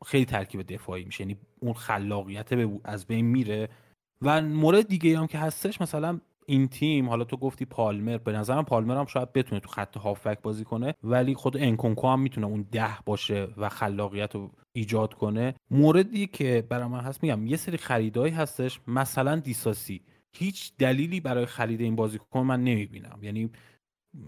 [0.06, 1.24] خیلی ترکیب دفاعی میشه.
[1.24, 2.50] یعنی اون خلاقیت
[2.84, 3.68] از بین میره.
[4.22, 8.64] و مورد دیگه هم که هستش مثلا این تیم حالا تو گفتی پالمر به نظرم
[8.64, 12.66] پالمر هم شاید بتونه تو خط هافبک بازی کنه ولی خود انکونکو هم می‌تونه اون
[12.72, 15.54] ده باشه و خلاقیت رو ایجاد کنه.
[15.70, 20.00] موردی که برای من هست میگم یه سری خریدایی هستش مثلا دیساسی.
[20.32, 23.18] هیچ دلیلی برای خرید این بازیکن من نمی‌بینم.
[23.22, 23.50] یعنی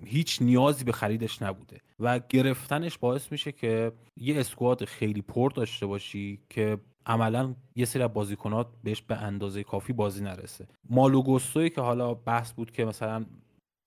[0.07, 1.81] هیچ نیازی به خریدش نبوده.
[2.01, 8.03] و گرفتنش باعث میشه که یه اسکواد خیلی پر داشته باشی که عملا یه سری
[8.03, 10.67] از بازیکنات بهش به اندازه کافی بازی نرسه.
[10.91, 13.27] مالوگوستوی که حالا بحث بود که مثلا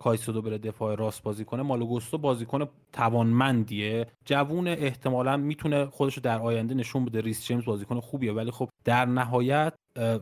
[0.02, 4.08] کایسودو بره دفاع راست بازی کنه مالوگوستو بازیکن توانمندیه.
[4.26, 7.22] جوون احتمالا می‌تونه خودشو در آینده نشون بده.
[7.22, 9.74] ریس جیمز بازیکن خوبیه ولی خب در نهایت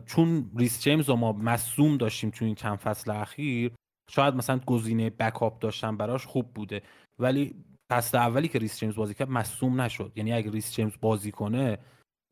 [0.06, 3.72] چون ریس جیمز رو ما مصدوم داشتیم تو این چند فصل اخیر
[4.10, 6.82] شاید مثلا گزینه backup داشتن براش خوب بوده.
[7.18, 7.54] ولی
[7.92, 10.12] فصل اولی که ریس جیمز بازی کرد مصدوم نشد.
[10.16, 11.78] یعنی اگه ریس جیمز بازی کنه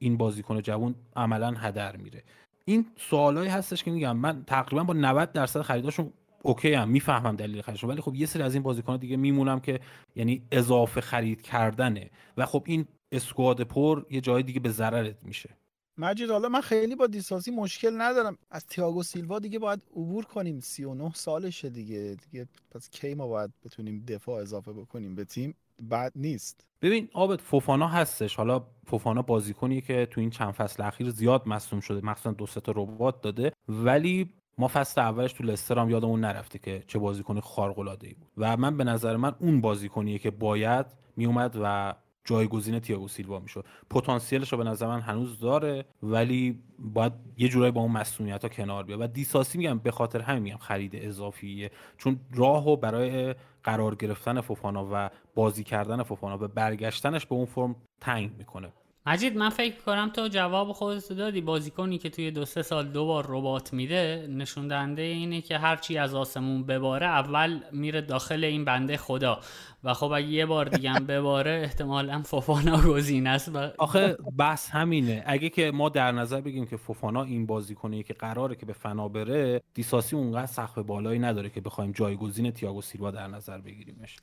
[0.03, 2.23] این بازیکن جوان عملا هدر میره.
[2.65, 6.13] این سوالایی هستش که میگم من تقریبا با 90 درصد خریداشون
[6.43, 9.81] okay هم می‌فهمم دلیل خریدشون ولی خب یه سری از این بازیکن دیگه میمونم که
[10.17, 15.51] یعنی اضافه خرید کردنه و خب این اسکواد پر یه جای دیگه به ضررت میشه.
[15.99, 18.39] مجید حالا من خیلی با دیساسی مشکل ندارم.
[18.51, 22.17] از تیاگو سیلوا دیگه باید عبور کنیم 39 سالشه دیگه.
[22.31, 25.55] دیگه پس کی ما باید بتونیم دفاع اضافه بکنیم به تیم؟
[25.91, 26.67] بد نیست.
[26.83, 28.37] ببین آبت فوفانا هستش.
[28.37, 32.07] حالا فوفانا بازیکنیه که تو این چند فصل اخیر زیاد مصوم شده.
[32.07, 33.53] مخصوصا دو تا ربات داده.
[33.69, 38.15] ولی ما فصل اولش تو لستر هم یادمون نرفته که چه بازیکن خارق العاده ای
[38.15, 38.31] بود.
[38.37, 40.87] و من به نظر من اون بازیکنیه که باید
[41.17, 41.95] میومد و
[42.25, 43.65] جایگزین تییاگو سیلوا می‌شد.
[43.91, 48.49] پتانسیلش رو به نظر من هنوز داره ولی باید یه جورایی با اون مسئولیت ها
[48.49, 49.01] کنار بیاد.
[49.01, 51.71] و دیساسی میگم به خاطر همین میگم خرید اضافیه.
[51.99, 53.35] چون راهو برای
[53.65, 58.73] قرار گرفتن فوفانا و بازی کردن فوفانا و برگشتنش به اون فرم تنگ می‌کنه.
[59.07, 61.41] مجید من فکر کنم تو جواب خودت دادی.
[61.41, 65.99] بازیکنی که توی دو سه سال دو بار ربات میده نشون دهنده اینه که هرچی
[65.99, 69.41] از آسمون بباره اول میره داخل این بنده خدا.
[69.85, 73.71] و خب اگه یه بار دیگه هم بباره احتمالا فوفانا گزینه است و...
[73.79, 75.23] آخه بحث همینه.
[75.27, 79.09] اگه که ما در نظر بگیم که فوفانا این بازیکنی که قراره که به فنا
[79.09, 84.17] بره دیساسی اونقدر سقف بالایی نداره که بخوایم جایگزین تییاگو سیلوا در نظر بگیریمش.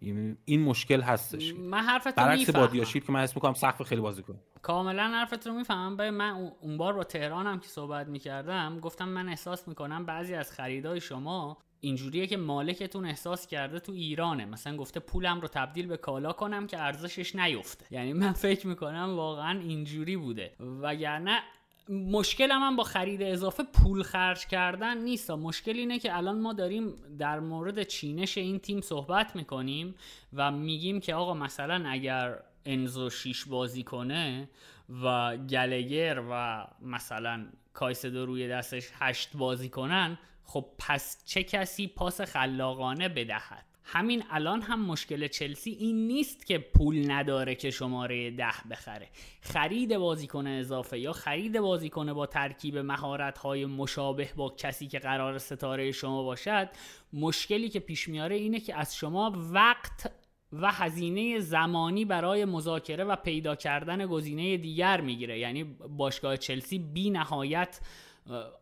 [0.00, 1.54] این مشکل هستش.
[1.54, 4.36] من حرفت برعکس بادیاشیر که من حس می‌کنم سقف خیلی بازی کنه.
[4.62, 5.96] کاملا حرفت رو می‌فهمم.
[5.96, 10.52] به من اون بار با تهرانم که صحبت می‌کردم گفتم من احساس می‌کنم بعضی از
[10.52, 14.44] خریدای شما اینجوریه که مالکتون احساس کرده تو ایرانه.
[14.44, 17.86] مثلا گفته پولم رو تبدیل به کالا کنم که ارزشش نیفته.
[17.90, 20.56] یعنی من فکر می‌کنم واقعا اینجوری بوده.
[20.82, 21.38] وگرنه
[21.88, 25.30] مشکل من با خرید اضافه پول خرج کردن نیست.
[25.30, 29.94] مشکل اینه که الان ما داریم در مورد چینش این تیم صحبت می‌کنیم
[30.32, 34.48] و میگیم که آقا مثلا اگر انزو شیش بازی کنه
[35.02, 42.20] و گلگر و مثلا کایسدو روی دستش هشت بازی کنن خب پس چه کسی پاس
[42.20, 48.52] خلاقانه بدهد؟ همین الان هم مشکل چلسی این نیست که پول نداره که شماره ده
[48.70, 49.08] بخره.
[49.40, 55.38] خرید بازیکن اضافه یا خرید بازیکن با ترکیب مهارت های مشابه با کسی که قرار
[55.38, 56.68] ستاره شما باشد
[57.12, 60.12] مشکلی که پیش میاره اینه که از شما وقت
[60.52, 65.38] و هزینه زمانی برای مذاکره و پیدا کردن گزینه دیگر می‌گیره.
[65.38, 67.80] یعنی باشگاه چلسی بی نهایت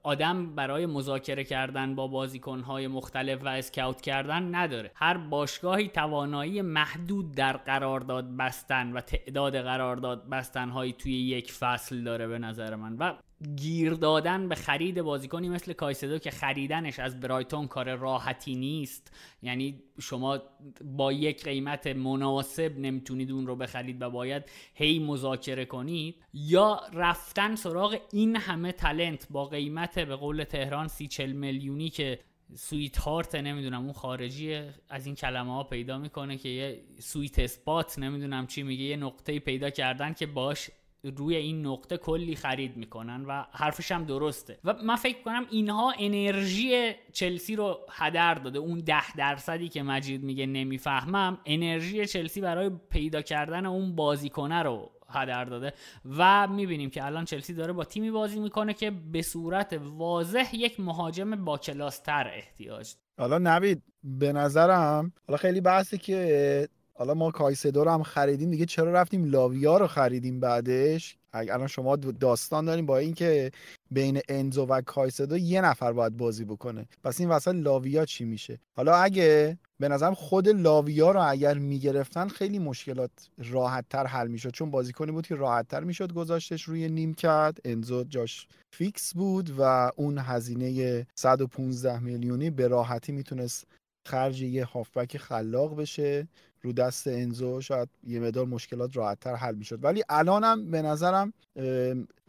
[0.02, 4.90] آدم برای مذاکره کردن با بازیکنهای مختلف و اسکاوت کردن نداره.
[4.94, 12.26] هر باشگاهی توانایی محدود در قرارداد بستن و تعداد قرارداد بستن توی یک فصل داره
[12.26, 12.96] به نظر من.
[12.96, 13.14] و
[13.56, 19.12] گیر دادن به خرید بازیکنی مثل کایسدو که خریدنش از برایتون کار راحتی نیست.
[19.42, 20.42] یعنی شما
[20.84, 24.42] با یک قیمت مناسب نمی‌تونید اون رو بخرید و باید
[24.74, 26.24] هی مذاکره کنید.
[26.34, 32.20] یا رفتن سراغ این همه talent با قیمت به قول تهران سی چل میلیونی که
[32.54, 38.46] sweetheart نمی‌دونم اون خارجی از این کلمه ها پیدا می‌کنه که یه sweet spot نمی‌دونم
[38.46, 40.70] چی میگه یه نقطه پیدا کردن که باش
[41.16, 44.58] روی این نقطه کلی خرید می‌کنن و حرفش هم درسته.
[44.64, 48.58] و من فکر کنم اینها انرژی چلسی رو هدر داده.
[48.58, 54.90] اون ده درصدی که مجید میگه نمی‌فهمم انرژی چلسی برای پیدا کردن اون بازیکنه رو
[55.08, 55.72] هدر داده.
[56.18, 60.80] و می‌بینیم که الان چلسی داره با تیمی بازی می‌کنه که به صورت واضح یک
[60.80, 67.84] مهاجم با کلاستر احتیاج حالا نوید به نظرم حالا خیلی بحثی که حالا ما کایسدو
[67.84, 72.98] رو هم خریدیم دیگه چرا رفتیم لاویا رو خریدیم بعدش؟ الان شما داستان داریم با
[72.98, 73.50] اینکه
[73.90, 76.86] بین انزو و کایسدو یه نفر باید بازی بکنه.
[77.04, 82.28] پس این وسط لاویا چی میشه؟ حالا اگه به نظرم خود لاویا رو اگر می‌گرفتن
[82.28, 84.50] خیلی مشکلات راحت تر حل می‌شد.
[84.50, 87.58] چون بازیکنی بود که راحت تر می‌شد گذاشتش روی نیمکت.
[87.64, 93.66] انزو جاش فیکس بود و اون هزینه 115 میلیونی به راحتی می‌تونست
[94.08, 96.28] خرج یه هافبک خلاق بشه.
[96.64, 99.84] رو دست انزو شاید یه مدار مشکلات راحتتر حل می‌شد.
[99.84, 101.32] ولی الانم به نظرم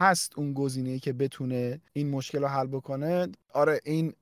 [0.00, 3.28] هست اون گزینه که بتونه این مشکل رو حل بکنه.
[3.52, 4.12] آره این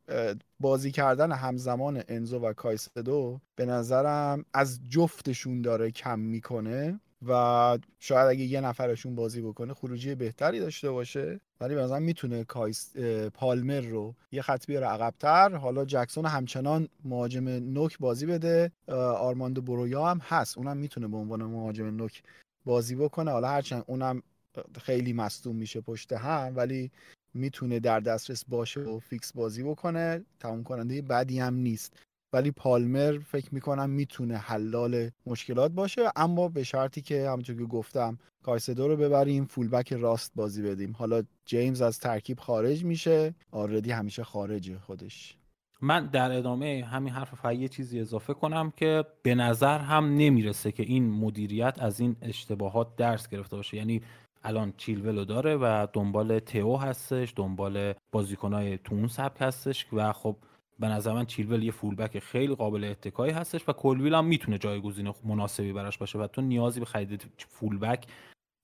[0.60, 8.28] بازی کردن همزمان انزو و کایسدو به نظرم از جفتشون داره کم می‌کنه و شاید
[8.28, 11.40] اگه یه نفرشون بازی بکنه خروجی بهتری داشته باشه.
[11.64, 12.96] ولی مثلا می‌تونه کایس
[13.34, 15.54] پالمر رو یه خط بیاره عقبتر.
[15.54, 18.72] حالا جکسون همچنان مهاجم نوک بازی بده.
[18.88, 20.58] آرماندو برویا هم هست.
[20.58, 22.22] اونم می‌تونه به عنوان مهاجم نوک
[22.64, 23.30] بازی بکنه.
[23.30, 24.22] حالا هرچند اونم
[24.82, 26.90] خیلی مصدوم میشه پشت هم ولی
[27.34, 30.24] می‌تونه در دسترس باشه و فیکس بازی بکنه.
[30.40, 31.92] تموم کننده بدی هم نیست.
[32.35, 36.02] ولی پالمر فکر می‌کنم می‌تونه حلال مشکلات باشه.
[36.16, 40.93] اما به شرطی که همونطور که گفتم کایسدو رو ببریم fullback راست بازی بدیم.
[40.98, 43.35] حالا جیمز از ترکیب خارج میشه.
[43.51, 45.36] already همیشه خارجه خودش.
[45.81, 50.73] من در ادامه همین حرف فقط یه چیزی اضافه کنم که به نظر هم نمی‌رسه
[50.73, 53.77] که این مدیریت از این اشتباهات درس گرفته باشه.
[53.77, 54.02] یعنی
[54.44, 60.36] الان چیلولو داره و دنبال تئو هستش دنبال بازیکنهای تو اون سبک هستش و خب
[60.78, 65.14] به نظر من چیلول یه فولبک خیلی قابل اتکایی هستش و کلویل هم می‌تونه جایگزین
[65.24, 68.06] مناسبی براش باشه و تو نیازی به خرید فولبک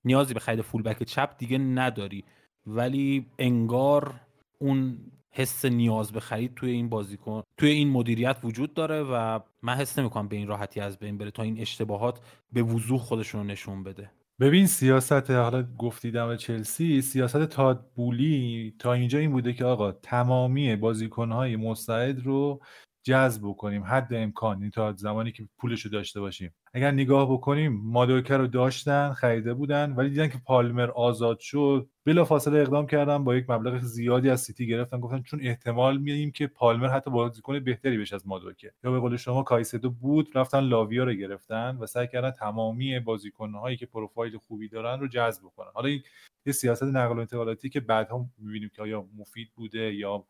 [0.05, 2.25] نیازی به خرید فولبک چپ دیگه نداری.
[2.67, 4.15] ولی انگار
[4.59, 4.99] اون
[5.31, 9.99] حس نیاز به خرید توی این بازیکن توی این مدیریت وجود داره و من حس
[9.99, 12.21] نمی‌کنم به این راحتی از بین بره تا این اشتباهات
[12.53, 14.11] به وضوح خودشون رو نشون بده.
[14.41, 19.93] ببین سیاست حالا گفتی دم چلسی سیاست تاد بولی تا اینجا این بوده که آقا
[19.93, 22.61] تمامی بازیکنهای مستعد رو
[23.03, 26.55] جذب کنیم حد امکان این تا زمانی که پولش رو داشته باشیم.
[26.75, 31.89] اگر نگاه بکنیم مادوکه رو داشتن خریده بودن ولی دیدن که پالمر آزاد شد.
[32.05, 35.01] بلا فاصله اقدام کردن با یک مبلغ زیادی از سیتی گرفتن.
[35.01, 38.73] گفتن چون احتمال میدیم که پالمر حتی بازیکن بهتری بشه از مادوکه.
[38.85, 43.77] یا به قول شما کایسدو بود رفتن لاویا رو گرفتن و سعی کردن تمامی بازیکنهایی
[43.77, 46.03] که پروفایل خوبی دارن رو جذب کنن حالا این
[46.47, 50.25] یه سیاست نقل و انتقالاتی که بعدها می‌بینیم که آیا مفید بوده یا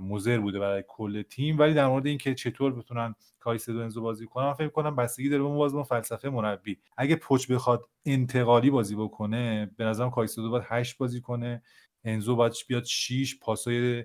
[0.00, 1.58] مضر بوده برای کل تیم.
[1.58, 5.48] ولی در مورد اینکه چطور بتونن کایسدو انزو بازی کنن فکر کنم بستگی داره به
[5.48, 6.78] باز فلسفه مربی.
[6.96, 11.62] اگه پچ بخواد انتقالی بازی بکنه به نظرم کایسدو باید 8 بازی کنه.
[12.04, 14.04] انزو باید بیاد 6 پاسای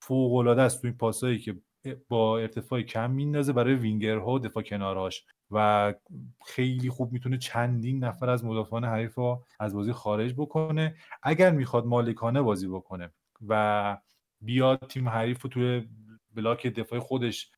[0.00, 1.56] فوق العاده است تو این پاسایی که
[2.08, 5.94] با ارتفاع کم میندازه برای وینگرها و دفاع کنارهاش و
[6.46, 11.86] خیلی خوب می‌تونه چندین نفر از مدافعان حریف رو از بازی خارج بکنه اگر می‌خواد
[11.86, 13.10] مالکانه بازی بکنه.
[13.48, 13.96] و
[14.40, 15.88] بیاد تیم حریف رو توی
[16.34, 17.50] بلاک دفاعی خودش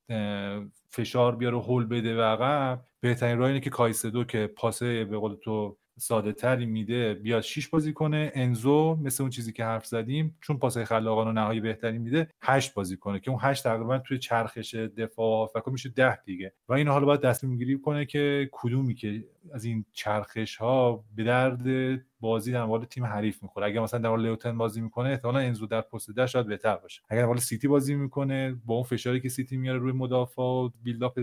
[0.89, 2.85] فشار بیاره و هول بده و عقب.
[3.01, 7.69] بهترین راه اینه که کایسدو که پاسه به قول تو ساده تری میده بیاد شیش
[7.69, 8.33] بازی کنه.
[8.35, 12.75] انزو مثل اون چیزی که حرف زدیم چون پاسای خلاقان و نهایی بهتری میده هشت
[12.75, 16.53] بازی کنه که اون هشت تقریبا توی چرخش دفاع فکر میشه ده دیگه.
[16.69, 19.25] و این حالا باید دست می‌گیری کنه که کدومی که
[19.55, 23.67] از این چرخش ها به درد بازی در مقابل تیم حریف می‌خوره.
[23.67, 27.03] اگر مثلا در مقابل لیوتن بازی می‌کنه احتمالاً انزو در پست ده شاید بهتر باشه.
[27.09, 30.71] اگر در مقابل سیتی بازی می‌کنه با اون فشاری که سیتی میاره روی مدافع و
[30.83, 31.21] build-up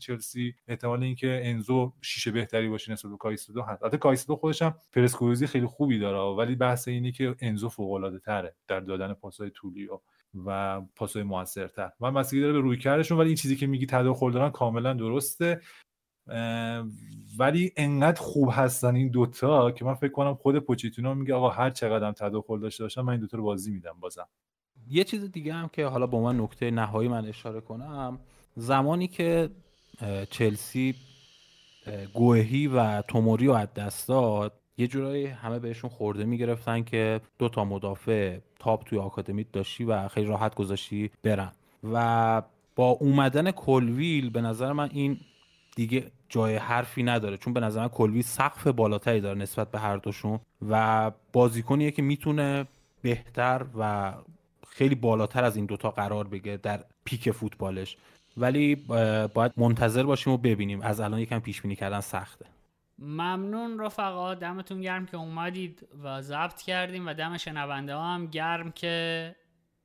[0.00, 3.82] چلسی احتمال اینکه انزو شیشه بهتری باشه نسبت به کایسدو هست.
[3.82, 8.20] البته کایسدو خودش هم پرس گریزی خیلی خوبی داره ولی بحث اینه که انزو موفق
[8.24, 9.98] تره در دادن پاسهای طولی و
[10.46, 11.90] و پاسهای موثرتر.
[12.00, 15.60] بستگی داره به رویکردشون ولی این چیزی که میگی تداخل دارن کاملا درسته.
[17.38, 21.70] ولی انقدر خوب هستن این دوتا که من فکر کنم خود پوچیتینو میگه آقا هر
[21.70, 24.28] چقدر تداخل داشته باشم من این دوتا رو بازی میدم بازم.
[24.88, 28.18] یه چیز دیگه هم که حالا با من نکته نهایی من اشاره کنم
[28.56, 29.50] زمانی که
[30.30, 30.94] چلسی
[32.14, 37.48] گوهی و توموری رو از دست داد یه جورایی همه بهشون خورده می‌گرفتن که دو
[37.48, 41.52] تا مدافع تاپ توی آکادمیت داشتی و خیلی راحت گذاشتی برن.
[41.92, 42.42] و
[42.76, 45.20] با اومدن کلویل به نظر من این
[45.80, 47.36] دیگه جای حرفی نداره.
[47.36, 52.02] چون به نظر من کلوی سقف بالاتری داره نسبت به هر دوشون و بازیکنیه که
[52.02, 52.66] می‌تونه
[53.02, 54.12] بهتر و
[54.68, 57.96] خیلی بالاتر از این دوتا قرار بگیره در پیک فوتبالش.
[58.36, 58.74] ولی
[59.34, 60.82] باید منتظر باشیم و ببینیم.
[60.82, 62.46] از الان یکم پیش بینی کردن سخته.
[62.98, 64.34] ممنون رفقا.
[64.34, 69.36] دمتون گرم که اومدید و ضبط کردیم و دم شنونده ها هم گرم که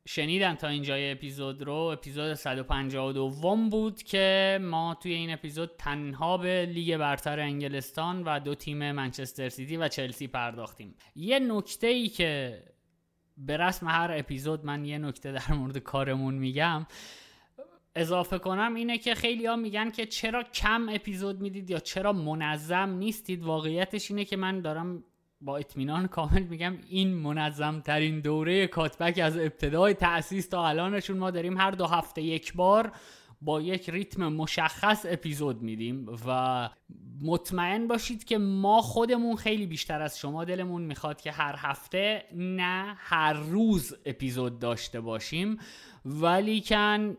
[0.08, 3.30] شنیدن تا اینجای اپیزود رو اپیزود 152
[3.72, 9.50] بود که ما توی این اپیزود تنها به لیگ برتر انگلستان و دو تیم منچستر
[9.50, 10.96] سیتی و چلسی پرداختیم.
[11.16, 12.64] یه نکته ای که
[13.38, 16.86] به رسم هر اپیزود من یه نکته در مورد کارمون میگم
[17.96, 22.90] اضافه کنم اینه که خیلی ها میگن که چرا کم اپیزود می‌دید یا چرا منظم
[22.90, 25.04] نیستید؟ واقعیتش اینه که من دارم
[25.46, 31.32] با اطمینان کامل میگم این منظم ترین دوره کاتبک از ابتدای تأسیس تا الانشون ما
[31.32, 32.92] داریم هر دو هفته یک بار
[33.42, 36.70] با یک ریتم مشخص اپیزود میدیم و
[37.22, 42.96] مطمئن باشید که ما خودمون خیلی بیشتر از شما دلمون می‌خواد که هر هفته نه
[42.98, 45.58] هر روز اپیزود داشته باشیم.
[46.06, 47.18] ولی کن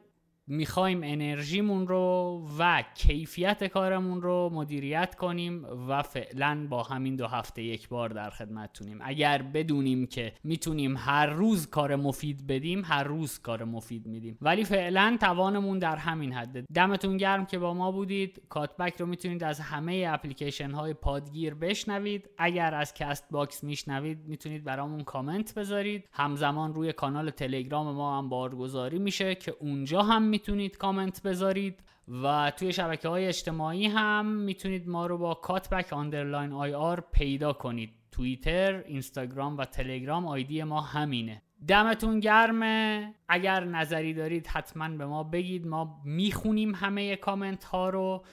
[0.49, 7.63] می‌خوایم انرژیمون رو و کیفیت کارمون رو مدیریت کنیم و فعلا با همین دو هفته
[7.63, 13.39] یک بار در خدمتتونیم اگر بدونیم که می‌تونیم هر روز کار مفید بدیم هر روز
[13.39, 14.39] کار مفید میدیم.
[14.41, 18.43] ولی فعلا توانمون در همین حده دمتون گرم که با ما بودید.
[18.49, 22.31] کاتبک رو می‌تونید از همه اپلیکیشن های پادگیر بشنوید.
[22.39, 26.09] اگر از کست باکس میشنوید می‌تونید برامون کامنت بذارید.
[26.13, 31.81] همزمان روی کانال تلگرام ما هم بارگذاری میشه که اونجا هم می‌تونید کامنت بذارید
[32.23, 37.91] و توی شبکه های اجتماعی هم می‌تونید ما رو با کاتبک underline IR پیدا کنید.
[38.13, 41.43] توییتر، اینستاگرام و تلگرام آیدی ما همینه.
[41.69, 45.67] دمتون گرمه اگر نظری دارید حتما به ما بگید.
[45.67, 48.25] ما می‌خونیم همه کامنت ها رو.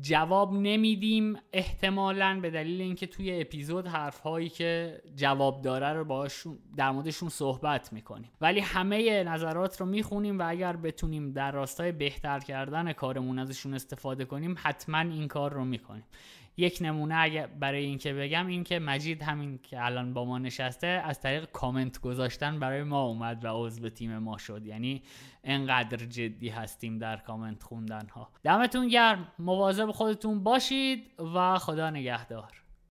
[0.00, 6.58] جواب نمیدیم احتمالا به دلیل اینکه توی اپیزود حرف هایی که جواب داره رو باشون
[6.76, 8.30] در موردشون صحبت می‌کنیم.
[8.40, 14.24] ولی همه نظرات رو می‌خونیم و اگر بتونیم در راستای بهتر کردن کارمون ازشون استفاده
[14.24, 16.04] کنیم حتما این کار رو می‌کنیم.
[16.56, 20.86] یک نمونه اگه برای اینکه بگم این که مجید همین که الان با ما نشسته
[20.86, 24.66] از طریق کامنت گذاشتن برای ما اومد و عضو تیم ما شد.
[24.66, 25.02] یعنی
[25.44, 29.32] انقدر جدی هستیم در کامنت خوندن ها دمتون گرم.
[29.38, 32.61] مواظب خودتون باشید و خدا نگهدار.